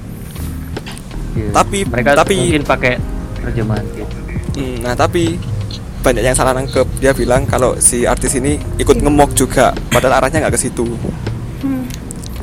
Yeah. 1.33 1.53
Tapi 1.57 1.79
mereka 1.89 2.11
tapi 2.21 2.37
mungkin 2.37 2.65
pakai 2.69 2.93
terjemahan 3.49 3.85
gitu. 3.97 4.17
Hmm, 4.59 4.77
nah 4.85 4.93
tapi 4.93 5.41
banyak 6.05 6.23
yang 6.23 6.37
salah 6.37 6.55
nangkep 6.55 6.87
dia 7.03 7.13
bilang 7.17 7.43
kalau 7.49 7.75
si 7.81 8.07
artis 8.07 8.39
ini 8.39 8.61
ikut 8.79 9.03
ngemok 9.03 9.35
juga 9.35 9.75
padahal 9.91 10.23
arahnya 10.23 10.47
nggak 10.47 10.55
ke 10.55 10.61
situ 10.71 10.87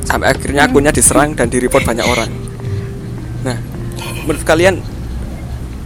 sampai 0.06 0.30
akhirnya 0.30 0.68
akunnya 0.70 0.92
diserang 0.94 1.34
dan 1.34 1.48
direport 1.48 1.82
banyak 1.82 2.04
orang 2.04 2.30
nah 3.42 3.56
menurut 4.28 4.44
kalian 4.44 4.84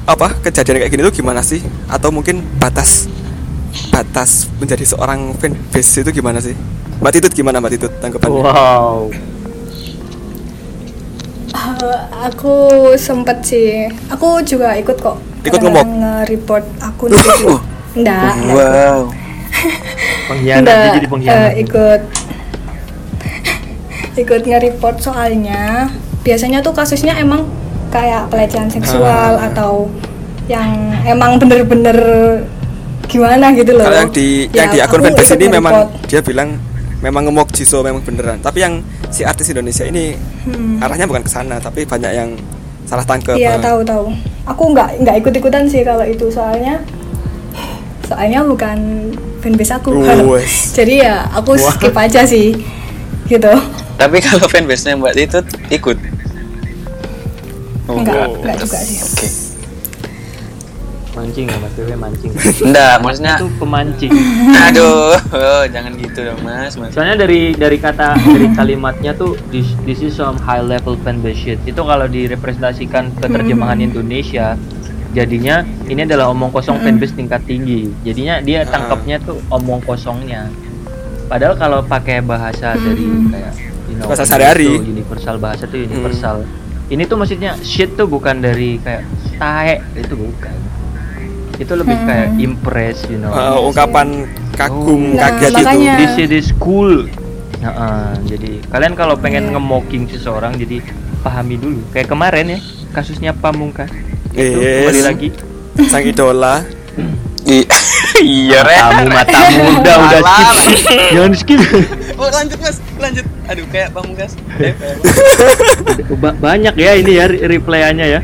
apa 0.09 0.37
kejadian 0.41 0.81
kayak 0.85 0.93
gini 0.93 1.03
tuh 1.05 1.15
gimana 1.15 1.41
sih? 1.45 1.61
Atau 1.91 2.13
mungkin 2.15 2.45
batas 2.57 3.11
batas 3.91 4.51
menjadi 4.59 4.83
seorang 4.83 5.35
fanbase 5.39 6.03
itu 6.03 6.11
gimana 6.23 6.43
sih? 6.43 6.55
Mbak 7.01 7.13
Titut 7.17 7.33
gimana 7.33 7.65
mbak 7.65 7.73
Titut 7.77 7.93
tanggapannya? 8.03 8.43
Wow. 8.45 9.09
Uh, 11.51 11.99
aku 12.29 12.55
sempet 13.01 13.41
sih. 13.43 13.89
Aku 14.13 14.45
juga 14.45 14.77
ikut 14.77 15.01
kok. 15.01 15.17
Ikut 15.43 15.61
ngomong 15.65 15.89
nge-report 16.05 16.65
akun 16.85 17.11
itu 17.17 17.57
enggak 17.97 18.35
wow. 18.55 19.09
Pengkhianat 20.31 20.95
jadi 21.01 21.09
pengkhianat. 21.09 21.41
uh, 21.41 21.53
ikut. 21.59 22.01
Ikut 24.23 24.43
nge-report 24.45 24.97
soalnya. 25.01 25.89
Biasanya 26.21 26.61
tuh 26.61 26.77
kasusnya 26.77 27.17
emang 27.17 27.49
kayak 27.91 28.31
pelecehan 28.31 28.71
seksual 28.71 29.37
uh. 29.37 29.47
atau 29.51 29.91
yang 30.51 30.95
emang 31.07 31.39
bener-bener 31.39 31.99
gimana 33.11 33.51
gitu 33.55 33.75
loh. 33.75 33.85
Kalau 33.87 33.99
yang 34.07 34.13
di 34.15 34.47
ya, 34.51 34.67
yang 34.67 34.69
di 34.71 34.79
akun 34.83 35.03
fanbase 35.03 35.35
ini 35.35 35.47
memang 35.51 35.75
dia 36.07 36.23
bilang 36.23 36.59
memang 37.03 37.27
ngemok 37.27 37.51
Jisoo 37.51 37.83
memang 37.83 38.03
beneran. 38.07 38.39
Tapi 38.39 38.59
yang 38.63 38.83
si 39.11 39.27
artis 39.27 39.51
Indonesia 39.51 39.83
ini 39.87 40.15
hmm. 40.47 40.83
arahnya 40.83 41.11
bukan 41.11 41.27
ke 41.27 41.31
sana, 41.31 41.59
tapi 41.59 41.87
banyak 41.87 42.13
yang 42.15 42.31
salah 42.87 43.07
tangkap. 43.07 43.35
Iya, 43.35 43.59
tahu 43.59 43.83
tahu. 43.83 44.05
Aku 44.47 44.63
nggak 44.75 45.03
nggak 45.03 45.17
ikut-ikutan 45.27 45.67
sih 45.67 45.83
kalau 45.83 46.07
itu 46.07 46.31
soalnya 46.31 46.83
soalnya 48.07 48.47
bukan 48.47 49.11
fanbase 49.43 49.75
aku. 49.75 49.91
Jadi 50.79 51.03
ya 51.03 51.27
aku 51.35 51.59
Wah. 51.59 51.75
skip 51.75 51.95
aja 51.95 52.23
sih. 52.27 52.55
Gitu. 53.27 53.53
Tapi 53.95 54.17
kalau 54.19 54.47
fanbase-nya 54.51 54.99
Mbak 54.99 55.13
itu 55.19 55.39
ikut? 55.71 56.20
Oh, 57.91 57.99
enggak, 57.99 58.31
enggak 58.39 58.57
juga 58.63 58.79
sih. 58.87 58.99
Oke. 59.03 59.15
Okay. 59.19 59.31
Mancing 61.11 61.47
ya 61.51 61.57
Mas 61.59 61.73
Dewi 61.75 61.95
mancing. 61.99 62.31
Enggak, 62.71 62.95
maksudnya 63.03 63.35
itu 63.35 63.47
pemancing. 63.59 64.13
Aduh, 64.71 65.19
oh, 65.19 65.65
jangan 65.67 65.93
gitu 65.99 66.19
dong 66.23 66.41
Mas, 66.47 66.79
Mas. 66.79 66.95
Soalnya 66.95 67.27
dari 67.27 67.51
dari 67.59 67.83
kata 67.83 68.15
dari 68.15 68.47
kalimatnya 68.55 69.11
tuh 69.19 69.35
this, 69.51 69.75
this 69.83 69.99
is 70.07 70.15
some 70.15 70.39
high 70.39 70.63
level 70.63 70.95
fanbase 71.03 71.35
shit. 71.35 71.59
Itu 71.67 71.83
kalau 71.83 72.07
direpresentasikan 72.07 73.11
ke 73.19 73.27
terjemahan 73.27 73.83
hmm. 73.83 73.89
Indonesia 73.91 74.55
jadinya 75.11 75.67
ini 75.91 76.07
adalah 76.07 76.31
omong 76.31 76.55
kosong 76.55 76.79
hmm. 76.79 76.87
fanbase 76.87 77.19
tingkat 77.19 77.43
tinggi. 77.43 77.91
Jadinya 78.07 78.39
dia 78.39 78.63
ah. 78.63 78.71
tangkapnya 78.71 79.19
tuh 79.19 79.43
omong 79.51 79.83
kosongnya. 79.83 80.47
Padahal 81.27 81.59
kalau 81.59 81.83
pakai 81.83 82.23
bahasa 82.23 82.79
dari 82.79 83.03
hmm. 83.03 83.35
kayak 83.35 83.55
know, 84.01 84.09
bahasa 84.09 84.25
sehari-hari 84.25 84.81
universal 84.81 85.37
bahasa 85.37 85.65
tuh 85.69 85.81
universal 85.85 86.37
hmm. 86.43 86.70
Ini 86.91 87.07
tuh 87.07 87.17
maksudnya 87.17 87.55
shit 87.63 87.95
tuh 87.95 88.11
bukan 88.11 88.43
dari 88.43 88.83
kayak 88.83 89.07
tae 89.39 89.79
itu 89.95 90.15
bukan. 90.19 90.57
Itu 91.57 91.73
lebih 91.79 91.97
hmm. 91.97 92.07
kayak 92.07 92.29
impress 92.43 93.07
you 93.07 93.23
know. 93.23 93.31
Uh, 93.31 93.63
ungkapan 93.63 94.27
kagum 94.59 95.15
oh, 95.15 95.21
kaget 95.23 95.51
nah, 95.55 95.73
itu 95.73 96.27
this 96.27 96.33
is 96.35 96.49
cool. 96.59 97.07
Nah, 97.63 97.73
uh, 97.73 98.13
jadi 98.27 98.59
kalian 98.75 98.99
kalau 98.99 99.15
pengen 99.15 99.49
yeah. 99.49 99.55
nge-mocking 99.55 100.11
seseorang 100.11 100.59
jadi 100.59 100.83
pahami 101.23 101.57
dulu. 101.61 101.81
Kayak 101.95 102.11
kemarin 102.11 102.59
ya 102.59 102.61
kasusnya 102.91 103.33
pamungkas. 103.39 103.89
Itu 104.35 104.59
yes. 104.59 104.83
kembali 104.83 105.03
lagi. 105.07 105.29
Sang 105.87 106.03
idola 106.03 106.67
iya 108.21 108.61
matamu 108.63 109.05
matamu 109.11 109.63
udah 109.81 109.97
udah 110.07 110.21
skip 110.23 110.79
jangan 111.13 111.33
skip. 111.35 111.61
Oh 112.21 112.29
lanjut 112.29 112.59
mas. 112.61 112.77
Lanjut. 113.01 113.27
Aduh 113.51 113.67
kayak 113.73 113.91
pamungkas 113.91 114.39
eh, 114.63 114.75
banyak 116.39 116.75
ya 116.79 116.93
ini 116.95 117.13
ya 117.19 117.27
replayannya 117.27 118.07
ya. 118.07 118.21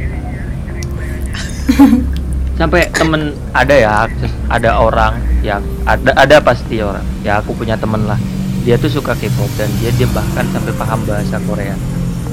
Sampai 2.56 2.88
temen 2.94 3.36
ada 3.52 3.74
ya 3.74 3.90
ada 4.48 4.70
orang 4.80 5.18
yang 5.42 5.60
ada 5.88 6.12
ada 6.14 6.36
pasti 6.40 6.78
orang. 6.78 7.04
Ya 7.26 7.42
aku 7.42 7.56
punya 7.56 7.74
temen 7.74 8.06
lah. 8.06 8.20
Dia 8.62 8.78
tuh 8.78 8.90
suka 8.90 9.14
K-pop 9.14 9.50
dan 9.58 9.70
dia 9.78 9.90
dia 9.94 10.08
bahkan 10.10 10.46
sampai 10.50 10.72
paham 10.74 11.00
bahasa 11.06 11.38
Korea. 11.46 11.76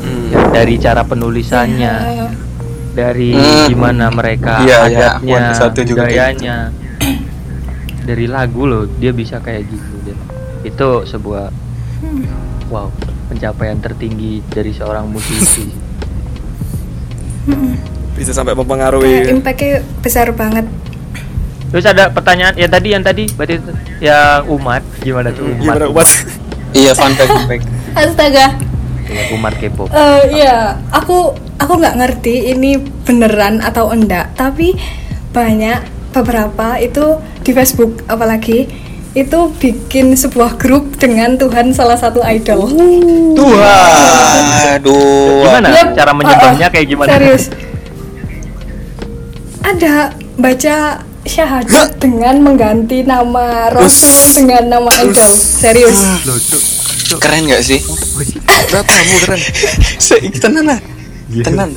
Hmm. 0.03 0.27
ya, 0.35 0.39
dari 0.51 0.75
cara 0.83 1.07
penulisannya 1.07 1.93
ya, 1.95 2.27
dari 2.91 3.31
hmm. 3.31 3.71
gimana 3.71 4.11
mereka 4.11 4.59
ya, 4.67 4.83
adatnya 4.83 5.55
ya. 5.55 5.71
budayanya 5.71 6.57
dari 8.03 8.27
lagu 8.27 8.67
loh 8.67 8.83
dia 8.99 9.15
bisa 9.15 9.39
kayak 9.39 9.67
gitu 9.67 9.93
deh. 10.07 10.17
Itu 10.67 11.07
sebuah 11.07 11.49
wow 12.67 12.87
pencapaian 13.31 13.79
tertinggi 13.79 14.43
dari 14.51 14.71
seorang 14.75 15.07
musisi. 15.09 15.67
Bisa 18.13 18.29
sampai 18.29 18.53
mempengaruhi. 18.53 19.25
Impactnya 19.33 19.81
besar 20.05 20.29
banget. 20.37 20.69
Terus 21.73 21.89
ada 21.89 22.13
pertanyaan 22.13 22.53
ya 22.53 22.69
tadi 22.69 22.93
yang 22.93 23.01
tadi 23.01 23.25
berarti 23.33 23.57
ya 23.97 24.45
umat 24.45 24.85
gimana 25.01 25.33
tuh 25.33 25.49
umat, 25.49 25.57
gimana 25.57 25.83
umat? 25.89 26.05
Iya 26.77 26.93
fun 26.93 27.17
fact 27.17 27.65
astaga. 27.97 28.53
Umat 29.33 29.57
kepo 29.57 29.89
uh, 29.89 30.21
iya 30.29 30.77
aku 30.93 31.33
aku 31.57 31.73
nggak 31.81 31.97
ngerti 31.97 32.53
ini 32.53 32.77
beneran 32.77 33.61
atau 33.61 33.89
enggak 33.89 34.31
tapi 34.37 34.77
banyak 35.33 35.81
beberapa 36.13 36.77
itu 36.77 37.17
di 37.41 37.51
Facebook 37.51 38.05
apalagi 38.05 38.69
itu 39.13 39.39
bikin 39.61 40.17
sebuah 40.17 40.57
grup 40.57 40.97
dengan 40.97 41.37
Tuhan 41.37 41.69
salah 41.69 41.93
satu 41.93 42.25
idol. 42.25 42.65
Tuhan. 43.37 44.43
Aduh. 44.81 45.45
Gimana 45.45 45.69
yep. 45.69 45.93
cara 45.93 46.11
menyembahnya 46.17 46.65
uh, 46.65 46.69
uh, 46.69 46.73
kayak 46.73 46.87
gimana? 46.89 47.09
Serius. 47.13 47.43
Ada 49.61 50.17
baca 50.41 50.77
syahadat 51.23 52.01
dengan 52.01 52.41
mengganti 52.41 53.05
nama 53.05 53.69
Rasul 53.69 54.33
dengan 54.33 54.81
nama 54.81 54.89
idol. 55.05 55.33
Serius. 55.37 56.01
Keren 57.21 57.45
gak 57.45 57.61
sih? 57.61 57.85
Berapa 58.73 58.89
kamu 58.89 59.15
keren. 59.29 59.41
Tenan 60.41 60.65
lah. 60.65 60.79
Tenan. 61.45 61.69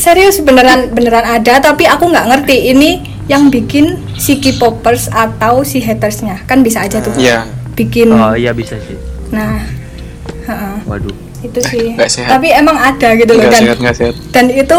Serius 0.00 0.40
beneran 0.40 0.88
beneran 0.96 1.22
ada 1.22 1.60
tapi 1.60 1.84
aku 1.84 2.08
nggak 2.08 2.26
ngerti. 2.32 2.72
Ini 2.72 2.90
yang 3.30 3.46
bikin 3.46 4.02
si 4.18 4.42
K-popers 4.42 5.06
atau 5.06 5.62
si 5.62 5.78
hatersnya 5.78 6.42
kan 6.50 6.66
bisa 6.66 6.82
aja 6.82 6.98
tuh. 6.98 7.14
Yeah. 7.14 7.46
bikin 7.78 8.10
oh 8.10 8.34
iya 8.34 8.50
bisa 8.50 8.74
sih. 8.82 8.98
Nah 9.30 9.62
uh-uh. 10.50 10.76
waduh. 10.90 11.14
Itu 11.40 11.62
sih. 11.62 11.94
Gak 11.94 12.10
sehat. 12.10 12.36
tapi 12.36 12.50
emang 12.50 12.74
ada 12.74 13.14
gitu 13.14 13.38
loh 13.38 13.46
dan 13.46 13.62
sehat, 13.62 13.78
gak 13.78 13.96
sehat. 13.96 14.14
dan 14.34 14.50
itu 14.50 14.78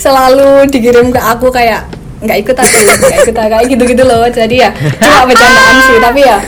selalu 0.00 0.66
dikirim 0.72 1.12
ke 1.12 1.20
aku 1.20 1.52
kayak 1.52 1.84
nggak 2.24 2.40
ikut 2.40 2.56
aku 2.56 2.72
nggak 2.72 3.20
ikut 3.28 3.36
aku 3.36 3.50
kayak 3.52 3.66
gitu 3.68 3.82
gitu 3.92 4.02
loh. 4.08 4.24
Jadi 4.32 4.64
ya 4.64 4.72
cuma 4.72 5.28
bercandaan 5.28 5.76
sih 5.84 5.96
tapi 6.00 6.20
ya. 6.24 6.38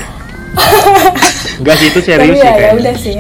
Enggak 1.61 1.77
sih 1.77 1.87
itu 1.93 2.01
serius 2.01 2.25
tapi 2.25 2.41
sih 2.41 2.49
ya, 2.49 2.55
ya 2.57 2.71
udah 2.73 2.95
sih. 2.97 3.19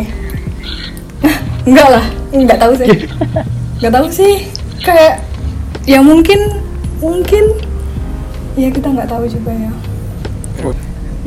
Enggak 1.68 1.88
lah 1.92 2.04
nggak 2.32 2.58
tahu 2.58 2.72
sih. 2.80 2.88
Nggak 3.84 3.92
tahu 3.92 4.08
sih. 4.08 4.34
Kayak 4.80 5.20
ya 5.84 6.00
mungkin 6.00 6.64
mungkin 7.04 7.44
ya 8.56 8.68
kita 8.72 8.88
nggak 8.88 9.08
tahu 9.08 9.24
juga 9.28 9.52
ya 9.52 9.72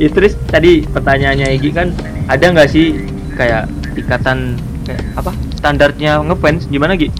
ya 0.00 0.08
terus 0.08 0.32
tadi 0.48 0.82
pertanyaannya 0.88 1.46
Egi 1.60 1.70
kan 1.76 1.92
ada 2.26 2.44
nggak 2.50 2.68
sih 2.72 3.04
kayak 3.36 3.68
ikatan 4.00 4.56
kayak 4.88 5.02
apa 5.14 5.32
standarnya 5.60 6.24
ngefans 6.24 6.66
gimana 6.72 6.96
Gi? 6.96 7.12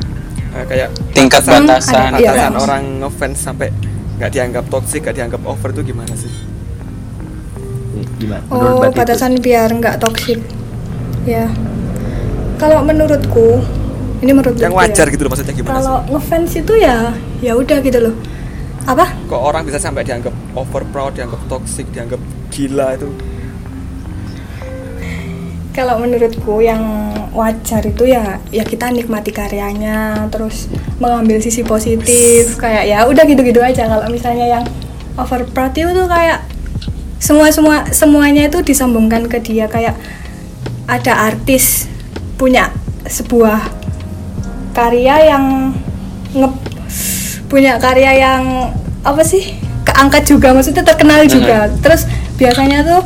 Uh, 0.51 0.65
kayak 0.67 0.89
tingkat 1.13 1.45
batasan, 1.45 1.69
batasan 1.69 2.11
iya. 2.19 2.49
orang 2.57 2.85
ngefans 3.05 3.39
sampai 3.39 3.69
nggak 4.19 4.31
dianggap 4.33 4.65
toxic, 4.73 5.01
nggak 5.05 5.17
dianggap 5.17 5.43
over 5.45 5.71
itu 5.73 5.93
gimana 5.93 6.13
sih? 6.17 6.33
Gimana? 8.21 8.43
oh 8.53 8.89
batasan 8.93 9.37
itu? 9.37 9.53
biar 9.53 9.69
nggak 9.77 10.01
toxic 10.01 10.41
ya 11.29 11.53
kalau 12.57 12.81
menurutku 12.81 13.61
ini 14.21 14.33
menurut 14.33 14.57
yang 14.57 14.73
wajar 14.73 15.09
ya. 15.09 15.13
gitu 15.13 15.23
loh 15.25 15.31
maksudnya 15.37 15.55
gimana 15.57 15.75
kalau 15.81 15.97
ngefans 16.09 16.53
itu 16.57 16.75
ya 16.81 17.13
ya 17.45 17.53
udah 17.57 17.79
gitu 17.85 17.99
loh 18.01 18.15
apa? 18.89 19.13
Kok 19.29 19.43
orang 19.43 19.69
bisa 19.69 19.77
sampai 19.77 20.05
dianggap 20.07 20.33
over 20.57 20.85
proud 20.89 21.17
dianggap 21.17 21.41
toxic 21.49 21.89
dianggap 21.93 22.21
gila 22.49 22.97
itu? 22.97 23.11
Kalau 25.71 26.03
menurutku 26.03 26.61
yang 26.61 26.83
wajar 27.31 27.87
itu 27.87 28.11
ya 28.11 28.43
ya 28.51 28.67
kita 28.67 28.91
nikmati 28.91 29.31
karyanya 29.31 30.27
terus 30.29 30.67
mengambil 30.99 31.39
sisi 31.39 31.63
positif 31.63 32.59
kayak 32.59 32.91
ya 32.91 33.07
udah 33.07 33.23
gitu-gitu 33.25 33.63
aja. 33.63 33.87
Kalau 33.87 34.07
misalnya 34.11 34.47
yang 34.61 34.65
over 35.15 35.47
proud 35.51 35.73
itu 35.77 35.91
tuh 35.93 36.09
kayak 36.11 36.43
semua 37.21 37.53
semua 37.53 37.85
semuanya 37.93 38.49
itu 38.49 38.65
disambungkan 38.65 39.29
ke 39.29 39.39
dia 39.45 39.69
kayak 39.69 39.95
ada 40.89 41.31
artis 41.31 41.87
punya 42.41 42.73
sebuah 43.07 43.61
karya 44.73 45.37
yang 45.37 45.77
nge 46.33 46.70
punya 47.51 47.77
karya 47.83 48.15
yang 48.15 48.71
apa 49.03 49.27
sih 49.27 49.59
keangkat 49.83 50.23
juga 50.25 50.55
maksudnya 50.55 50.87
terkenal 50.87 51.27
juga. 51.27 51.67
Uh-huh. 51.67 51.83
terus 51.83 52.07
biasanya 52.39 52.87
tuh 52.87 53.03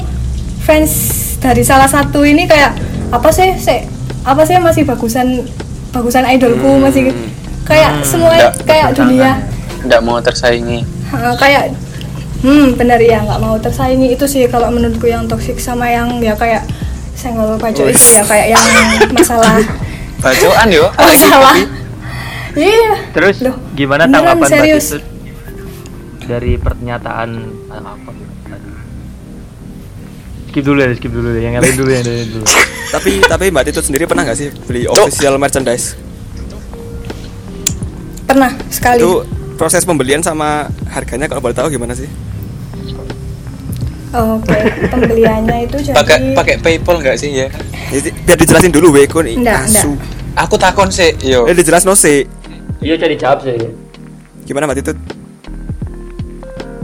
fans 0.63 0.93
dari 1.41 1.65
salah 1.65 1.89
satu 1.89 2.23
ini 2.23 2.45
kayak 2.45 2.77
apa 3.11 3.29
sih 3.33 3.57
se 3.57 3.89
apa 4.25 4.45
sih 4.45 4.57
masih 4.61 4.85
bagusan 4.85 5.45
bagusan 5.93 6.25
idolku 6.29 6.77
hmm. 6.77 6.83
masih 6.85 7.03
kayak 7.65 8.01
hmm. 8.01 8.05
semua 8.05 8.33
nggak, 8.37 8.55
kayak 8.69 8.89
dunia. 8.93 9.33
nggak 9.85 10.01
mau 10.05 10.21
tersaingi. 10.21 10.85
Kayak 11.41 11.73
hmm 12.45 12.77
benar 12.77 13.01
ya 13.01 13.25
nggak 13.25 13.41
mau 13.41 13.57
tersaingi. 13.57 14.13
Itu 14.13 14.29
sih 14.29 14.45
kalau 14.49 14.69
menurutku 14.73 15.09
yang 15.09 15.25
toksik 15.29 15.57
sama 15.61 15.89
yang 15.89 16.21
ya 16.21 16.37
kayak 16.37 16.65
senggol 17.15 17.57
baju 17.57 17.83
itu 17.89 18.07
ya 18.13 18.25
kayak 18.25 18.57
yang 18.57 18.65
masalah. 19.17 19.61
Bacoan 20.21 20.69
yo. 20.73 20.89
Masalah 20.97 21.84
iya 22.59 22.95
terus 23.15 23.43
Loh, 23.43 23.57
gimana 23.75 24.07
tanggapan 24.07 24.49
serius. 24.49 24.99
dari 26.25 26.57
pernyataan 26.57 27.31
apa 27.71 28.11
skip 30.55 30.63
dulu 30.63 30.79
ya 30.79 30.95
skip 30.95 31.11
dulu 31.11 31.29
ya 31.35 31.51
yang 31.51 31.59
lain 31.59 31.75
dulu 31.75 31.91
yang 31.91 32.07
lain 32.07 32.29
dulu 32.31 32.45
tapi 32.95 33.11
tapi 33.27 33.45
mbak 33.51 33.67
Tito 33.67 33.83
sendiri 33.83 34.07
pernah 34.07 34.23
nggak 34.23 34.39
sih 34.39 34.49
beli 34.71 34.87
official 34.87 35.35
merchandise 35.35 35.99
pernah 38.23 38.55
sekali 38.71 39.03
itu 39.03 39.27
proses 39.59 39.83
pembelian 39.83 40.23
sama 40.23 40.71
harganya 40.95 41.27
kalau 41.27 41.43
boleh 41.43 41.59
tahu 41.59 41.75
gimana 41.75 41.99
sih 41.99 42.07
Oh, 44.15 44.39
Oke, 44.39 44.47
okay. 44.47 44.87
pembeliannya 44.95 45.67
itu 45.67 45.91
jadi 45.91 45.99
pakai 45.99 46.39
pakai 46.39 46.55
PayPal 46.63 47.03
nggak 47.03 47.19
sih 47.19 47.35
ya? 47.35 47.51
Jadi 47.91 48.15
biar 48.23 48.39
dijelasin 48.39 48.71
dulu 48.71 48.95
Weko 48.95 49.27
nih. 49.27 49.35
Enggak, 49.43 49.67
enggak. 49.67 49.91
Aku 50.39 50.55
takon 50.55 50.87
sih, 50.87 51.19
yo. 51.19 51.51
Eh 51.51 51.55
dijelasin 51.59 51.91
no 51.91 51.99
sih. 51.99 52.23
Iya 52.85 53.01
cari 53.01 53.17
jawab 53.17 53.41
sih. 53.41 53.57
Gimana 54.45 54.69
Mbak 54.69 54.77
Titut? 54.77 54.99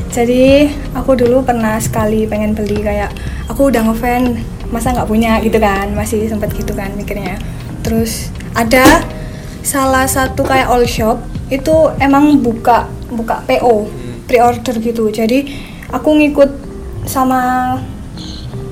Jadi 0.09 0.73
aku 0.97 1.13
dulu 1.13 1.45
pernah 1.45 1.77
sekali 1.77 2.25
pengen 2.25 2.57
beli 2.57 2.81
kayak 2.81 3.13
aku 3.53 3.69
udah 3.69 3.85
ngefan 3.85 4.41
masa 4.73 4.97
nggak 4.97 5.07
punya 5.07 5.39
gitu 5.45 5.61
kan 5.61 5.93
masih 5.93 6.25
sempat 6.25 6.57
gitu 6.57 6.73
kan 6.73 6.89
mikirnya. 6.97 7.37
Terus 7.85 8.33
ada 8.57 9.05
salah 9.61 10.09
satu 10.09 10.41
kayak 10.41 10.73
all 10.73 10.89
shop 10.89 11.21
itu 11.53 11.93
emang 12.01 12.41
buka 12.41 12.89
buka 13.13 13.45
PO 13.45 13.85
hmm. 13.85 14.25
pre-order 14.25 14.81
gitu. 14.81 15.13
Jadi 15.13 15.53
aku 15.93 16.17
ngikut 16.17 16.49
sama 17.05 17.77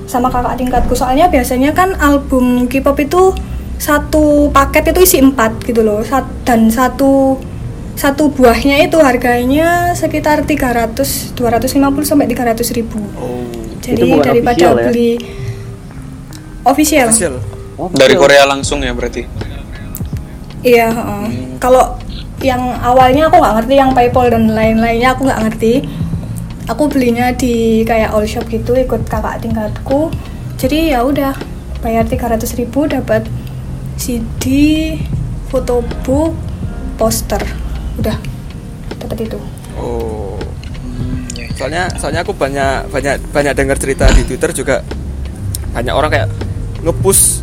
sama 0.08 0.32
kakak 0.32 0.56
tingkatku 0.56 0.96
soalnya 0.96 1.28
biasanya 1.28 1.76
kan 1.76 1.92
album 2.00 2.64
K-pop 2.72 2.96
itu 3.04 3.36
satu 3.76 4.48
paket 4.50 4.96
itu 4.96 5.00
isi 5.04 5.18
empat 5.20 5.60
gitu 5.68 5.84
loh 5.84 6.00
dan 6.48 6.72
satu 6.72 7.37
satu 7.92 8.32
buahnya 8.32 8.88
itu 8.88 8.96
harganya 9.04 9.92
sekitar 9.92 10.48
300 10.48 11.37
250 11.37 12.08
sampai 12.08 12.24
300 12.24 12.64
ribu 12.72 12.96
oh, 13.20 13.44
jadi 13.84 14.08
daripada 14.24 14.56
official, 14.56 14.72
ya? 14.72 14.84
beli 14.88 15.12
ya? 15.12 15.18
official, 16.64 17.08
official. 17.12 17.34
Oh, 17.76 17.92
dari 17.92 18.16
Korea 18.16 18.48
langsung 18.48 18.80
ya 18.80 18.96
berarti 18.96 19.28
iya 20.64 20.88
uh, 20.88 21.28
hmm. 21.28 21.61
kalau 21.61 22.00
yang 22.40 22.80
awalnya 22.80 23.28
aku 23.28 23.44
nggak 23.44 23.54
ngerti 23.61 23.74
yang 23.76 23.90
PayPal 23.92 24.32
dan 24.32 24.48
lain-lainnya 24.56 25.12
aku 25.12 25.28
nggak 25.28 25.42
ngerti 25.44 25.74
aku 26.64 26.88
belinya 26.88 27.34
di 27.37 27.84
kayak 27.84 28.16
all 28.16 28.24
shop 28.24 28.48
gitu 28.48 28.72
ikut 28.72 29.04
kakak 29.04 29.44
tingkatku 29.44 30.08
jadi 30.56 30.96
ya 30.96 31.04
udah 31.04 31.37
bayar 31.84 32.08
300 32.08 32.40
ribu 32.56 32.88
dapat 32.88 33.26
CD 33.98 34.46
fotobook 35.48 36.37
poster. 37.00 37.40
Udah. 37.96 38.16
Dapat 39.00 39.28
itu. 39.28 39.38
Oh. 39.78 40.37
Soalnya 41.58 41.90
soalnya 41.98 42.22
aku 42.22 42.34
banyak 42.37 42.87
banyak 42.92 43.14
banyak 43.34 43.52
dengar 43.56 43.76
cerita 43.80 44.06
di 44.14 44.22
twitter 44.22 44.54
juga. 44.54 44.76
Banyak 45.74 45.94
orang 45.94 46.11
kayak 46.11 46.28
ngepush 46.87 47.42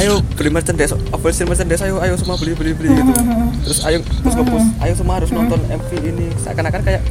ayo 0.00 0.24
beli 0.36 0.48
merchandise 0.52 0.92
official 1.12 1.48
merchandise? 1.48 1.80
Ayo 1.84 2.00
ayo 2.00 2.16
semua 2.16 2.36
beli 2.36 2.52
beli 2.52 2.76
beli 2.76 2.92
gitu. 2.92 3.12
Terus 3.64 3.78
ayo 3.88 3.98
terus 4.04 4.34
ngepush 4.36 4.66
ayo 4.84 4.92
semua 4.96 5.14
harus 5.20 5.30
nonton 5.32 5.60
MV 5.68 5.90
ini. 6.04 6.26
Seakan-akan 6.40 6.82
kayak 6.84 7.02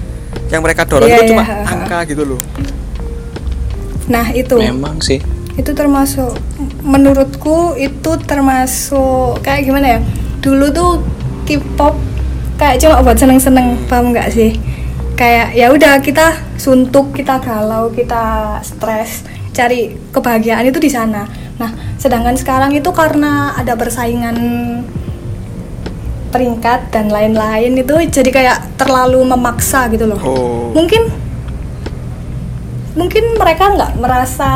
yang 0.54 0.62
mereka 0.62 0.86
dorong 0.86 1.10
yeah, 1.10 1.22
itu 1.22 1.34
yeah. 1.34 1.42
cuma 1.42 1.44
angka 1.66 2.00
gitu 2.10 2.24
loh. 2.26 2.42
Nah 4.10 4.30
itu. 4.34 4.58
Memang 4.60 5.02
sih. 5.02 5.22
Itu 5.54 5.78
termasuk 5.78 6.34
menurutku 6.82 7.78
itu 7.78 8.12
termasuk 8.26 9.42
kayak 9.46 9.70
gimana 9.70 9.88
ya 9.98 10.00
dulu 10.44 10.68
tuh 10.76 10.92
K-pop 11.48 11.96
kayak 12.60 12.84
cuma 12.84 13.00
buat 13.00 13.16
seneng-seneng 13.16 13.88
paham 13.88 14.12
nggak 14.12 14.30
sih? 14.30 14.60
Kayak 15.16 15.56
ya 15.56 15.72
udah 15.72 16.04
kita 16.04 16.36
suntuk 16.60 17.16
kita 17.16 17.40
galau 17.40 17.88
kita 17.90 18.60
stres 18.62 19.24
cari 19.56 19.96
kebahagiaan 20.12 20.68
itu 20.68 20.84
di 20.84 20.92
sana. 20.92 21.24
Nah 21.58 21.72
sedangkan 21.96 22.36
sekarang 22.36 22.76
itu 22.76 22.92
karena 22.92 23.56
ada 23.56 23.80
persaingan 23.80 24.36
peringkat 26.34 26.90
dan 26.90 27.14
lain-lain 27.14 27.78
itu 27.78 27.94
jadi 28.10 28.30
kayak 28.34 28.58
terlalu 28.76 29.22
memaksa 29.22 29.86
gitu 29.94 30.10
loh. 30.10 30.18
Oh. 30.26 30.74
mungkin 30.74 31.14
mungkin 32.98 33.38
mereka 33.38 33.70
nggak 33.74 33.92
merasa 34.02 34.50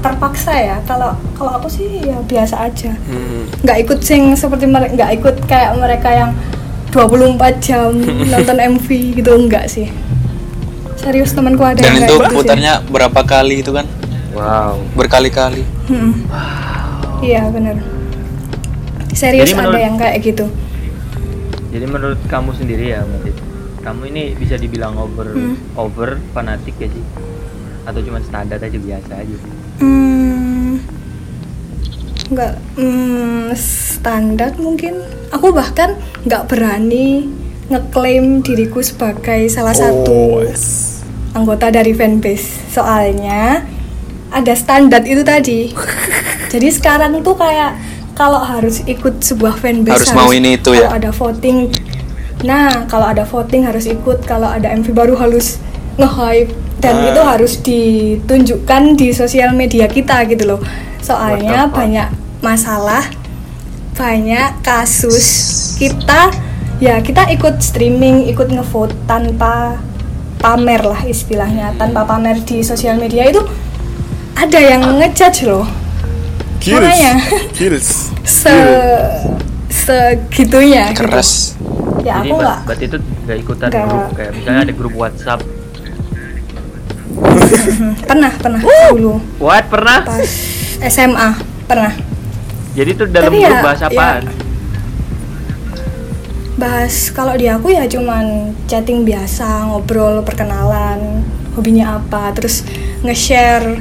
terpaksa 0.00 0.52
ya 0.56 0.76
kalau 0.88 1.12
kalau 1.36 1.60
aku 1.60 1.68
sih 1.68 2.00
ya 2.00 2.16
biasa 2.24 2.68
aja 2.68 2.92
hmm. 2.92 3.64
nggak 3.64 3.76
hmm. 3.76 3.84
ikut 3.86 3.98
sing 4.00 4.32
seperti 4.32 4.64
mereka 4.64 4.92
nggak 4.96 5.12
ikut 5.20 5.36
kayak 5.44 5.76
mereka 5.76 6.08
yang 6.08 6.30
24 6.90 7.38
jam 7.62 7.92
nonton 8.32 8.56
MV 8.58 8.86
gitu 9.16 9.30
enggak 9.36 9.68
sih 9.68 9.92
serius 11.00 11.32
temanku 11.32 11.64
ada 11.64 11.80
dan 11.80 11.96
itu 12.04 12.16
gitu 12.16 12.32
putarnya 12.32 12.80
sih. 12.80 12.88
berapa 12.92 13.20
kali 13.24 13.64
itu 13.64 13.72
kan 13.72 13.86
wow 14.36 14.76
berkali-kali 14.96 15.64
hmm. 15.88 16.12
wow. 16.28 17.24
iya 17.24 17.48
benar 17.48 17.76
serius 19.12 19.52
jadi 19.52 19.64
ada 19.64 19.78
yang 19.80 19.96
kayak 19.96 20.16
gitu 20.24 20.48
jadi 21.70 21.86
menurut 21.86 22.20
kamu 22.26 22.50
sendiri 22.56 22.96
ya 22.96 23.06
Mbak 23.06 23.36
kamu 23.80 24.02
ini 24.12 24.22
bisa 24.36 24.60
dibilang 24.60 24.96
over 25.00 25.32
hmm. 25.32 25.56
over 25.76 26.20
fanatik 26.36 26.76
ya 26.76 26.88
sih 26.88 27.04
atau 27.88 28.00
cuma 28.04 28.20
standar 28.20 28.60
aja 28.60 28.76
biasa 28.76 29.12
aja 29.24 29.34
sih 29.40 29.59
hmm, 29.80 30.80
nggak 32.30 32.54
hmm, 32.78 33.50
standar 33.56 34.52
mungkin. 34.60 35.00
Aku 35.34 35.50
bahkan 35.50 35.96
nggak 36.26 36.46
berani 36.46 37.26
ngeklaim 37.70 38.42
diriku 38.42 38.82
sebagai 38.82 39.46
salah 39.46 39.72
oh, 39.72 39.78
satu 39.78 40.22
anggota 41.34 41.70
dari 41.70 41.94
fanbase. 41.94 42.70
Soalnya 42.70 43.64
ada 44.30 44.54
standar 44.54 45.02
itu 45.06 45.22
tadi. 45.22 45.70
Jadi 46.52 46.68
sekarang 46.70 47.22
tuh 47.22 47.38
kayak 47.38 47.78
kalau 48.18 48.42
harus 48.42 48.82
ikut 48.84 49.22
sebuah 49.22 49.56
fanbase 49.56 49.96
harus, 49.96 50.10
harus 50.12 50.18
mau 50.18 50.30
ini 50.34 50.58
itu 50.58 50.74
ya? 50.74 50.90
ada 50.90 51.14
voting. 51.14 51.70
Nah 52.42 52.84
kalau 52.90 53.06
ada 53.06 53.22
voting 53.22 53.64
harus 53.64 53.86
ikut. 53.86 54.26
Kalau 54.26 54.50
ada 54.50 54.70
MV 54.70 54.90
baru 54.90 55.14
harus 55.14 55.62
nge-hype 55.98 56.69
dan 56.80 56.96
uh. 57.00 57.08
itu 57.12 57.20
harus 57.20 57.52
ditunjukkan 57.60 58.96
di 58.96 59.12
sosial 59.12 59.52
media 59.52 59.86
kita 59.86 60.24
gitu 60.26 60.56
loh 60.56 60.60
soalnya 61.04 61.68
banyak 61.68 62.08
masalah 62.40 63.04
banyak 63.94 64.64
kasus 64.64 65.28
kita 65.76 66.32
ya 66.80 67.04
kita 67.04 67.28
ikut 67.36 67.60
streaming 67.60 68.24
ikut 68.32 68.48
ngevote 68.48 68.96
tanpa 69.04 69.76
pamer 70.40 70.80
lah 70.80 71.04
istilahnya 71.04 71.76
tanpa 71.76 72.08
pamer 72.08 72.40
di 72.40 72.64
sosial 72.64 72.96
media 72.96 73.28
itu 73.28 73.44
ada 74.32 74.56
yang 74.56 74.80
ngejudge 74.96 75.44
loh 75.44 75.68
Kills. 76.64 76.80
makanya 76.80 77.12
Kills. 77.52 77.88
se 78.40 78.56
segitunya 79.68 80.96
gitu. 80.96 81.04
keras 81.04 81.56
gitu. 81.60 82.08
ya 82.08 82.24
aku 82.24 82.34
nggak 82.40 82.58
berarti 82.64 82.84
itu 82.88 82.98
nggak 83.28 83.38
ikutan 83.44 83.68
gak. 83.68 83.84
grup 83.84 84.06
kayak 84.16 84.32
misalnya 84.32 84.60
ada 84.64 84.72
grup 84.72 84.94
WhatsApp 84.96 85.40
pernah 88.08 88.32
pernah 88.38 88.60
dulu. 88.92 89.18
What 89.42 89.66
pernah? 89.68 90.06
Pas 90.06 90.30
SMA 90.86 91.28
pernah. 91.66 91.92
Jadi 92.74 92.90
itu 92.94 93.04
dalam 93.10 93.34
Tapi 93.34 93.42
grup 93.42 93.56
ya, 93.58 93.62
bahas 93.62 93.80
apaan? 93.82 94.22
Ya, 94.24 94.32
bahas 96.60 96.94
kalau 97.10 97.34
di 97.40 97.48
aku 97.48 97.72
ya 97.72 97.88
cuman 97.88 98.52
chatting 98.68 99.08
biasa 99.08 99.72
ngobrol 99.72 100.20
perkenalan 100.20 101.24
hobinya 101.56 101.96
apa 101.96 102.36
terus 102.36 102.62
nge-share 103.00 103.80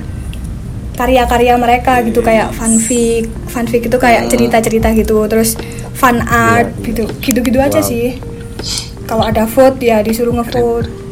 karya-karya 0.96 1.60
mereka 1.60 2.00
gitu 2.08 2.24
kayak 2.24 2.56
fanfic 2.56 3.28
fanfic 3.52 3.88
itu 3.88 3.98
kayak 4.00 4.32
cerita-cerita 4.32 4.96
gitu 4.96 5.28
terus 5.28 5.60
fan 5.96 6.24
iya, 6.24 6.64
art 6.64 6.72
gitu 6.84 7.04
gitu-gitu 7.20 7.60
aja 7.60 7.84
sih. 7.84 8.20
Kalau 9.04 9.28
ada 9.28 9.44
vote 9.44 9.80
ya 9.84 10.00
disuruh 10.00 10.32
ngevote 10.32 11.09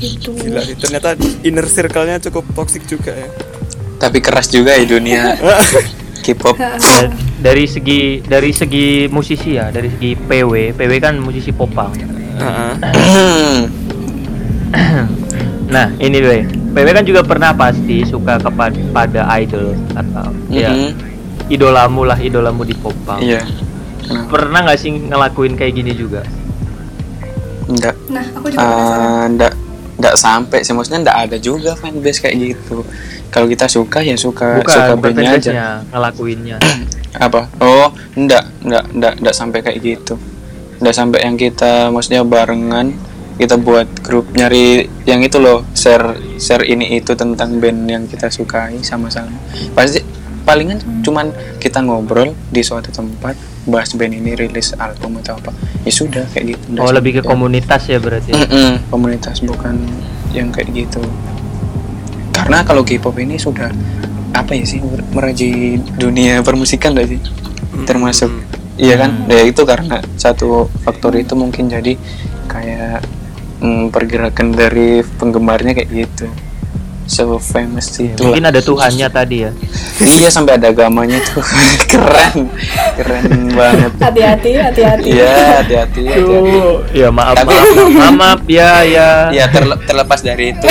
gitu 0.00 0.32
Gila 0.32 0.64
sih, 0.64 0.74
ternyata 0.80 1.14
inner 1.44 1.68
circle-nya 1.68 2.16
cukup 2.24 2.44
toxic 2.56 2.88
juga 2.88 3.12
ya 3.12 3.28
tapi 4.00 4.24
keras 4.24 4.48
juga 4.48 4.72
ya 4.72 4.88
dunia 4.88 5.36
K-pop 6.24 6.56
dari 7.40 7.64
segi 7.68 8.24
dari 8.24 8.52
segi 8.52 9.08
musisi 9.12 9.56
ya 9.60 9.68
dari 9.68 9.92
segi 9.92 10.16
PW 10.16 10.72
PW 10.76 10.92
kan 11.00 11.20
musisi 11.20 11.52
popang 11.52 11.92
uh 12.40 12.44
-uh. 12.44 12.72
nah 15.74 15.92
ini 16.00 16.16
deh 16.16 16.44
PW 16.70 16.86
kan 16.94 17.04
juga 17.04 17.20
pernah 17.26 17.50
pasti 17.52 18.06
suka 18.06 18.38
kepada 18.40 19.26
idol 19.42 19.74
atau 19.92 20.30
mm 20.30 20.48
-hmm. 20.48 20.54
ya 20.54 20.70
mm-hmm. 20.70 21.50
idolamu 21.50 22.06
lah 22.06 22.14
idolamu 22.14 22.62
di 22.62 22.78
Popang. 22.78 23.18
Iya. 23.18 23.42
Nah. 23.42 24.30
Pernah 24.30 24.60
nggak 24.70 24.78
sih 24.78 24.90
ngelakuin 24.94 25.58
kayak 25.58 25.74
gini 25.74 25.92
juga? 25.98 26.22
Enggak. 27.66 27.94
Nah, 28.10 28.24
aku 28.34 28.46
juga 28.54 28.62
uh, 28.62 29.26
enggak 30.10 30.26
sampai 30.26 30.58
sih 30.66 30.74
maksudnya 30.74 31.06
enggak 31.06 31.18
ada 31.30 31.36
juga 31.38 31.78
fanbase 31.78 32.18
kayak 32.18 32.36
gitu. 32.42 32.82
Kalau 33.30 33.46
kita 33.46 33.70
suka 33.70 34.02
ya 34.02 34.18
suka 34.18 34.58
bukan, 34.58 34.74
suka 34.74 34.92
bukan 34.98 35.22
aja 35.22 35.86
ngelakuinnya. 35.94 36.58
Apa? 37.30 37.46
Oh, 37.62 37.94
enggak, 38.18 38.50
enggak, 38.66 38.84
enggak, 38.90 39.14
enggak 39.22 39.34
sampai 39.38 39.62
kayak 39.62 39.78
gitu. 39.78 40.18
Enggak 40.82 40.94
sampai 40.98 41.22
yang 41.22 41.38
kita 41.38 41.94
maksudnya 41.94 42.26
barengan 42.26 42.90
kita 43.38 43.56
buat 43.56 43.88
grup 44.04 44.34
nyari 44.36 44.84
yang 45.08 45.24
itu 45.24 45.40
loh 45.40 45.64
share 45.72 46.18
share 46.36 46.60
ini 46.66 47.00
itu 47.00 47.16
tentang 47.16 47.56
band 47.56 47.88
yang 47.88 48.04
kita 48.04 48.28
sukai 48.28 48.84
sama-sama 48.84 49.32
pasti 49.72 50.04
palingan 50.44 50.76
cuman 51.00 51.32
kita 51.56 51.80
ngobrol 51.80 52.36
di 52.52 52.60
suatu 52.60 52.92
tempat 52.92 53.32
bahas 53.68 53.92
band 53.92 54.16
ini 54.16 54.32
rilis 54.36 54.72
album 54.76 55.20
atau 55.20 55.36
apa. 55.36 55.52
Ya 55.84 55.92
sudah 55.92 56.24
kayak 56.32 56.56
gitu. 56.56 56.80
Oh 56.80 56.92
lebih 56.92 57.20
ke 57.20 57.22
komunitas 57.24 57.88
ya 57.88 58.00
berarti 58.00 58.32
mm 58.32 58.46
-mm, 58.48 58.70
komunitas 58.88 59.44
bukan 59.44 59.76
yang 60.32 60.48
kayak 60.52 60.72
gitu. 60.72 61.02
Karena 62.32 62.64
kalau 62.64 62.86
K-pop 62.86 63.16
ini 63.20 63.36
sudah 63.36 63.68
apa 64.30 64.54
ya 64.54 64.64
sih 64.64 64.80
meraji 65.10 65.76
dunia 65.98 66.40
permusikan 66.40 66.96
gak 66.96 67.10
sih? 67.10 67.20
Termasuk 67.84 68.30
iya 68.80 68.96
kan? 68.96 69.26
Ya 69.28 69.44
itu 69.44 69.66
karena 69.68 70.00
satu 70.16 70.70
faktor 70.86 71.18
itu 71.20 71.36
mungkin 71.36 71.68
jadi 71.68 71.98
kayak 72.48 73.04
hmm, 73.60 73.92
pergerakan 73.92 74.56
dari 74.56 75.04
penggemarnya 75.20 75.76
kayak 75.76 75.90
gitu 75.92 76.28
so 77.10 77.42
famous 77.42 77.90
itu 77.98 78.22
mungkin 78.22 78.46
ada 78.46 78.62
Tuhannya 78.62 79.10
tadi 79.10 79.42
ya. 79.42 79.50
Iya 79.98 80.30
sampai 80.30 80.62
ada 80.62 80.70
agamanya 80.70 81.18
tuh. 81.26 81.42
Keren. 81.90 82.46
Keren 82.94 83.50
banget. 83.50 83.92
Hati-hati 83.98 84.50
hati-hati. 84.54 85.08
Iya 85.10 85.34
hati-hati 85.58 86.00
hati-hati. 86.06 86.60
Ya 86.94 87.10
maaf 87.10 87.34
Tapi, 87.34 87.50
maaf, 87.50 87.74
maaf 87.90 88.14
maaf 88.14 88.40
ya 88.46 88.86
ya 88.86 89.34
ya 89.34 89.44
terle 89.50 89.74
terlepas 89.82 90.22
dari 90.22 90.54
itu. 90.54 90.66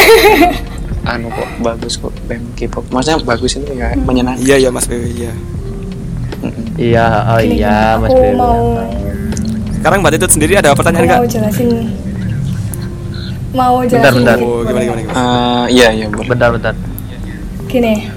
Anu 1.04 1.28
kok 1.28 1.49
bagus 1.60 1.99
kok 1.99 2.15
band 2.23 2.56
K-pop. 2.56 2.88
Maksudnya 2.88 3.19
bagus 3.28 3.60
itu 3.60 3.71
ya 3.75 3.91
menyenangkan. 3.99 4.39
Iya 4.39 4.56
iya 4.63 4.69
Mas 4.71 4.88
Bewi 4.88 5.12
iya. 5.12 5.34
Iya 6.80 7.08
oh 7.36 7.41
iya 7.43 7.99
Mas 7.99 8.15
Bewi 8.15 8.32
mau... 8.39 8.80
sekarang 9.80 10.04
Mbak 10.04 10.19
itu 10.19 10.28
sendiri 10.39 10.54
ada 10.60 10.75
pertanyaan 10.75 11.04
nggak? 11.08 11.19
Mau 11.23 11.28
jelasin 11.28 11.88
mau 13.56 13.82
jelasin 13.82 14.02
bentar, 14.02 14.14
bentar. 14.14 14.38
Oh, 14.42 14.62
gimana, 14.62 14.84
gimana, 14.86 15.02
gimana? 15.04 15.18
Uh, 15.18 15.66
iya 15.72 15.88
iya 15.94 16.06
boleh 16.10 16.28
bentar 16.30 16.50
bentar 16.54 16.74
gini 17.70 18.10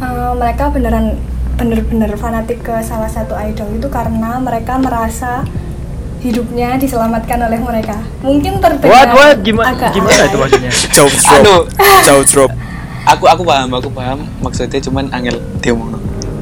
uh, 0.00 0.32
mereka 0.36 0.64
beneran 0.72 1.16
bener-bener 1.60 2.16
fanatik 2.16 2.64
ke 2.64 2.72
salah 2.80 3.08
satu 3.08 3.36
idol 3.36 3.68
itu 3.76 3.88
karena 3.92 4.40
mereka 4.40 4.80
merasa 4.80 5.44
hidupnya 6.20 6.76
diselamatkan 6.76 7.40
oleh 7.48 7.58
mereka. 7.60 7.96
Mungkin 8.20 8.60
terdengar 8.60 8.92
what, 8.92 9.08
what? 9.16 9.36
Gimana, 9.40 9.72
agak 9.72 9.90
gimana 9.96 10.22
itu 10.28 10.36
maksudnya? 10.36 10.72
Jauh 10.96 11.12
drop. 11.12 11.64
Jauh 12.04 12.24
drop. 12.28 12.50
Aku 13.08 13.24
aku 13.24 13.42
paham, 13.42 13.68
aku 13.72 13.88
paham. 13.88 14.28
Maksudnya 14.44 14.80
cuman 14.84 15.08
angel 15.12 15.40
dia 15.64 15.72
mau. 15.72 15.88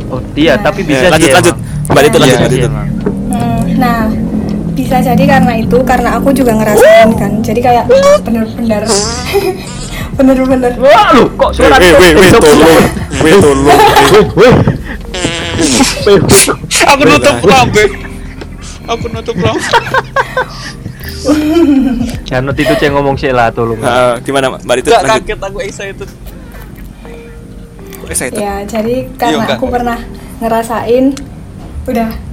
Oh, 0.09 0.21
dia, 0.33 0.57
nah. 0.57 0.73
tapi 0.73 0.83
bisa 0.89 1.05
ya, 1.07 1.11
lanjut 1.13 1.31
lanjut. 1.31 1.57
Mbak 1.89 2.03
itu 2.09 2.19
lanjut, 2.19 2.39
lanjut. 2.41 2.71
Hmm, 3.29 3.61
nah, 3.77 4.09
bisa 4.89 5.05
jadi 5.05 5.25
karena 5.29 5.53
itu 5.61 5.85
karena 5.85 6.17
aku 6.17 6.33
juga 6.33 6.57
ngerasain 6.57 7.13
kan. 7.21 7.45
Jadi 7.45 7.61
kayak 7.61 7.93
bener-bener 8.25 8.89
bener-bener. 10.17 10.73
Wah 10.81 11.13
lu 11.13 11.29
kok 11.37 11.53
suara 11.53 11.77
weh 11.77 11.93
weh 11.93 12.17
weh 12.17 12.31
tolong 12.33 12.81
weh 13.21 13.35
tolong. 13.37 13.69
Aku 16.89 17.03
nutup 17.05 17.37
lambe. 17.45 17.85
Aku 18.89 19.07
nutup 19.13 19.37
lambe. 19.37 19.61
Jangan 22.33 22.57
itu 22.57 22.75
ceng 22.81 22.97
ngomong 22.97 23.21
sih 23.21 23.29
lah 23.29 23.53
tolong. 23.53 23.77
Uh, 23.85 24.17
gimana 24.25 24.57
Mbak? 24.57 24.73
Itu? 24.81 24.89
Gak 24.89 25.05
kaget 25.05 25.41
aku 25.45 25.59
excited. 25.69 26.09
Excited. 28.09 28.41
Ya 28.41 28.65
jadi 28.65 29.05
karena 29.21 29.45
Yo, 29.45 29.53
aku 29.53 29.69
pernah 29.69 30.01
ngerasain 30.41 31.13
udah 31.85 32.28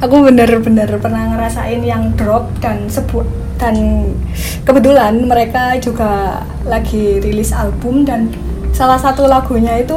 aku 0.00 0.32
bener-bener 0.32 0.88
pernah 0.96 1.36
ngerasain 1.36 1.84
yang 1.84 2.16
drop 2.16 2.48
dan 2.64 2.88
sebut 2.88 3.28
dan 3.60 3.76
kebetulan 4.64 5.20
mereka 5.28 5.76
juga 5.76 6.40
lagi 6.64 7.20
rilis 7.20 7.52
album 7.52 8.08
dan 8.08 8.32
salah 8.72 8.96
satu 8.96 9.28
lagunya 9.28 9.84
itu 9.84 9.96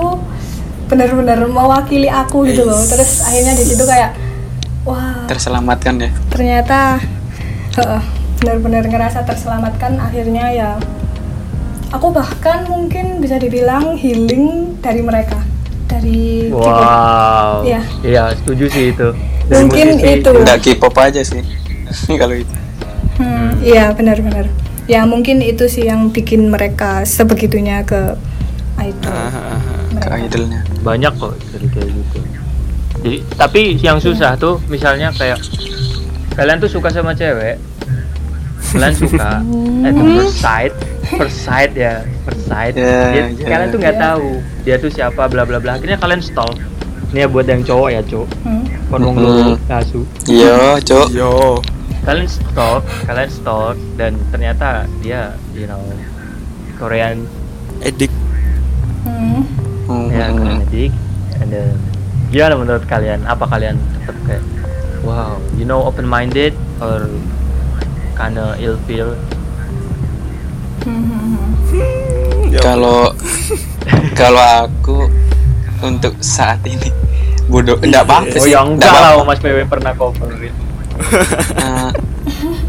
bener-bener 0.91 1.47
mewakili 1.47 2.11
aku 2.11 2.43
gitu 2.51 2.67
loh. 2.67 2.83
Terus 2.83 3.23
akhirnya 3.23 3.55
di 3.55 3.63
situ 3.63 3.87
kayak 3.87 4.19
wah 4.83 5.23
terselamatkan 5.31 5.95
ya. 6.03 6.11
ternyata 6.27 6.99
bener-bener 8.43 8.83
ngerasa 8.91 9.23
terselamatkan. 9.23 9.95
Akhirnya 10.03 10.51
ya 10.51 10.69
aku 11.95 12.11
bahkan 12.11 12.67
mungkin 12.67 13.23
bisa 13.23 13.39
dibilang 13.39 13.95
healing 13.95 14.75
dari 14.83 14.99
mereka 14.99 15.39
dari 15.87 16.51
wow. 16.51 17.63
Iya. 17.63 17.81
Iya 18.03 18.23
setuju 18.35 18.67
sih 18.67 18.91
itu 18.91 19.15
mungkin 19.51 19.87
itu. 19.99 20.29
nggak 20.31 20.59
K-pop 20.61 20.95
aja 20.99 21.21
sih. 21.23 21.43
Kalau 22.21 22.35
itu. 22.37 22.53
Hmm, 23.17 23.53
iya 23.61 23.93
benar-benar 23.93 24.49
ya 24.83 25.07
mungkin 25.07 25.39
itu 25.39 25.67
sih 25.71 25.87
yang 25.87 26.11
bikin 26.11 26.51
mereka 26.51 27.07
sebegitunya 27.07 27.87
ke 27.87 28.19
idol 28.79 29.11
ah, 29.11 29.59
ke 29.99 30.07
idolnya. 30.27 30.61
Banyak 30.83 31.13
kok 31.15 31.33
dari 31.55 31.67
kayak 31.71 31.89
gitu. 31.91 32.17
Jadi 33.03 33.17
tapi 33.35 33.61
yang 33.79 33.99
susah 33.99 34.35
tuh 34.35 34.59
misalnya 34.67 35.11
kayak 35.15 35.39
kalian 36.35 36.59
tuh 36.59 36.71
suka 36.71 36.91
sama 36.91 37.15
cewek. 37.15 37.59
Kalian 38.73 38.95
suka. 38.95 39.39
The 39.83 39.91
first 39.93 40.35
sight 40.39 40.73
first 41.13 41.45
sight 41.45 41.71
ya 41.77 42.01
first 42.25 42.49
sight 42.49 42.73
yeah, 42.73 43.11
dia, 43.13 43.21
yeah, 43.37 43.49
kalian 43.53 43.67
tuh 43.69 43.79
nggak 43.79 43.97
yeah. 44.01 44.07
tahu 44.17 44.27
dia 44.65 44.75
tuh 44.81 44.91
siapa 44.91 45.23
bla 45.31 45.47
bla 45.47 45.63
bla. 45.63 45.79
Akhirnya 45.79 45.95
kalian 45.95 46.19
stall 46.19 46.51
ini 47.13 47.21
ya 47.21 47.27
buat 47.29 47.45
yang 47.45 47.61
cowok 47.61 47.89
ya 47.93 48.01
cowok. 48.01 48.29
Hmm. 48.41 48.65
konwong 48.89 49.15
dulu 49.21 49.53
kasu 49.69 50.01
iya 50.25 50.81
cowok. 50.81 51.07
Yo. 51.13 51.61
Kalian 52.03 52.25
stalk 52.25 52.83
kalian 53.05 53.29
stalk 53.29 53.77
dan 53.95 54.17
ternyata 54.33 54.89
dia 55.05 55.37
you 55.53 55.69
know 55.69 55.79
Korean 56.81 57.29
edik. 57.85 58.09
Hmm. 59.05 59.45
ya 60.09 60.33
Korean 60.33 60.65
edik. 60.65 60.91
And 61.37 61.53
then 61.53 61.77
gimana 62.33 62.57
menurut 62.57 62.83
kalian? 62.89 63.21
Apa 63.29 63.45
kalian 63.45 63.77
tetap 63.77 64.17
kayak 64.25 64.43
wow 65.05 65.37
you 65.53 65.69
know 65.69 65.85
open 65.85 66.09
minded 66.09 66.57
or 66.81 67.05
kinda 68.17 68.57
ill 68.57 68.81
feel? 68.89 69.13
Kalau 72.57 73.13
kalau 74.17 74.45
aku 74.65 75.07
untuk 75.81 76.13
saat 76.21 76.61
ini. 76.67 76.91
Bodoh 77.49 77.75
enggak 77.81 78.07
apa-apa 78.07 78.39
oh 78.39 78.47
yang 78.47 78.79
enggak 78.79 78.93
lah 78.93 79.19
Mas 79.27 79.39
PW 79.43 79.67
pernah 79.67 79.91
cover 79.91 80.31
uh, 80.31 81.91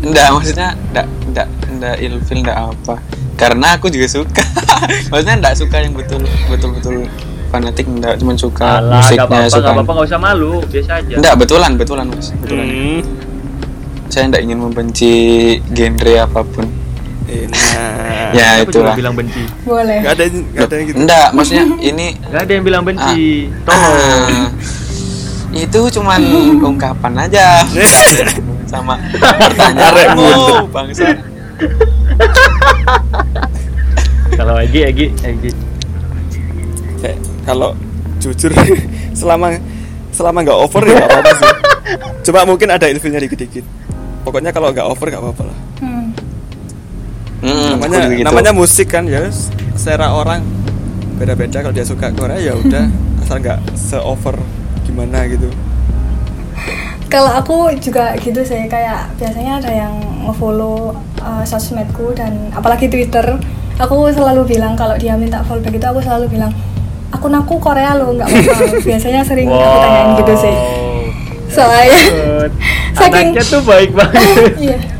enggak 0.02 0.28
maksudnya 0.34 0.68
enggak 0.90 1.06
enggak 1.30 1.48
enggak 1.70 1.94
feel 2.26 2.38
enggak 2.42 2.58
apa. 2.58 2.94
Karena 3.34 3.74
aku 3.74 3.90
juga 3.90 4.06
suka. 4.06 4.46
Maksudnya 5.10 5.36
enggak 5.42 5.54
suka 5.58 5.76
yang 5.82 5.90
betul 5.90 6.22
betul 6.46 6.70
betul 6.78 7.02
fanatik 7.50 7.86
enggak 7.86 8.18
cuma 8.18 8.34
suka 8.34 8.82
Alah, 8.82 8.98
musiknya 8.98 9.18
gak 9.18 9.30
apa 9.30 9.34
-apa, 9.34 9.54
suka 9.54 9.68
apa-apa 9.70 9.90
enggak 9.94 10.08
usah 10.10 10.20
malu 10.22 10.52
biasa 10.66 10.90
aja. 11.02 11.14
Enggak 11.18 11.34
betulan 11.38 11.70
betulan 11.78 12.04
mas 12.10 12.28
betulan. 12.42 12.66
Hmm. 12.66 13.00
saya 14.10 14.30
enggak 14.30 14.42
ingin 14.46 14.58
membenci 14.62 15.12
genre 15.74 16.14
apa 16.22 16.40
pun 16.46 16.66
Nah, 17.24 18.30
ya 18.36 18.60
itu 18.60 18.78
lah. 18.84 18.94
bilang 18.94 19.16
benci. 19.16 19.42
Boleh. 19.64 20.04
Gak 20.04 20.12
ada, 20.20 20.24
gak 20.28 20.66
ada 20.68 20.74
yang 20.76 20.86
gitu. 20.92 20.98
Enggak, 21.02 21.28
maksudnya 21.32 21.64
ini. 21.90 22.06
Gak 22.20 22.42
ada 22.44 22.52
yang 22.52 22.64
bilang 22.64 22.82
benci. 22.84 23.48
Ah, 23.48 23.72
Tolong. 23.72 23.94
Ah, 23.96 24.48
itu 25.54 25.80
cuman 26.00 26.20
ungkapan 26.60 27.12
aja. 27.24 27.64
Sama 28.72 28.98
pertanyaanmu, 29.14 30.66
bangsa. 30.68 31.06
Kalau 34.34 34.54
Egi, 34.58 34.80
Egi, 34.82 35.06
Egi. 35.22 35.50
Kalau 37.44 37.76
jujur 38.18 38.50
selama 39.12 39.52
selama 40.10 40.38
nggak 40.42 40.58
over 40.58 40.82
ya 40.82 40.96
nggak 40.96 41.10
apa-apa 41.12 41.32
sih. 41.36 41.52
Coba 42.24 42.48
mungkin 42.48 42.68
ada 42.72 42.88
ilfilnya 42.88 43.20
dikit-dikit. 43.20 43.62
Pokoknya 44.24 44.50
kalau 44.50 44.72
nggak 44.72 44.88
over 44.88 45.06
nggak 45.12 45.22
apa-apa 45.22 45.42
lah. 45.52 45.58
Hmm 47.44 47.52
hmm, 47.52 47.70
namanya 47.76 48.00
gitu. 48.08 48.24
namanya 48.24 48.52
musik 48.56 48.88
kan 48.88 49.04
ya 49.04 49.28
selera 49.76 50.16
orang 50.16 50.40
beda-beda. 51.20 51.60
Kalau 51.60 51.74
dia 51.76 51.84
suka 51.84 52.08
Korea 52.16 52.40
ya 52.40 52.56
udah. 52.56 52.88
Asal 53.20 53.44
nggak 53.44 53.58
se 53.76 54.00
over 54.00 54.40
gimana 54.88 55.28
gitu. 55.28 55.52
Kalau 57.12 57.30
aku 57.30 57.70
juga 57.78 58.16
gitu 58.18 58.40
sih 58.42 58.64
kayak 58.66 59.12
biasanya 59.20 59.60
ada 59.60 59.70
yang 59.70 59.94
ngefollow 60.24 60.96
uh, 61.20 61.44
sosmedku 61.44 62.16
dan 62.16 62.48
apalagi 62.56 62.88
Twitter. 62.88 63.36
Aku 63.76 64.08
selalu 64.08 64.56
bilang 64.56 64.72
kalau 64.78 64.96
dia 64.96 65.12
minta 65.18 65.44
follow 65.44 65.60
begitu 65.60 65.84
aku 65.84 66.00
selalu 66.00 66.30
bilang 66.38 66.50
aku 67.12 67.26
naku 67.28 67.58
Korea 67.60 67.92
lo 67.98 68.14
nggak 68.14 68.26
apa 68.26 68.66
biasanya 68.88 69.20
sering 69.26 69.50
wow. 69.50 69.60
aku 69.60 69.76
tanyain 69.84 70.08
gitu 70.24 70.34
sih. 70.48 70.54
Soalnya 71.52 72.00
saking 72.98 73.36
anaknya 73.36 73.42
tuh 73.46 73.62
baik 73.62 73.90
banget. 73.92 74.24
Iya 74.64 74.93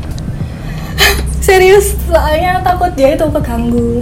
serius 1.45 1.93
soalnya 2.09 2.57
takut 2.65 2.89
dia 2.97 3.13
itu 3.13 3.25
keganggu 3.29 4.01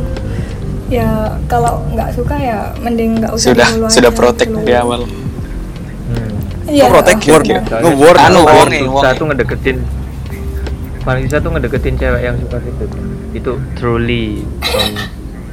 ya 0.87 1.35
kalau 1.51 1.83
nggak 1.91 2.15
suka 2.15 2.35
ya 2.39 2.71
mending 2.79 3.19
nggak 3.19 3.35
usah 3.35 3.51
sudah 3.51 3.67
sudah 3.91 4.11
protek 4.15 4.47
dari 4.47 4.75
awal 4.79 5.03
Iya. 6.63 6.87
Protek 6.89 7.19
war, 7.27 7.43
nge-war 7.43 8.17
anu 8.17 8.41
susah 8.47 9.11
tuh 9.13 9.25
ngedeketin 9.29 9.77
paling 11.03 11.27
susah 11.27 11.39
tuh 11.43 11.51
ngedeketin 11.53 11.93
cewek 11.99 12.21
yang 12.23 12.35
suka 12.39 12.57
itu 12.63 12.85
itu 13.35 13.51
truly 13.75 14.41
from 14.63 14.89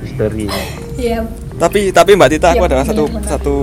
history. 0.01 0.47
Iya. 0.95 1.27
Tapi 1.59 1.93
tapi 1.93 2.17
Mbak 2.17 2.31
Tita 2.31 2.49
aku 2.55 2.65
yep, 2.65 2.71
ada 2.73 2.87
satu 2.87 3.05
satu 3.27 3.57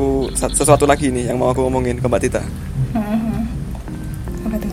sesuatu 0.53 0.85
lagi 0.85 1.09
nih 1.09 1.33
yang 1.33 1.39
mau 1.39 1.49
aku 1.49 1.65
ngomongin 1.65 1.97
ke 1.97 2.05
Mbak 2.05 2.21
Tita. 2.27 2.43
Hmm, 2.93 3.47
Apa 4.45 4.55
tuh? 4.59 4.71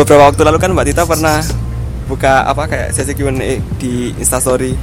Beberapa 0.00 0.22
waktu 0.32 0.42
lalu 0.42 0.58
kan 0.58 0.70
Mbak 0.74 0.86
Tita 0.90 1.02
pernah 1.06 1.38
buka 2.06 2.46
apa 2.46 2.70
kayak 2.70 2.88
sesi 2.94 3.12
Q&A 3.14 3.60
di 3.78 4.14
Instastory. 4.16 4.74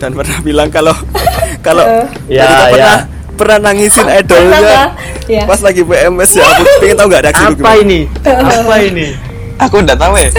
Dan 0.00 0.18
pernah 0.18 0.38
bilang 0.42 0.68
kalau 0.72 0.96
kalau 1.66 1.86
uh, 1.86 2.06
ya, 2.26 2.66
pernah 2.72 2.74
ya. 2.74 2.94
pernah 3.32 3.58
nangisin 3.70 4.10
idolnya 4.10 4.90
ya. 5.30 5.46
pas 5.46 5.62
lagi 5.62 5.86
PMS 5.86 6.30
ya 6.36 6.42
aku 6.42 6.62
pengen 6.82 6.96
tahu 6.98 7.06
nggak 7.06 7.22
reaksi 7.30 7.44
apa 7.46 7.72
ini? 7.78 8.00
Apa 8.58 8.74
ini? 8.82 9.06
Aku 9.62 9.78
udah 9.78 9.94
tahu 9.94 10.18
ya 10.18 10.30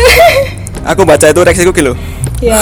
aku 0.84 1.02
baca 1.08 1.26
itu 1.32 1.42
reaksiku 1.42 1.72
gitu 1.72 1.94
ya. 2.44 2.60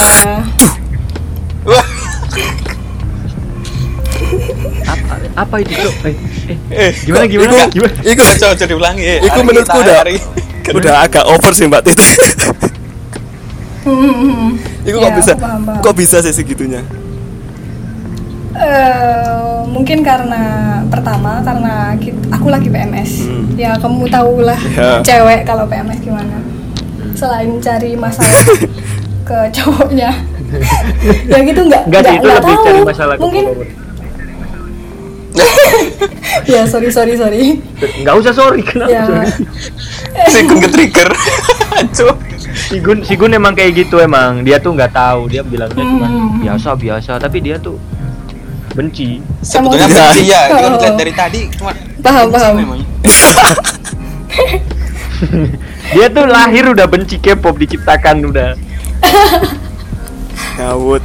Apa 4.82 5.14
apa 5.32 5.56
itu 5.64 5.72
eh, 5.72 5.88
eh, 6.04 6.12
eh 6.68 6.90
gimana 7.08 7.24
gimana 7.24 7.52
iku, 7.56 7.68
gimana? 7.72 7.92
iku 8.04 8.20
coba 8.36 8.52
coba 8.52 8.68
diulangi 8.68 9.04
eh. 9.06 9.18
iku 9.24 9.38
menurutku 9.40 9.78
udah 9.80 10.04
udah 10.76 10.94
agak 11.08 11.24
over 11.24 11.56
sih 11.56 11.64
mbak 11.64 11.80
Tita 11.88 12.04
hmm, 13.86 14.48
Itu 14.86 14.96
kok 14.98 15.10
ya, 15.10 15.16
bisa 15.16 15.32
paham, 15.38 15.60
paham. 15.66 15.82
kok 15.82 15.94
bisa 15.96 16.16
sih 16.22 16.34
segitunya? 16.34 16.82
Uh, 18.52 19.64
mungkin 19.72 20.04
karena 20.04 20.78
pertama 20.92 21.40
karena 21.40 21.96
kita, 21.96 22.20
aku 22.30 22.52
lagi 22.52 22.68
PMS 22.68 23.24
hmm. 23.24 23.56
ya 23.56 23.72
kamu 23.80 24.04
tahu 24.12 24.44
lah 24.44 24.60
yeah. 24.76 25.00
cewek 25.00 25.48
kalau 25.48 25.64
PMS 25.64 26.04
gimana 26.04 26.36
selain 27.16 27.56
cari 27.64 27.96
masalah 27.96 28.44
ke 29.28 29.38
cowoknya 29.56 30.12
ya 31.32 31.38
gitu 31.40 31.60
nggak 31.64 31.82
nggak 31.88 32.02
itu 32.12 32.26
nggak 32.28 32.44
tahu 32.44 32.60
cari 32.60 32.80
masalah 32.84 33.14
mungkin 33.16 33.44
ya 36.52 36.62
sorry 36.68 36.92
sorry 36.92 37.14
sorry 37.16 37.56
nggak 38.04 38.14
usah 38.20 38.32
sorry 38.36 38.60
kenapa 38.60 38.92
ya. 38.92 39.04
sorry 39.08 39.28
saya 40.28 40.42
ke 40.44 40.68
trigger 40.68 41.10
Sigun 42.52 43.00
Sigun 43.04 43.32
emang 43.32 43.56
kayak 43.56 43.84
gitu 43.86 43.98
emang. 43.98 44.44
Dia 44.44 44.60
tuh 44.60 44.76
nggak 44.76 44.92
tahu. 44.92 45.28
Dia 45.32 45.42
bilangnya 45.44 45.84
cuma 45.84 46.06
hmm. 46.08 46.44
biasa 46.44 46.68
biasa. 46.76 47.12
Tapi 47.18 47.38
dia 47.40 47.56
tuh 47.56 47.76
benci. 48.72 49.20
Sebetulnya 49.44 49.88
benci. 49.88 50.32
ya 50.32 50.42
oh. 50.48 50.78
kan 50.80 50.94
dari 50.96 51.12
tadi 51.12 51.40
cuma 51.56 51.72
paham 52.00 52.26
paham. 52.32 52.54
dia 55.94 56.06
tuh 56.08 56.26
lahir 56.26 56.64
udah 56.72 56.86
benci 56.88 57.20
K-pop 57.20 57.56
diciptakan 57.60 58.24
udah. 58.26 58.50
Ngawut. 60.58 61.02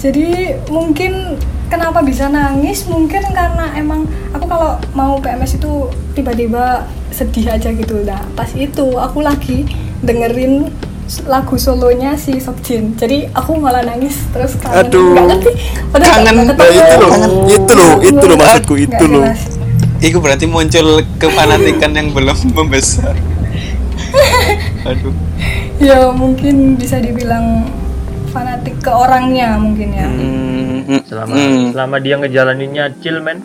Jadi 0.00 0.52
mungkin 0.68 1.40
kenapa 1.72 2.04
bisa 2.04 2.28
nangis? 2.28 2.84
Mungkin 2.84 3.24
karena 3.32 3.72
emang 3.72 4.04
aku 4.36 4.44
kalau 4.44 4.76
mau 4.92 5.16
PMS 5.16 5.56
itu 5.56 5.88
tiba-tiba 6.12 6.84
sedih 7.08 7.48
aja 7.48 7.72
gitu. 7.72 8.04
Nah 8.04 8.20
pas 8.36 8.52
itu 8.52 9.00
aku 9.00 9.24
lagi 9.24 9.64
dengerin 10.04 10.68
lagu 11.28 11.60
solonya 11.60 12.16
si 12.16 12.40
Sokjin 12.40 12.96
jadi 12.96 13.28
aku 13.36 13.60
malah 13.60 13.84
nangis 13.84 14.24
terus 14.32 14.56
kangen. 14.56 14.88
Aduh 14.88 15.12
ngerti. 15.12 15.50
Kangen. 15.92 16.48
nah, 16.48 16.68
itu 16.72 16.94
loh 16.96 17.12
itu 17.44 17.72
loh 17.76 17.92
itu 18.00 18.24
loh 18.24 18.36
maksudku 18.40 18.74
itu 18.80 19.04
loh. 19.04 19.24
Itu 20.00 20.16
berarti 20.20 20.44
muncul 20.48 21.04
kefanatikan 21.20 21.92
yang 21.92 22.08
belum 22.16 22.36
membesar. 22.56 23.12
Aduh. 24.88 25.12
Ya 25.76 26.08
mungkin 26.08 26.80
bisa 26.80 26.96
dibilang 27.00 27.68
fanatik 28.32 28.80
ke 28.80 28.90
orangnya 28.90 29.60
mungkin 29.60 29.88
ya. 29.92 30.08
Hmm, 30.08 31.00
selama 31.04 31.34
hmm. 31.36 31.64
selama 31.76 31.96
dia 32.00 32.14
ngejalaninnya 32.16 32.84
chill 33.04 33.20
man 33.20 33.44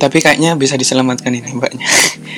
tapi 0.00 0.24
kayaknya 0.24 0.56
bisa 0.56 0.80
diselamatkan 0.80 1.28
ini 1.28 1.52
mbaknya. 1.52 1.84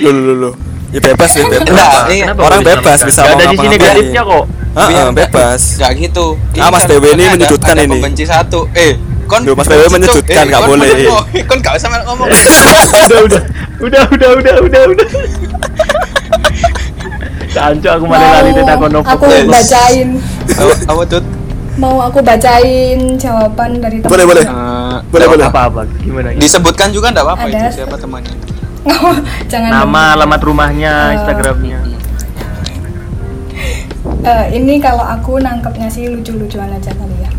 Lo 0.02 0.10
lo 0.10 0.34
lo 0.34 0.71
ya 0.92 1.00
bebas 1.00 1.30
ya 1.32 1.44
bebas. 1.48 1.68
Enggak, 1.72 2.04
ini 2.12 2.18
orang 2.36 2.60
bebas 2.60 2.98
bisa 3.00 3.20
mau 3.24 3.32
ada 3.32 3.44
di 3.48 3.56
sini 3.56 3.76
negatifnya 3.80 4.22
kok. 4.22 4.44
Ah, 4.72 4.88
ah, 4.88 5.08
bebas. 5.12 5.60
Gak 5.80 5.92
gitu. 6.00 6.26
Ah 6.56 6.68
mas 6.72 6.84
kan 6.84 6.96
PW 6.96 7.04
ini 7.16 7.24
menyudutkan 7.36 7.76
ini. 7.76 7.98
benci 8.00 8.24
satu. 8.24 8.68
Eh 8.76 8.96
kon 9.28 9.44
Duh, 9.44 9.56
mas 9.56 9.68
PW 9.68 9.82
menyudutkan 9.88 10.44
nggak 10.48 10.62
boleh. 10.68 10.92
kon 11.48 11.58
gak 11.60 11.74
usah 11.80 11.88
ngomong. 12.04 12.28
Udah 13.02 13.18
udah 13.26 13.42
udah 13.82 14.00
udah 14.14 14.30
udah 14.38 14.54
udah 14.62 14.82
udah 14.94 15.08
Cancu 17.52 17.88
aku 17.90 18.04
mana 18.08 18.26
lali 18.40 18.50
tentang 18.54 18.78
kono 18.80 19.00
Aku 19.04 19.24
bacain. 19.28 20.08
Apa 20.88 21.02
tuh? 21.04 21.22
Mau 21.76 22.00
aku 22.04 22.20
bacain 22.20 23.16
jawaban 23.16 23.80
dari 23.80 24.00
teman. 24.00 24.08
Boleh. 24.12 24.24
boleh. 24.28 24.44
Uh, 24.44 24.96
boleh 25.08 25.26
boleh. 25.28 25.44
Apa 25.48 25.60
apa? 25.68 25.82
Gimana? 26.00 26.32
Disebutkan 26.36 26.92
juga 26.92 27.12
enggak 27.12 27.26
apa-apa 27.28 27.48
itu 27.48 27.80
siapa 27.80 27.96
temannya 27.96 28.41
jangan 29.52 29.70
nama 29.70 30.18
alamat 30.18 30.40
rumahnya 30.42 30.92
uh, 30.92 31.14
instagramnya. 31.14 31.78
uh, 34.26 34.46
ini. 34.50 34.82
Kalau 34.82 35.04
aku 35.06 35.38
nangkepnya 35.38 35.86
sih 35.86 36.10
lucu-lucuan 36.10 36.70
aja 36.70 36.90
kali 36.94 37.16
ya. 37.22 37.30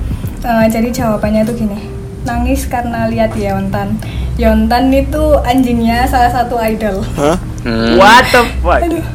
Uh, 0.43 0.65
jadi 0.71 0.89
jawabannya 0.91 1.43
tuh 1.43 1.55
gini. 1.55 1.79
Nangis 2.23 2.67
karena 2.67 3.11
lihat 3.11 3.35
Yontan. 3.35 3.99
Yontan 4.39 4.89
itu 4.89 5.37
anjingnya 5.43 6.07
salah 6.07 6.31
satu 6.31 6.55
idol. 6.63 7.03
Huh? 7.19 7.35
hmm. 7.67 7.99
what 7.99 8.23
the 8.31 8.43
fuck? 8.63 8.79
Aduh. 8.79 9.05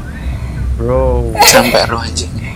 bro. 0.79 1.33
Sampai 1.43 1.89
roh 1.89 2.05
anjingnya. 2.05 2.53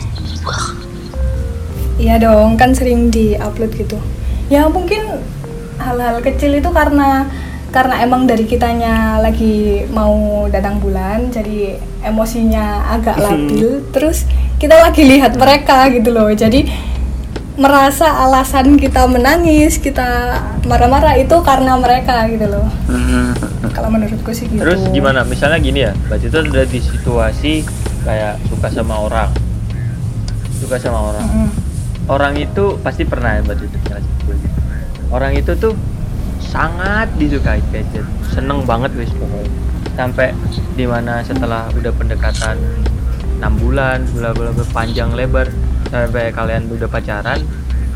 Iya 2.03 2.19
dong 2.19 2.59
kan 2.59 2.75
sering 2.75 3.15
di 3.15 3.39
upload 3.39 3.73
gitu. 3.79 3.95
Ya 4.51 4.67
mungkin 4.67 5.23
hal-hal 5.79 6.19
kecil 6.21 6.59
itu 6.59 6.71
karena 6.71 7.31
karena 7.73 8.05
emang 8.05 8.29
dari 8.29 8.45
kitanya 8.45 9.17
lagi 9.17 9.89
mau 9.89 10.45
datang 10.53 10.77
bulan 10.77 11.33
jadi 11.33 11.81
emosinya 12.05 12.93
agak 12.93 13.17
hmm. 13.17 13.25
labil 13.25 13.69
terus 13.97 14.29
kita 14.61 14.77
lagi 14.77 15.03
lihat 15.09 15.35
mereka 15.41 15.89
gitu 15.89 16.13
loh. 16.13 16.29
Jadi 16.31 16.69
merasa 17.57 18.25
alasan 18.25 18.77
kita 18.81 19.05
menangis 19.09 19.77
kita 19.81 20.41
marah-marah 20.69 21.17
itu 21.17 21.37
karena 21.41 21.81
mereka 21.81 22.29
gitu 22.29 22.47
loh. 22.47 22.69
Hmm. 22.87 23.33
kalau 23.73 23.89
menurutku 23.89 24.37
sih 24.37 24.53
gitu. 24.53 24.61
Terus 24.61 24.85
gimana? 24.93 25.25
Misalnya 25.25 25.57
gini 25.57 25.89
ya 25.89 25.97
mbak 26.07 26.21
Cita 26.21 26.45
udah 26.45 26.69
di 26.69 26.79
situasi 26.79 27.65
kayak 28.05 28.37
suka 28.53 28.69
sama 28.69 29.01
orang. 29.01 29.33
Suka 30.61 30.77
sama 30.77 31.09
orang. 31.09 31.27
Hmm. 31.27 31.51
orang 32.11 32.35
itu 32.37 32.77
pasti 32.85 33.09
pernah 33.09 33.41
ya 33.41 33.41
mbak 33.41 33.57
Cita 33.57 33.97
orang 35.13 35.37
itu 35.37 35.53
tuh 35.61 35.73
sangat 36.51 37.07
disukai 37.21 37.63
gadget. 37.71 38.07
Seneng 38.33 38.67
banget 38.67 38.91
wis 38.99 39.13
pokoknya. 39.15 39.53
Sampai 39.93 40.33
di 40.75 40.89
mana 40.89 41.21
setelah 41.21 41.69
udah 41.77 41.93
pendekatan 41.95 42.57
enam 43.43 43.59
bulan 43.59 44.07
bla 44.15 44.31
bla 44.31 44.55
bla 44.55 44.65
panjang 44.71 45.11
lebar 45.19 45.51
sampai 45.91 46.31
kalian 46.31 46.71
udah 46.71 46.87
pacaran 46.87 47.43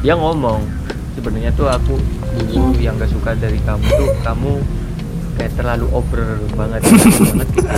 dia 0.02 0.18
ngomong 0.18 0.58
sebenarnya 1.14 1.54
tuh 1.54 1.70
aku 1.70 1.96
dulu 2.50 2.76
yang 2.82 2.98
gak 2.98 3.08
suka 3.08 3.32
dari 3.38 3.56
kamu 3.62 3.86
tuh 3.86 4.10
kamu 4.26 4.52
kayak 5.38 5.52
terlalu 5.54 5.86
over 5.94 6.20
banget 6.56 6.82
banget 7.30 7.48
gitu. 7.54 7.68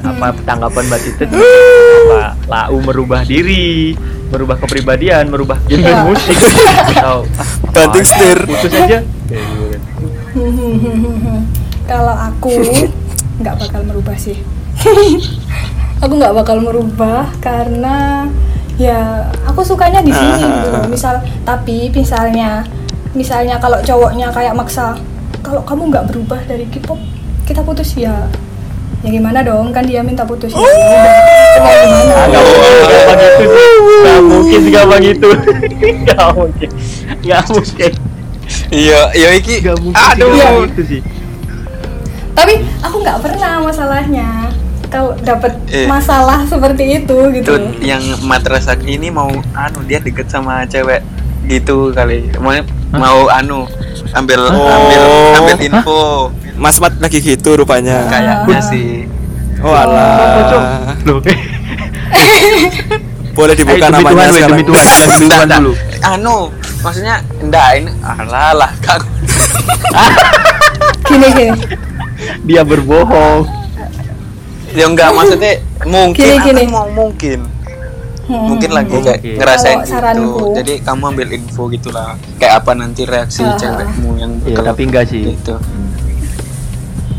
Nah, 0.00 0.12
apa 0.16 0.26
tanggapan 0.42 0.84
mbak 0.88 1.00
Tita 1.04 1.24
apa 1.30 2.34
lau 2.48 2.78
merubah 2.82 3.20
diri 3.22 3.94
merubah 4.32 4.56
kepribadian 4.58 5.28
merubah 5.28 5.60
genre 5.68 5.86
iya. 5.92 6.02
musik? 6.08 6.36
Atau 6.90 7.28
banting 7.70 8.06
setir. 8.06 8.38
Putus 8.48 8.72
aja 8.72 8.98
kalau 11.90 12.14
aku 12.14 12.50
nggak 13.40 13.56
bakal 13.56 13.80
merubah 13.84 14.16
sih. 14.16 14.38
Aku 16.00 16.16
nggak 16.16 16.32
bakal 16.32 16.64
merubah 16.64 17.28
karena 17.44 18.24
ya 18.80 19.28
aku 19.44 19.60
sukanya 19.60 20.00
di 20.00 20.08
sini 20.08 20.40
gitu 20.40 20.72
loh. 20.72 20.88
Misal 20.88 21.20
tapi 21.44 21.92
misalnya 21.92 22.64
misalnya 23.12 23.60
kalau 23.60 23.76
cowoknya 23.84 24.32
kayak 24.32 24.56
maksa 24.56 24.96
kalau 25.44 25.60
kamu 25.68 25.92
nggak 25.92 26.08
berubah 26.08 26.40
dari 26.48 26.64
K-pop 26.72 26.96
kita 27.44 27.60
putus 27.60 27.92
ya. 28.00 28.16
Ya 29.04 29.08
gimana 29.12 29.44
dong? 29.44 29.76
Kan 29.76 29.84
dia 29.84 30.00
minta 30.00 30.24
putus. 30.24 30.56
Ya 30.56 30.64
nggak 34.00 34.20
mungkin 34.24 34.60
nggak 34.72 34.86
begitu 34.88 35.28
nggak 36.08 36.28
mungkin. 36.32 36.70
Nggak 37.20 37.44
mungkin 37.52 37.92
iya 38.70 39.10
iya 39.14 39.30
iki. 39.36 39.62
Gak 39.62 39.78
mungkin 39.80 39.98
aduh. 39.98 40.32
ya. 40.34 40.48
itu 40.66 40.82
sih. 40.86 41.00
Tapi 42.34 42.54
aku 42.80 42.96
nggak 43.04 43.18
pernah 43.20 43.60
masalahnya 43.60 44.48
kalau 44.90 45.14
dapat 45.22 45.54
eh. 45.70 45.86
masalah 45.86 46.42
seperti 46.46 47.04
itu 47.04 47.16
gitu. 47.36 47.50
Tuh, 47.54 47.62
yang 47.84 48.02
matrasak 48.26 48.82
ini 48.86 49.12
mau 49.12 49.30
anu 49.54 49.80
dia 49.86 50.02
deket 50.02 50.26
sama 50.30 50.66
cewek 50.66 51.04
gitu 51.46 51.94
kali. 51.94 52.30
Mau 52.38 52.52
mau 52.94 53.30
anu 53.30 53.66
ambil 54.16 54.40
oh. 54.50 54.66
ambil 54.66 55.02
ambil 55.38 55.56
info. 55.62 56.02
Mas 56.60 56.76
Mat 56.76 56.92
lagi 57.00 57.24
gitu 57.24 57.56
rupanya. 57.56 58.04
Kayaknya 58.10 58.60
uh. 58.60 58.64
sih. 58.64 59.08
Oh 59.60 59.76
alah. 59.76 60.96
oh, 61.04 61.20
boleh 63.40 63.54
dibuka 63.54 63.86
namanya 63.88 64.10
Tuhan, 64.10 64.32
sekarang. 64.34 64.58
demi 64.58 64.64
Tuhan, 64.66 64.84
demi 64.84 65.26
Tuhan 65.30 65.48
dulu. 65.48 65.72
anu 66.02 66.36
maksudnya 66.80 67.20
enggak 67.40 67.68
ini 67.80 67.90
alah 68.00 68.52
lah 68.56 68.72
kan 68.80 69.00
gini 71.10 71.28
gini. 71.34 71.60
Dia 72.46 72.62
berbohong. 72.62 73.48
Ya 74.76 74.86
enggak 74.86 75.10
maksudnya 75.12 75.58
mungkin. 75.82 76.24
Gini, 76.24 76.36
gini. 76.46 76.62
mau 76.70 76.86
mungkin. 76.90 77.40
Hmm. 78.30 78.46
mungkin 78.46 78.70
lagi 78.70 78.94
kayak 79.02 79.26
okay. 79.26 79.34
ngerasain 79.42 79.74
Kalau 79.74 79.82
gitu. 79.82 79.90
saranku, 79.90 80.44
jadi 80.54 80.74
kamu 80.86 81.02
ambil 81.02 81.28
info 81.34 81.66
gitulah. 81.66 82.14
Kayak 82.38 82.62
apa 82.62 82.70
nanti 82.78 83.02
reaksi 83.02 83.42
uh, 83.42 83.58
cewekmu 83.58 84.22
yang 84.22 84.38
ya, 84.46 84.62
tapi 84.62 84.82
enggak 84.86 85.10
sih. 85.10 85.34
gitu. 85.34 85.58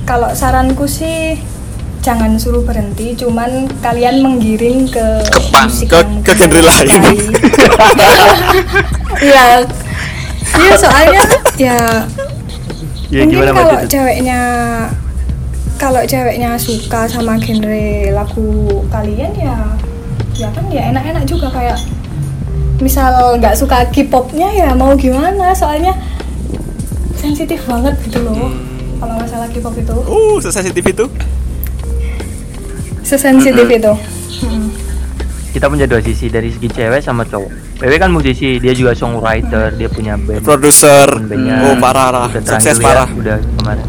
kalau 0.07 0.31
saranku 0.31 0.87
sih 0.87 1.35
jangan 2.01 2.33
suruh 2.35 2.65
berhenti 2.65 3.13
cuman 3.13 3.69
kalian 3.85 4.25
menggiring 4.25 4.89
ke 4.89 5.21
musik 5.53 5.93
ke, 5.93 5.99
ke 6.25 6.31
genre 6.33 6.61
lain. 6.61 6.89
Iya. 9.21 9.61
Iya 10.51 10.73
soalnya 10.81 11.23
ya, 11.61 11.77
ya 13.13 13.21
mungkin 13.23 13.53
kalau 13.53 13.85
ceweknya 13.85 14.39
kalau 15.77 16.01
ceweknya 16.05 16.57
suka 16.57 17.05
sama 17.05 17.37
genre 17.37 18.11
lagu 18.11 18.81
kalian 18.89 19.31
ya 19.37 19.55
ya 20.35 20.49
kan 20.51 20.65
ya 20.73 20.89
enak-enak 20.89 21.23
juga 21.29 21.53
kayak 21.53 21.77
misal 22.81 23.37
nggak 23.37 23.53
suka 23.53 23.85
K-popnya 23.93 24.49
ya 24.51 24.73
mau 24.73 24.97
gimana 24.97 25.53
soalnya 25.53 25.93
sensitif 27.13 27.61
banget 27.69 27.93
gitu 28.09 28.25
loh 28.25 28.33
hmm. 28.33 28.97
kalau 28.97 29.15
masalah 29.21 29.47
K-pop 29.53 29.77
itu. 29.77 29.95
Uh 30.09 30.41
sensitif 30.41 30.81
itu 30.81 31.05
sesensitif 33.11 33.67
mm 33.67 33.71
-hmm. 33.71 33.79
itu 33.83 33.93
hmm. 34.47 34.67
kita 35.51 35.65
punya 35.67 35.83
dua 35.83 35.99
sisi 35.99 36.31
dari 36.31 36.47
segi 36.47 36.71
cewek 36.71 37.03
sama 37.03 37.27
cowok. 37.27 37.83
Wewe 37.83 37.99
kan 37.99 38.07
musisi 38.07 38.55
dia 38.55 38.71
juga 38.71 38.95
songwriter 38.95 39.75
dia 39.75 39.91
punya 39.91 40.15
band. 40.15 40.47
Produser. 40.47 41.11
Oh 41.67 41.75
parah 41.75 42.07
parah. 42.07 42.27
Sukses 42.39 42.79
ya, 42.79 42.85
parah. 42.87 43.07
udah 43.11 43.35
kemarin. 43.59 43.85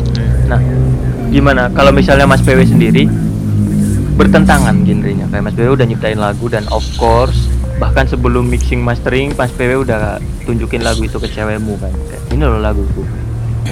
Nah 0.51 0.59
gimana? 1.31 1.71
Kalau 1.71 1.95
misalnya 1.95 2.27
Mas 2.27 2.43
PW 2.43 2.67
sendiri 2.67 3.07
bertentangan 4.19 4.75
genrenya. 4.83 5.31
Kayak 5.31 5.45
Mas 5.47 5.55
PW 5.55 5.71
udah 5.79 5.87
nyiptain 5.87 6.19
lagu 6.19 6.51
dan 6.51 6.67
of 6.75 6.83
course 6.99 7.47
bahkan 7.79 8.11
sebelum 8.11 8.51
mixing 8.51 8.83
mastering 8.83 9.31
Mas 9.39 9.55
PW 9.55 9.87
udah 9.87 10.19
tunjukin 10.43 10.83
lagu 10.83 11.07
itu 11.07 11.23
ke 11.23 11.31
cewekmu 11.31 11.79
kan. 11.79 11.95
Kayak, 12.11 12.23
ini 12.35 12.43
loh 12.43 12.59
laguku. 12.59 13.07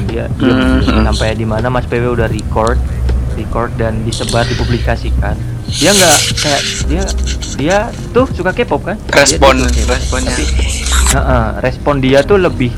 Dia, 0.06 0.30
dia 0.38 0.54
sampai 1.02 1.34
di 1.34 1.42
mana 1.42 1.66
Mas 1.66 1.90
PW 1.90 2.14
udah 2.14 2.30
record 2.30 2.78
record 3.38 3.70
dan 3.78 4.02
disebar 4.06 4.46
dipublikasikan. 4.46 5.36
Dia 5.70 5.90
nggak 5.94 6.16
kayak 6.42 6.62
dia 6.90 7.02
dia 7.60 7.76
tuh 8.10 8.26
suka 8.32 8.50
K-pop 8.50 8.82
kan? 8.82 8.96
Respon 9.14 9.62
responnya. 9.66 10.32
Tapi 10.32 10.44
uh, 11.14 11.18
uh, 11.18 11.48
respon 11.62 12.02
dia 12.02 12.24
tuh 12.26 12.40
lebih 12.40 12.72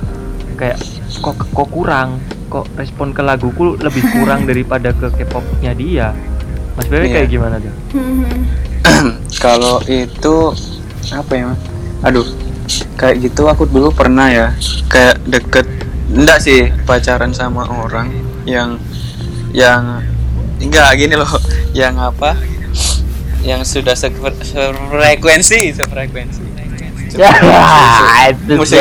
kayak 0.59 0.76
kok 1.22 1.36
kok 1.53 1.68
kurang? 1.72 2.20
Kok 2.53 2.68
respon 2.76 3.16
ke 3.16 3.24
laguku 3.24 3.80
lebih 3.80 4.05
kurang 4.12 4.44
daripada 4.50 4.92
ke 4.92 5.09
K-popnya 5.22 5.72
dia? 5.72 6.12
Mas 6.76 6.88
Bebe 6.88 7.09
yeah. 7.09 7.12
kayak 7.20 7.28
gimana 7.32 7.57
tuh? 7.61 7.74
Kalau 9.44 9.80
itu 9.88 10.36
apa 11.12 11.32
ya 11.34 11.50
aduh 12.03 12.24
kayak 12.98 13.22
gitu 13.22 13.46
aku 13.48 13.68
dulu 13.68 13.92
pernah 13.92 14.28
ya. 14.28 14.48
Kayak 14.92 15.16
deket 15.24 15.66
enggak 16.12 16.38
sih 16.44 16.68
pacaran 16.84 17.32
sama 17.32 17.64
orang 17.64 18.12
yang 18.44 18.76
yang 19.53 20.00
enggak 20.63 20.89
gini 20.97 21.15
loh. 21.19 21.29
Yang 21.75 21.95
apa? 21.99 22.39
Yang 23.43 23.61
sudah 23.75 23.99
sefrekuensi 23.99 25.75
sefrekuensi. 25.75 26.45
Ya, 27.13 27.29
itu 28.33 28.57
musik 28.57 28.81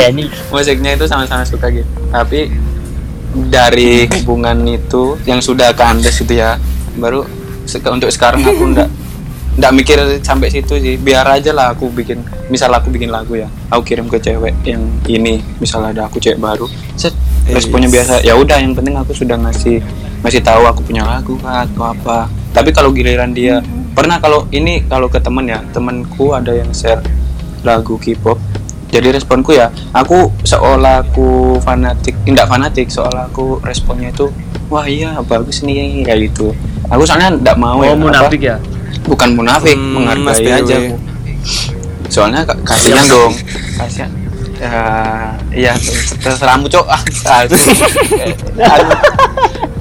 musiknya 0.54 0.96
itu 0.96 1.04
sama-sama 1.04 1.44
suka 1.44 1.68
gitu. 1.68 1.90
Tapi 2.14 2.48
dari 3.52 4.08
hubungan 4.08 4.56
itu 4.68 5.20
yang 5.28 5.44
sudah 5.44 5.76
kandas 5.76 6.22
itu 6.24 6.40
ya 6.40 6.56
baru 6.96 7.28
untuk 7.92 8.08
sekarang 8.08 8.44
aku 8.44 8.64
ndak 8.72 8.88
ndak 9.60 9.72
mikir 9.76 10.00
sampai 10.24 10.48
situ 10.48 10.80
sih. 10.80 10.96
Biar 10.96 11.28
aja 11.28 11.52
lah 11.52 11.76
aku 11.76 11.92
bikin 11.92 12.24
misal 12.48 12.72
aku 12.72 12.88
bikin 12.88 13.12
lagu 13.12 13.36
ya 13.36 13.52
aku 13.68 13.84
kirim 13.84 14.08
ke 14.08 14.16
cewek 14.22 14.56
yang 14.64 14.80
ini 15.12 15.44
misal 15.60 15.84
ada 15.84 16.08
aku 16.08 16.24
cewek 16.24 16.40
baru. 16.40 16.72
Set. 16.96 17.12
Responnya 17.52 17.90
biasa 17.90 18.22
ya 18.24 18.38
udah 18.38 18.64
yang 18.64 18.78
penting 18.78 18.96
aku 18.96 19.12
sudah 19.12 19.36
ngasih 19.36 19.82
masih 20.22 20.42
tahu 20.42 20.70
aku 20.70 20.82
punya 20.86 21.04
lagu 21.06 21.36
atau 21.42 21.92
apa. 21.92 22.30
Tapi 22.54 22.70
kalau 22.70 22.94
giliran 22.94 23.34
dia 23.34 23.60
hmm. 23.60 23.98
pernah 23.98 24.22
kalau 24.22 24.46
ini 24.54 24.86
kalau 24.86 25.10
ke 25.10 25.18
temen 25.18 25.50
ya 25.50 25.60
temanku 25.74 26.38
ada 26.38 26.54
yang 26.54 26.70
share 26.72 27.02
lagu 27.66 27.98
K-pop. 27.98 28.38
Jadi 28.92 29.08
responku 29.16 29.56
ya 29.56 29.72
aku 29.96 30.28
seolah 30.44 31.08
aku 31.08 31.56
fanatik 31.64 32.12
tidak 32.28 32.52
fanatik 32.52 32.92
seolah 32.92 33.32
aku 33.32 33.64
responnya 33.64 34.12
itu 34.12 34.28
wah 34.68 34.84
iya 34.84 35.16
bagus 35.24 35.64
nih 35.64 36.04
kayak 36.04 36.32
gitu. 36.32 36.52
Aku 36.92 37.08
soalnya 37.08 37.32
nggak 37.40 37.56
mau 37.56 37.80
oh, 37.80 37.88
ya 37.88 37.96
munafik 37.96 38.42
ya? 38.44 38.60
bukan 39.08 39.34
munafik 39.34 39.74
hmm, 39.74 39.98
menghargai 39.98 40.62
aja. 40.62 40.78
aku 40.78 40.96
soalnya 42.12 42.44
kasihan 42.68 43.08
dong. 43.08 43.32
Kasihan. 43.80 44.12
Ya 44.60 44.76
iya 45.56 45.74
terserahmu 46.22 46.68
cok. 46.68 46.86
Ah 46.86 47.02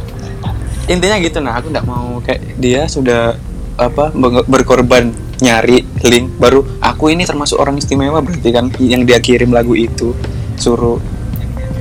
intinya 0.90 1.16
gitu 1.22 1.38
nah 1.38 1.56
aku 1.56 1.70
nggak 1.70 1.86
mau 1.86 2.18
kayak 2.20 2.58
dia 2.58 2.90
sudah 2.90 3.38
apa 3.78 4.12
berkorban 4.44 5.14
nyari 5.40 5.86
link 6.04 6.36
baru 6.36 6.60
aku 6.82 7.14
ini 7.14 7.24
termasuk 7.24 7.56
orang 7.56 7.80
istimewa 7.80 8.20
berarti 8.20 8.50
kan 8.52 8.68
yang 8.82 9.08
dia 9.08 9.22
kirim 9.22 9.54
lagu 9.54 9.72
itu 9.72 10.12
suruh 10.60 11.00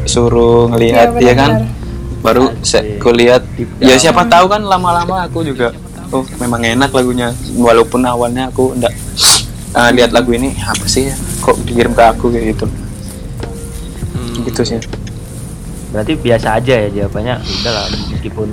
suruh 0.07 0.71
ngelihat 0.71 1.19
ya, 1.19 1.33
ya 1.33 1.33
kan? 1.35 1.51
baru 2.23 2.55
saya 2.63 2.99
aku 2.99 3.11
lihat 3.15 3.43
ya 3.83 3.95
siapa 3.99 4.27
tahu 4.27 4.47
kan 4.47 4.63
lama-lama 4.63 5.27
aku 5.27 5.43
juga 5.43 5.75
oh 6.11 6.23
memang 6.39 6.63
enak 6.63 6.91
lagunya 6.91 7.35
walaupun 7.55 8.03
awalnya 8.07 8.47
aku 8.47 8.75
ndak 8.75 8.91
uh, 9.75 9.91
lihat 9.93 10.11
lagu 10.13 10.33
ini 10.33 10.55
apa 10.65 10.85
sih 10.89 11.09
ya 11.11 11.15
kok 11.39 11.57
dikirim 11.65 11.93
ke 11.93 12.03
aku 12.03 12.25
kayak 12.33 12.45
gitu. 12.55 12.65
Gitu 14.45 14.61
sih. 14.65 14.79
Berarti 15.89 16.13
biasa 16.17 16.61
aja 16.61 16.73
ya 16.85 16.89
jawabannya. 16.89 17.35
Udah 17.41 17.71
lah 17.73 17.85
meskipun 18.13 18.49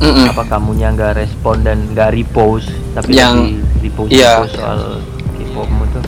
mm 0.00 0.10
-mm. 0.10 0.26
apa 0.32 0.42
kamunya 0.48 0.88
nggak 0.96 1.20
respon 1.20 1.60
dan 1.60 1.84
nggak 1.92 2.16
repost 2.16 2.72
tapi 2.96 3.20
yang 3.20 3.60
repost, 3.84 4.10
iya. 4.10 4.42
soal 4.48 4.98
K-popmu 5.38 5.84
tuh? 5.94 6.04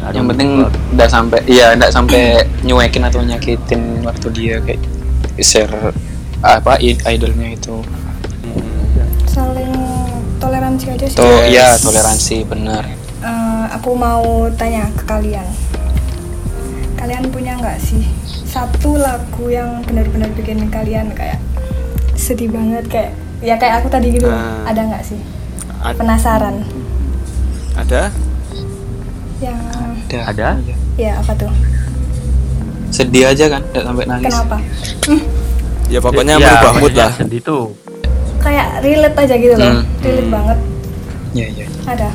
Ya, 0.00 0.16
yang 0.16 0.26
penting 0.26 0.64
udah 0.66 1.08
sampai 1.08 1.40
iya 1.44 1.76
nggak 1.76 1.92
sampai 1.92 2.40
nyuekin 2.64 3.04
atau 3.04 3.20
nyakitin 3.20 4.02
waktu 4.02 4.26
dia 4.32 4.56
kayak 4.64 4.80
share 5.40 5.92
apa 6.40 6.80
idolnya 6.80 7.52
itu. 7.52 7.84
Saling 9.28 9.72
toleransi 10.40 10.86
aja 10.90 11.06
sih. 11.06 11.18
To 11.20 11.28
iya 11.46 11.76
toleransi 11.78 12.36
benar. 12.48 12.84
uh, 13.20 13.68
aku 13.76 13.92
mau 13.92 14.48
tanya 14.56 14.88
ke 14.96 15.04
kalian. 15.04 15.44
Kalian 16.96 17.28
punya 17.32 17.56
nggak 17.60 17.80
sih 17.80 18.04
satu 18.50 18.98
lagu 18.98 19.46
yang 19.46 19.78
benar-benar 19.86 20.26
bikin 20.34 20.66
kalian 20.74 21.14
kayak 21.14 21.38
sedih 22.30 22.46
banget 22.46 22.86
kayak 22.86 23.10
ya 23.42 23.58
kayak 23.58 23.82
aku 23.82 23.90
tadi 23.90 24.14
gitu 24.14 24.30
uh, 24.30 24.62
ada 24.62 24.86
nggak 24.86 25.02
sih 25.02 25.18
ad 25.82 25.98
penasaran 25.98 26.62
ada 27.74 28.14
yang 29.42 29.58
ada 30.06 30.46
ada 30.62 30.74
ya 30.94 31.18
apa 31.18 31.32
tuh 31.34 31.50
sedih 32.94 33.34
aja 33.34 33.50
kan 33.50 33.66
tidak 33.74 33.84
sampai 33.90 34.04
nangis 34.06 34.30
kenapa 34.30 34.56
ya 35.90 35.98
pokoknya 35.98 36.34
ya, 36.38 36.46
merubah 36.46 36.72
mood 36.78 36.94
lah 36.94 37.10
sedih 37.18 37.42
tuh 37.42 37.74
kayak 38.38 38.78
relate 38.86 39.16
aja 39.18 39.34
gitu 39.34 39.54
loh 39.58 39.66
hmm. 39.74 39.84
relate 40.06 40.22
hmm. 40.22 40.36
banget 40.38 40.58
ya 41.34 41.46
ya 41.50 41.66
ada 41.90 42.10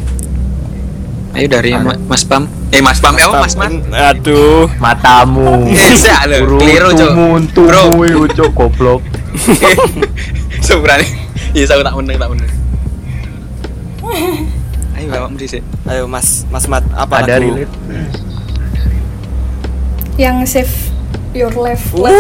Ayo 1.36 1.52
dari 1.52 1.76
ada. 1.76 2.00
Mas 2.08 2.24
Pam. 2.24 2.48
Eh 2.72 2.80
Mas 2.80 3.04
Pam 3.04 3.12
ya 3.20 3.28
Mas 3.28 3.60
Mas. 3.60 3.68
Aduh, 3.92 4.72
matamu. 4.80 5.68
Bisa 5.76 6.24
lo. 6.32 6.56
Keliru 6.56 6.96
cok. 6.96 7.12
Bro, 7.52 7.84
cok 8.32 8.50
goblok. 8.56 9.04
Sebenarnya, 10.68 11.08
iya 11.54 11.66
saya 11.68 11.84
tak 11.84 11.96
menang 11.96 12.18
tak 12.18 12.30
menang. 12.32 12.52
Ayo 14.96 15.08
bawa 15.12 15.28
sih. 15.44 15.62
Ayo 15.86 16.04
Mas 16.08 16.48
Mas 16.48 16.66
Mat 16.72 16.84
apa 16.96 17.26
ada 17.26 17.36
relate? 17.38 17.72
Yang 20.16 20.36
save 20.48 20.76
your 21.36 21.52
life 21.52 21.92
lah. 21.92 22.12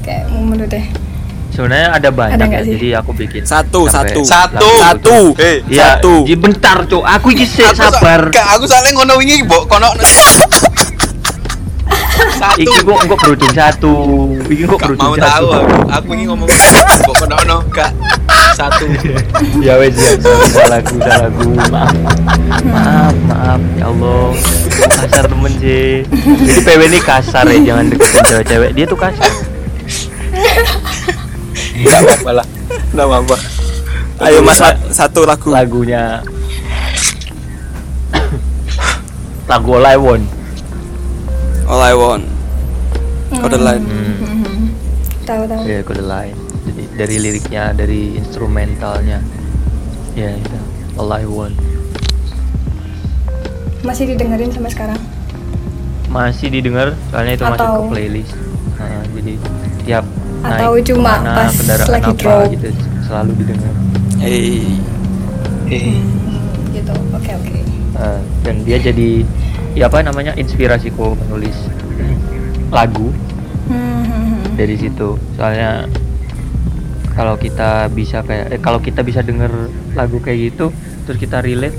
Kayak 0.00 0.32
momen 0.32 0.64
deh. 0.64 0.86
Sebenarnya 1.52 1.88
ada 1.96 2.08
banyak 2.12 2.36
ada 2.36 2.52
ya, 2.52 2.60
jadi 2.68 2.88
aku 3.00 3.16
bikin 3.16 3.44
satu 3.48 3.88
satu. 3.88 4.20
satu. 4.24 4.68
satu. 4.76 5.18
Eh 5.40 5.64
ya, 5.72 5.96
satu. 5.96 6.28
ya 6.28 6.36
bentar 6.36 6.84
cok 6.84 7.00
aku 7.00 7.32
iki 7.32 7.48
sabar. 7.48 8.28
aku 8.28 8.64
soalnya 8.68 8.92
ngono 8.92 9.16
wingi 9.20 9.44
mbok. 9.44 9.64
Kono 9.64 9.88
satu. 12.36 12.58
Iki 12.60 12.78
kok 12.84 12.98
kok 13.06 13.18
berujung 13.22 13.52
satu? 13.54 13.94
Iki 14.48 14.64
kok 14.68 14.78
berujung 14.82 15.12
mau 15.12 15.16
tahu 15.16 15.46
aku 15.52 15.74
aku 15.92 16.08
ini 16.14 16.22
ngomong 16.28 16.48
mbok 16.48 17.14
kono 17.20 17.36
ono 17.42 17.58
kak 17.72 17.90
satu. 18.56 18.84
Ya 19.60 19.76
wes 19.76 19.96
ya. 19.96 20.16
Salah 20.52 20.78
aku 20.80 20.96
salah 21.00 21.28
aku 21.28 21.42
maaf. 21.70 21.96
Maaf 22.64 23.16
maaf. 23.28 23.60
Ya 23.76 23.86
Allah. 23.88 24.26
Kasar 24.76 25.24
temen 25.28 25.52
sih 25.60 26.04
jadi 26.44 26.60
PW 26.64 26.80
ini 26.92 26.98
kasar 27.00 27.44
ya 27.48 27.58
jangan 27.72 27.84
deketin 27.92 28.22
cewek-cewek. 28.24 28.70
Dia 28.76 28.84
tuh 28.88 28.98
kasar. 28.98 29.32
Gak 31.76 32.00
apa-apa 32.00 32.30
lah. 32.42 32.46
Gak 32.92 33.06
apa-apa. 33.08 33.36
Ayo 34.24 34.40
Mas 34.40 34.60
satu 34.92 35.24
lagu. 35.28 35.52
Lagunya. 35.52 36.24
Lagu 39.46 39.78
Want. 39.78 40.24
All 41.66 41.82
I 41.82 41.94
Want. 41.98 42.24
Kode 43.34 43.58
lain. 43.58 43.82
Hmm. 43.82 44.70
Tahu 45.26 45.42
tahu. 45.50 45.62
Iya 45.66 45.78
kode 45.82 46.04
lain. 46.06 46.34
Jadi 46.66 46.82
dari 46.94 47.16
liriknya, 47.18 47.74
dari 47.74 48.14
instrumentalnya. 48.18 49.18
Ya 50.14 50.30
itu. 50.34 50.58
All 50.96 51.10
I 51.10 51.26
Want. 51.26 51.58
Masih 53.82 54.14
didengerin 54.14 54.50
sampai 54.54 54.70
sekarang? 54.70 55.00
Masih 56.10 56.48
didengar, 56.48 56.94
soalnya 57.10 57.34
itu 57.34 57.44
Atau... 57.44 57.54
masuk 57.54 57.70
ke 57.70 57.82
playlist. 57.92 58.32
Nah, 58.78 59.02
jadi 59.14 59.34
tiap 59.86 60.04
atau 60.46 60.72
cuma 60.82 61.12
mana, 61.22 61.34
pas 61.46 61.54
lagi 61.90 62.10
apa, 62.12 62.20
draw 62.20 62.40
gitu 62.50 62.68
selalu 63.06 63.32
didengar 63.42 63.74
hey 64.22 64.62
hey 65.66 65.98
gitu 66.70 66.92
oke 66.92 67.18
okay, 67.18 67.34
oke 67.34 67.50
okay. 67.50 67.62
uh, 67.98 68.20
dan 68.46 68.54
dia 68.62 68.78
jadi 68.78 69.26
ya 69.76 69.92
apa 69.92 70.00
namanya? 70.00 70.32
Inspirasiku 70.34 71.12
menulis 71.14 71.54
lagu 72.72 73.12
hmm. 73.68 74.56
dari 74.56 74.74
situ. 74.80 75.20
Soalnya 75.36 75.84
kalau 77.16 77.40
kita 77.40 77.88
bisa 77.92 78.20
kayak 78.20 78.46
eh, 78.52 78.60
kalau 78.60 78.80
kita 78.80 79.00
bisa 79.00 79.24
denger 79.24 79.48
lagu 79.96 80.20
kayak 80.20 80.52
gitu 80.52 80.68
terus 81.08 81.16
kita 81.16 81.40
relate 81.40 81.74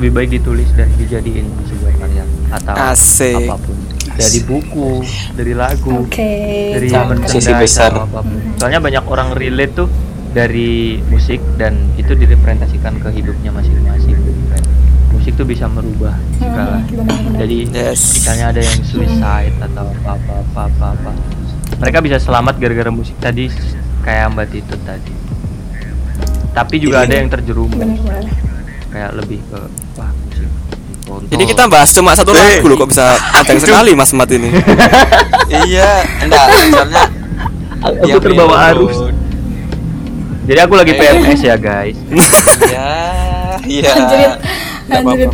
lebih 0.00 0.10
baik 0.16 0.30
ditulis 0.40 0.70
dan 0.72 0.88
dijadiin 0.96 1.44
sebuah 1.68 1.92
karya 2.00 2.24
atau 2.54 2.74
Asik. 2.94 3.36
apa 3.44 3.56
pun. 3.60 3.76
Dari 4.18 4.40
buku 4.42 4.90
dari 5.36 5.54
lagu 5.54 6.08
okay. 6.08 6.74
dari 6.74 6.88
sisi 7.28 7.52
besar. 7.54 7.92
soalnya 8.58 8.80
banyak 8.82 9.04
orang 9.06 9.36
relate 9.36 9.74
tuh 9.76 9.88
dari 10.32 10.98
musik 11.12 11.38
dan 11.60 11.76
itu 12.00 12.14
direpresentasikan 12.16 12.98
ke 12.98 13.08
hidupnya 13.14 13.52
masing-masing 13.54 14.18
musik 15.28 15.44
tuh 15.44 15.48
bisa 15.52 15.68
merubah 15.68 16.16
segala 16.40 16.80
hmm, 16.80 17.36
jadi 17.36 17.58
yes. 17.68 18.16
misalnya 18.16 18.46
ada 18.48 18.60
yang 18.64 18.80
suicide 18.80 19.56
atau 19.60 19.92
apa 20.08 20.16
apa 20.16 20.32
apa 20.40 20.60
apa, 20.64 20.86
apa. 20.96 21.10
mereka 21.84 22.00
bisa 22.00 22.16
selamat 22.16 22.56
gara-gara 22.56 22.88
musik 22.88 23.12
tadi 23.20 23.52
kayak 24.08 24.32
mbak 24.32 24.48
Tito 24.48 24.72
tadi 24.88 25.12
tapi 26.56 26.80
juga 26.80 27.04
ada 27.04 27.12
yang 27.12 27.28
terjerumus 27.28 27.76
kayak 28.88 29.20
lebih 29.20 29.44
ke 29.52 29.60
wah 30.00 30.12
ini 31.28 31.44
kita 31.44 31.68
bahas 31.68 31.92
cuma 31.92 32.16
satu 32.16 32.32
lagu 32.32 32.64
loh 32.64 32.80
kok 32.80 32.88
bisa 32.88 33.20
panjang 33.32 33.60
sekali 33.64 33.96
Mas 33.96 34.12
Mat 34.12 34.28
ini. 34.28 34.52
iya, 35.64 36.04
enggak, 36.20 36.44
soalnya 36.68 37.04
aku 37.80 38.18
terbawa 38.20 38.76
arus. 38.76 39.08
Jadi 40.44 40.60
aku 40.60 40.76
lagi 40.76 40.92
PMS 40.92 41.40
ya, 41.40 41.56
guys. 41.56 41.96
ya, 42.68 42.92
iya. 43.80 44.36
Anjir. 44.88 45.28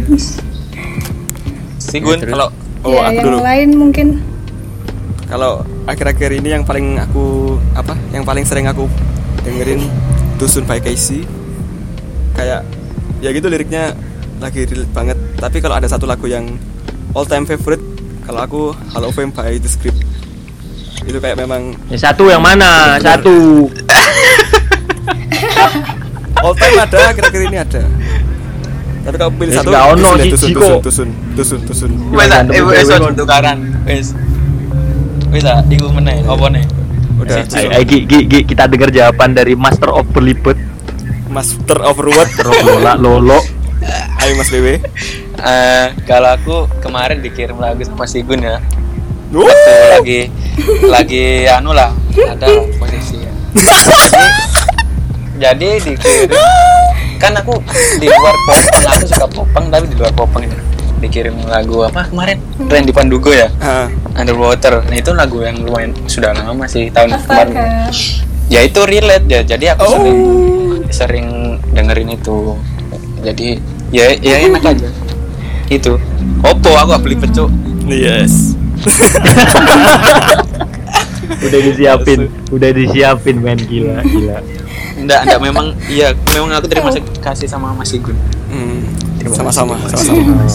Sigun 1.79 2.19
kalau 2.27 2.51
oh 2.83 2.99
ya, 2.99 3.11
aku 3.11 3.15
yang 3.15 3.27
dulu. 3.31 3.39
lain 3.41 3.69
mungkin. 3.79 4.07
Kalau 5.31 5.63
akhir-akhir 5.87 6.31
ini 6.43 6.49
yang 6.55 6.65
paling 6.67 6.99
aku 6.99 7.57
apa 7.75 7.95
yang 8.11 8.27
paling 8.27 8.45
sering 8.45 8.67
aku 8.67 8.91
dengerin 9.47 9.87
Dusun 10.37 10.67
by 10.67 10.83
Casey. 10.83 11.23
Kayak 12.35 12.67
ya 13.23 13.31
gitu 13.31 13.47
liriknya 13.47 13.95
lagi 14.43 14.67
relate 14.67 14.91
banget. 14.91 15.19
Tapi 15.39 15.63
kalau 15.63 15.79
ada 15.79 15.87
satu 15.87 16.05
lagu 16.05 16.27
yang 16.27 16.59
all 17.15 17.25
time 17.25 17.47
favorite 17.47 17.83
kalau 18.27 18.41
aku 18.43 18.61
Halo 18.91 19.15
Fame 19.15 19.31
by 19.31 19.55
The 19.63 19.71
Script. 19.71 20.03
Itu 21.05 21.21
kayak 21.21 21.37
memang 21.37 21.77
ya, 21.93 22.11
satu 22.11 22.33
yang 22.33 22.41
mana? 22.41 22.97
Bener. 22.97 23.05
satu. 23.05 23.69
All 26.45 26.57
time 26.57 26.77
ada 26.77 27.13
kira-kira 27.17 27.45
ini 27.49 27.59
ada 27.61 27.83
tapi 29.05 29.17
kalau 29.21 29.33
pilih 29.37 29.53
satu. 29.53 29.69
ono 29.69 30.09
tusun, 30.17 30.31
tusun, 30.33 30.51
tusun 30.57 30.79
tusun 30.81 31.09
tusun 31.37 31.61
tusun 31.69 31.91
wes 32.17 32.33
eh 32.33 32.63
wes 32.65 32.89
tukaran. 33.13 33.59
Wes 33.85 34.17
wes 35.29 35.45
meneh 35.93 36.25
apa 36.25 36.47
nih? 36.49 36.65
Udah 37.15 37.47
ayo, 37.47 37.79
kita 38.43 38.65
dengar 38.67 38.91
jawaban 38.91 39.37
dari 39.37 39.55
Master 39.55 39.93
of 39.93 40.09
Berlibet 40.11 40.59
Master 41.29 41.79
of 41.85 42.01
Ruwet. 42.01 42.31
Lolo 42.67 42.95
Lolo. 42.97 43.39
Ayo 44.25 44.33
Mas 44.41 44.49
BW. 44.49 44.67
Uh, 44.67 44.81
eh, 45.45 45.87
kalau 46.09 46.33
aku 46.33 46.57
kemarin 46.81 47.21
dikirim 47.21 47.61
lagu 47.61 47.85
sama 47.85 48.09
Sigun 48.09 48.41
ya. 48.41 48.57
Uh. 49.35 49.45
lagi 49.99 50.31
lagi 50.87 51.45
anu 51.51 51.77
lah 51.77 51.93
ada 52.17 52.49
posisi. 52.81 53.21
Ya. 55.35 55.51
jadi 55.51 55.83
dikirim 55.83 56.31
kan 57.19 57.33
aku 57.37 57.59
di 57.99 58.07
luar 58.07 58.37
popeng 58.47 58.85
aku 58.91 59.05
suka 59.09 59.27
popeng 59.31 59.65
tapi 59.73 59.85
di 59.91 59.97
luar 59.97 60.13
popeng 60.15 60.45
itu 60.47 60.57
dikirim 61.05 61.37
lagu 61.45 61.85
apa 61.85 62.09
kemarin? 62.09 62.41
Randy 62.65 62.93
Pandugo 62.95 63.29
ya? 63.29 63.53
Uh. 63.61 63.93
Underwater. 64.17 64.81
Nah 64.89 64.97
itu 64.97 65.13
lagu 65.13 65.45
yang 65.45 65.61
lumayan 65.61 65.93
sudah 66.09 66.33
lama 66.33 66.65
sih 66.65 66.89
tahun 66.89 67.13
Astaga. 67.13 67.45
kemarin. 67.45 67.93
Ya 68.49 68.65
itu 68.65 68.81
relate 68.89 69.27
ya. 69.29 69.41
Jadi 69.45 69.69
aku 69.77 69.85
oh. 69.85 69.93
sering 69.93 70.21
sering 70.89 71.29
dengerin 71.77 72.09
itu. 72.17 72.57
Jadi 73.21 73.61
ya 73.93 74.17
ya 74.17 74.49
enak 74.49 74.65
aja. 74.65 74.89
Itu. 75.69 76.01
Oppo 76.41 76.73
aku 76.73 76.97
beli 77.05 77.21
pecuk 77.21 77.53
yes. 77.89 78.57
Udah 81.45 81.61
disiapin. 81.61 82.33
Udah 82.55 82.71
disiapin 82.73 83.37
main 83.45 83.61
gila 83.61 84.01
gila 84.09 84.41
enggak 84.95 85.21
enggak 85.27 85.41
memang 85.43 85.67
iya 85.91 86.15
memang 86.35 86.51
aku 86.59 86.67
terima 86.71 86.91
kasih 87.23 87.49
sama 87.51 87.75
Mas 87.75 87.91
Igun 87.95 88.17
hmm, 88.51 88.79
sama-sama 89.35 89.75
sama-sama 89.91 90.47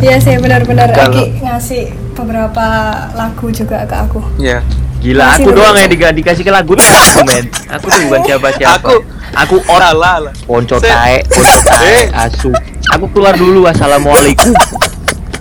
iya 0.00 0.16
sih 0.20 0.36
benar-benar 0.40 0.90
lagi 0.92 1.38
ngasih 1.40 1.92
beberapa 2.14 2.66
lagu 3.14 3.46
juga 3.52 3.84
ke 3.84 3.96
aku 3.96 4.20
iya 4.40 4.64
Gila, 5.04 5.36
aku 5.36 5.52
doang 5.52 5.76
yang 5.76 5.92
di 5.92 6.00
dikasih 6.00 6.40
ke 6.40 6.48
lagu 6.48 6.72
aku 6.80 7.28
men. 7.28 7.44
Aku 7.76 7.92
tuh 7.92 8.08
bukan 8.08 8.24
siapa-siapa. 8.24 8.88
Aku 8.88 9.04
aku 9.36 9.56
orang 9.68 9.92
lah. 10.00 10.32
Ponco 10.48 10.80
tae, 10.80 11.20
ponco 11.28 11.58
tae, 11.60 12.08
asu. 12.08 12.48
Aku 12.88 13.04
keluar 13.12 13.36
dulu. 13.36 13.68
Assalamualaikum. 13.68 14.56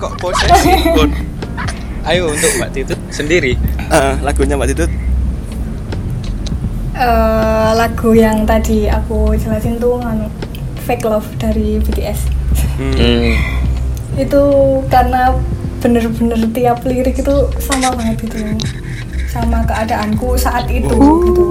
Kok 0.04 0.20
posesi, 0.20 0.68
Gun? 0.92 1.16
Ayo 2.04 2.28
untuk 2.28 2.52
Mbak 2.60 2.70
Titut 2.76 3.00
sendiri. 3.08 3.56
Uh, 3.88 4.20
lagunya 4.20 4.60
Mbak 4.60 4.76
Titut. 4.76 4.92
Uh, 6.94 7.74
lagu 7.74 8.14
yang 8.14 8.46
tadi 8.46 8.86
aku 8.86 9.34
jelasin 9.34 9.82
tuh 9.82 9.98
anu 9.98 10.30
Fake 10.86 11.06
Love 11.06 11.26
dari 11.42 11.82
BTS. 11.82 12.30
Hmm. 12.74 13.38
itu 14.14 14.42
karena 14.90 15.34
bener-bener 15.82 16.38
tiap 16.54 16.82
lirik 16.86 17.18
itu 17.18 17.36
sama 17.62 17.94
banget 17.94 18.30
itu 18.30 18.38
sama 19.30 19.66
keadaanku 19.66 20.38
saat 20.38 20.70
itu 20.70 20.94
uh. 20.94 21.22
gitu 21.26 21.46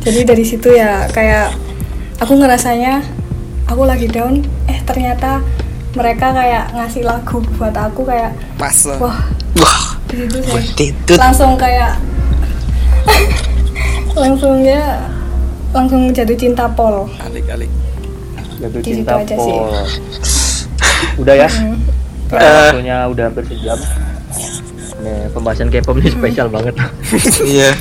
jadi 0.00 0.20
dari 0.24 0.44
situ 0.44 0.68
ya 0.72 1.08
kayak 1.12 1.52
aku 2.20 2.36
ngerasanya 2.36 3.04
aku 3.68 3.84
lagi 3.84 4.08
down 4.08 4.44
eh 4.68 4.78
ternyata 4.84 5.44
mereka 5.96 6.32
kayak 6.32 6.70
ngasih 6.76 7.02
lagu 7.04 7.42
buat 7.58 7.74
aku 7.74 8.06
kayak 8.06 8.32
pas 8.56 8.76
wah 9.00 9.20
wah 9.58 9.84
di 10.08 10.28
situ 10.28 10.38
saya 10.44 11.18
langsung 11.18 11.58
kayak 11.58 11.98
langsung 14.22 14.54
ya 14.62 15.06
langsung 15.70 16.10
jatuh 16.10 16.36
cinta 16.36 16.66
Pol 16.70 17.06
alik 17.22 17.46
alik 17.50 17.70
jatuh 18.58 18.82
cinta 18.82 19.14
Pol 19.24 19.70
udah 21.20 21.34
ya 21.34 21.48
hmm. 21.48 21.76
waktunya 22.30 22.96
udah 23.06 23.24
hampir 23.30 23.44
sejam 23.48 23.78
Nih, 25.00 25.32
pembahasan 25.32 25.72
K-pop 25.72 25.96
ini 25.96 26.12
spesial 26.16 26.52
banget. 26.52 26.76
iya. 27.40 27.72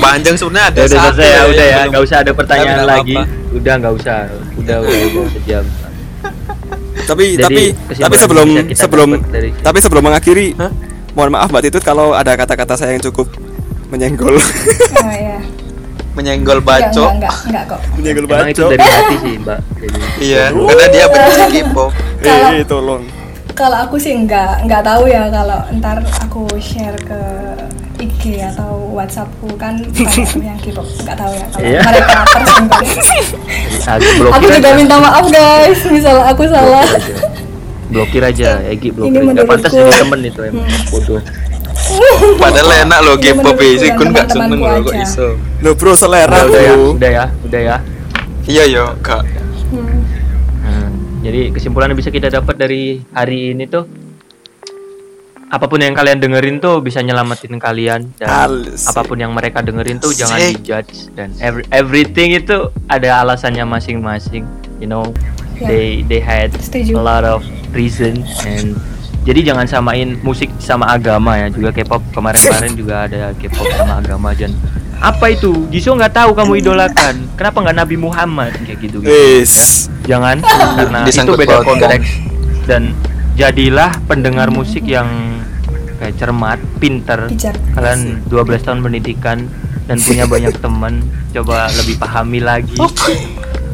Panjang 0.00 0.40
sebenarnya 0.40 0.72
ada 0.72 0.80
ya, 0.80 0.84
udah 0.88 0.98
selesai 1.04 1.28
ya, 1.28 1.42
udah 1.44 1.66
ya, 1.68 1.80
nggak 1.92 2.02
usah 2.08 2.16
ada 2.24 2.32
pertanyaan 2.32 2.84
lagi. 2.88 3.16
Apa. 3.20 3.52
Udah 3.52 3.74
nggak 3.76 3.94
usah. 4.00 4.16
Udah 4.56 4.76
udah, 4.80 4.98
udah 5.12 5.24
sejam. 5.36 5.64
Tapi 7.04 7.24
Jadi, 7.36 7.44
tapi 7.44 7.62
tapi 7.92 8.16
sebelum 8.16 8.48
sebelum 8.72 9.08
dari... 9.28 9.50
tapi 9.60 9.78
sebelum 9.82 10.02
mengakhiri, 10.06 10.54
huh? 10.56 10.72
mohon 11.12 11.34
maaf 11.34 11.50
Mbak 11.50 11.62
Titut 11.66 11.82
kalau 11.82 12.14
ada 12.14 12.38
kata-kata 12.38 12.78
saya 12.78 12.94
yang 12.94 13.02
cukup 13.02 13.26
menyenggol. 13.90 14.34
Oh 14.38 15.12
iya. 15.14 15.38
menyenggol 16.10 16.58
baco. 16.58 17.06
Enggak, 17.06 17.14
enggak, 17.14 17.34
enggak 17.46 17.64
kok. 17.70 17.80
Menyenggol 17.94 18.26
baco. 18.26 18.50
itu 18.50 18.62
dari 18.66 18.82
hati 18.82 19.16
sih, 19.22 19.34
Mbak. 19.38 19.58
iya, 20.18 20.44
karena 20.50 20.86
dia 20.90 21.04
benci 21.06 21.42
K-pop. 21.54 21.92
Eh, 22.26 22.64
tolong 22.66 23.02
kalau 23.60 23.76
aku 23.84 24.00
sih 24.00 24.16
nggak 24.24 24.64
nggak 24.64 24.80
tahu 24.80 25.04
ya 25.04 25.28
kalau 25.28 25.60
ntar 25.76 26.00
aku 26.24 26.48
share 26.56 26.96
ke 27.04 27.20
IG 28.00 28.40
atau 28.40 28.88
WhatsAppku 28.96 29.52
kan 29.60 29.76
yang 30.40 30.56
K-pop 30.64 30.88
nggak 31.04 31.16
tahu 31.20 31.32
ya 31.36 31.46
kalau 31.52 31.68
yeah. 31.68 31.84
mereka 31.84 32.12
tersinggung. 32.24 32.88
aku 34.32 34.46
juga 34.48 34.70
minta 34.72 34.96
maaf 34.96 35.28
guys, 35.28 35.80
misal 35.92 36.24
aku 36.24 36.48
salah. 36.48 36.88
Blokir 37.90 38.22
aja, 38.22 38.62
Egi 38.70 38.94
blokir. 38.94 39.18
Ini 39.18 39.34
Gak 39.42 39.48
pantas 39.50 39.72
jadi 39.74 39.92
temen 39.98 40.20
itu 40.22 40.40
emang 40.46 40.62
hmm. 40.62 40.88
bodoh. 40.94 41.20
Padahal 42.42 42.86
enak 42.86 42.98
loh 43.04 43.16
K-pop 43.20 43.58
sih, 43.58 43.90
kun 43.94 44.14
nggak 44.14 44.28
seneng 44.32 44.60
loh 44.60 44.80
kok 44.84 44.96
iso. 44.96 45.36
Lo 45.60 45.76
bro 45.76 45.92
selera 45.92 46.46
udah, 46.46 46.62
ya, 46.62 46.74
udah 46.76 47.10
ya, 47.10 47.24
udah 47.44 47.60
ya. 47.60 47.76
Iya 48.48 48.64
yo 48.66 48.84
kak. 49.04 49.22
Hmm. 49.70 50.90
Jadi 51.20 51.52
kesimpulan 51.52 51.92
yang 51.92 51.98
bisa 52.00 52.08
kita 52.08 52.32
dapat 52.32 52.56
dari 52.56 52.98
hari 53.12 53.52
ini 53.52 53.68
tuh 53.68 53.84
apa 55.50 55.66
pun 55.66 55.82
yang 55.82 55.98
kalian 55.98 56.22
dengerin 56.22 56.62
tuh 56.62 56.78
bisa 56.78 57.02
nyelamatin 57.02 57.58
kalian 57.58 58.06
dan 58.22 58.28
Halus. 58.30 58.86
apa 58.86 59.02
pun 59.02 59.18
yang 59.18 59.34
mereka 59.34 59.58
dengerin 59.58 59.98
tuh 59.98 60.14
jangan 60.14 60.38
dijudge 60.38 61.10
dan 61.18 61.34
every, 61.42 61.66
everything 61.74 62.38
itu 62.38 62.70
ada 62.86 63.26
alasannya 63.26 63.66
masing-masing. 63.66 64.46
You 64.78 64.86
know, 64.86 65.10
yeah. 65.58 65.66
they 65.66 65.86
they 66.06 66.22
had 66.22 66.54
Setuju. 66.54 66.94
a 66.94 67.02
lot 67.02 67.26
of 67.26 67.42
reason 67.74 68.22
and 68.46 68.78
jadi 69.30 69.54
jangan 69.54 69.66
samain 69.70 70.18
musik 70.26 70.50
sama 70.58 70.90
agama 70.90 71.38
ya. 71.38 71.46
Juga 71.54 71.70
K-pop 71.70 72.02
kemarin-kemarin 72.10 72.74
juga 72.74 73.06
ada 73.06 73.30
K-pop 73.38 73.62
sama 73.78 74.02
agama. 74.02 74.34
Dan 74.34 74.58
apa 74.98 75.30
itu? 75.30 75.70
Jisoo 75.70 75.94
nggak 75.94 76.18
tahu 76.18 76.34
kamu 76.34 76.58
idolakan. 76.58 77.30
Kenapa 77.38 77.62
nggak 77.62 77.76
Nabi 77.78 77.94
Muhammad? 77.94 78.50
Kayak 78.66 78.90
gitu, 78.90 78.98
gitu. 78.98 79.06
Yes. 79.06 79.86
jangan 80.10 80.42
karena 80.42 81.06
itu 81.06 81.32
beda 81.38 81.62
konteks. 81.62 82.08
Dan 82.66 82.90
jadilah 83.38 83.94
pendengar 84.10 84.50
musik 84.50 84.82
yang 84.82 85.06
kayak 86.02 86.18
cermat 86.18 86.58
pinter. 86.82 87.30
Kalian 87.78 88.26
12 88.26 88.66
tahun 88.66 88.82
pendidikan 88.82 89.46
dan 89.86 90.02
punya 90.02 90.26
banyak 90.26 90.58
teman 90.58 91.06
coba 91.30 91.70
lebih 91.78 92.02
pahami 92.02 92.42
lagi. 92.42 92.74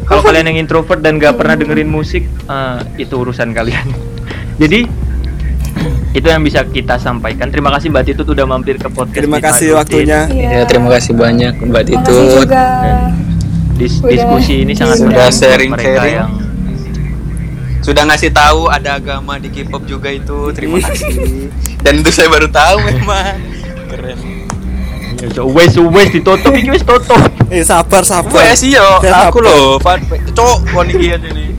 Kalau 0.04 0.20
kalian 0.20 0.52
yang 0.52 0.68
introvert 0.68 1.00
dan 1.00 1.16
gak 1.16 1.40
pernah 1.40 1.57
dengerin 1.57 1.88
musik 1.88 2.28
uh, 2.44 2.84
itu 3.00 3.16
urusan 3.16 3.57
kalian. 3.57 3.88
Jadi 4.62 5.05
itu 6.16 6.26
yang 6.32 6.40
bisa 6.40 6.64
kita 6.64 6.96
sampaikan. 6.96 7.52
Terima 7.52 7.68
kasih 7.76 7.92
Mbak 7.92 8.04
Titut 8.08 8.28
udah 8.32 8.48
mampir 8.48 8.80
ke 8.80 8.88
podcast. 8.88 9.20
Terima 9.20 9.36
kasih 9.36 9.76
waktunya. 9.76 10.24
Ya. 10.32 10.48
ya, 10.48 10.62
terima 10.64 10.88
kasih 10.96 11.12
banyak 11.12 11.60
Mbak 11.60 11.84
Titut. 11.92 12.48
dis 13.76 14.00
diskusi 14.00 14.64
ini 14.64 14.72
sangat 14.72 15.04
sudah 15.04 15.28
sharing 15.28 15.68
sharing 15.76 16.16
yang 16.16 16.32
sudah 17.84 18.08
ngasih 18.08 18.32
tahu 18.32 18.72
ada 18.72 18.96
agama 18.96 19.36
di 19.36 19.52
K-pop 19.52 19.84
juga 19.84 20.08
itu. 20.08 20.48
Terima 20.56 20.80
kasih. 20.80 21.52
Dan 21.84 22.00
itu 22.00 22.08
saya 22.08 22.32
baru 22.32 22.48
tahu 22.48 22.80
memang. 22.80 23.36
Keren. 23.92 24.18
Ya, 25.16 25.44
wes 25.44 25.76
wes 25.76 26.08
ditutup 26.12 26.52
iki 26.56 26.72
wes 26.72 26.84
tutup. 26.84 27.20
Eh 27.52 27.60
sabar 27.60 28.04
sabar. 28.08 28.32
Wes 28.40 28.64
iya, 28.64 29.00
aku 29.00 29.44
loh, 29.44 29.76
cok 30.32 30.58
kon 30.72 30.88
iki 30.88 31.12
nih. 31.12 31.52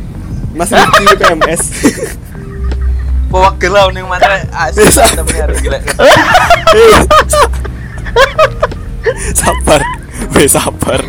Mas 0.57 0.73
Riki 0.73 1.05
PMS. 1.21 1.61
Bawa 3.27 3.51
gelau 3.59 3.91
nih 3.91 4.07
mana 4.07 4.39
asli 4.55 4.87
temennya 4.87 5.43
harus 5.51 5.59
gila. 5.59 5.79
sabar, 9.35 9.81
weh 10.35 10.47
sabar. 10.47 11.01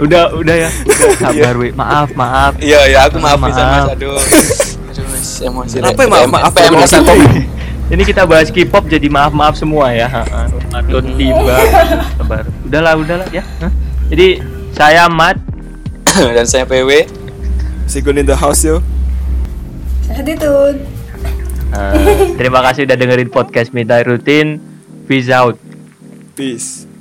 Udah, 0.00 0.32
udah 0.34 0.56
ya. 0.66 0.70
Udah, 0.84 1.08
sabar, 1.24 1.54
weh. 1.56 1.72
Maaf, 1.72 2.10
maaf. 2.12 2.52
Iya, 2.60 2.80
iya, 2.88 2.98
aku 3.06 3.16
maaf, 3.20 3.38
maaf. 3.40 3.48
bisa 3.52 3.62
mas. 3.64 3.84
Aduh. 3.96 4.16
Aduh, 4.92 5.04
emosi. 5.48 5.76
Apa 5.80 6.02
maaf, 6.04 6.28
maaf, 6.28 6.52
emosi. 6.52 7.00
Ini 7.92 8.02
kita 8.08 8.24
bahas 8.24 8.48
K-pop 8.48 8.88
jadi 8.88 9.08
maaf 9.12 9.36
maaf 9.36 9.56
semua 9.56 9.92
ya. 9.92 10.08
Matun 10.72 11.16
tiba. 11.16 11.56
Sabar. 12.16 12.44
Udahlah, 12.64 12.94
udahlah 12.96 13.28
ya. 13.32 13.44
Jadi 14.08 14.40
saya 14.72 15.08
Mat 15.12 15.36
dan 16.36 16.44
saya 16.48 16.64
PW. 16.64 17.08
Sigun 17.88 18.16
in 18.20 18.24
the 18.24 18.36
house 18.36 18.64
yo. 18.64 18.80
Attitude. 20.12 20.91
Uh, 21.72 22.36
terima 22.36 22.60
kasih 22.60 22.84
udah 22.84 22.96
dengerin 23.00 23.32
podcast 23.32 23.72
Midnight 23.72 24.04
Routine. 24.04 24.60
Peace 25.08 25.32
out. 25.32 25.56
Peace. 26.36 26.91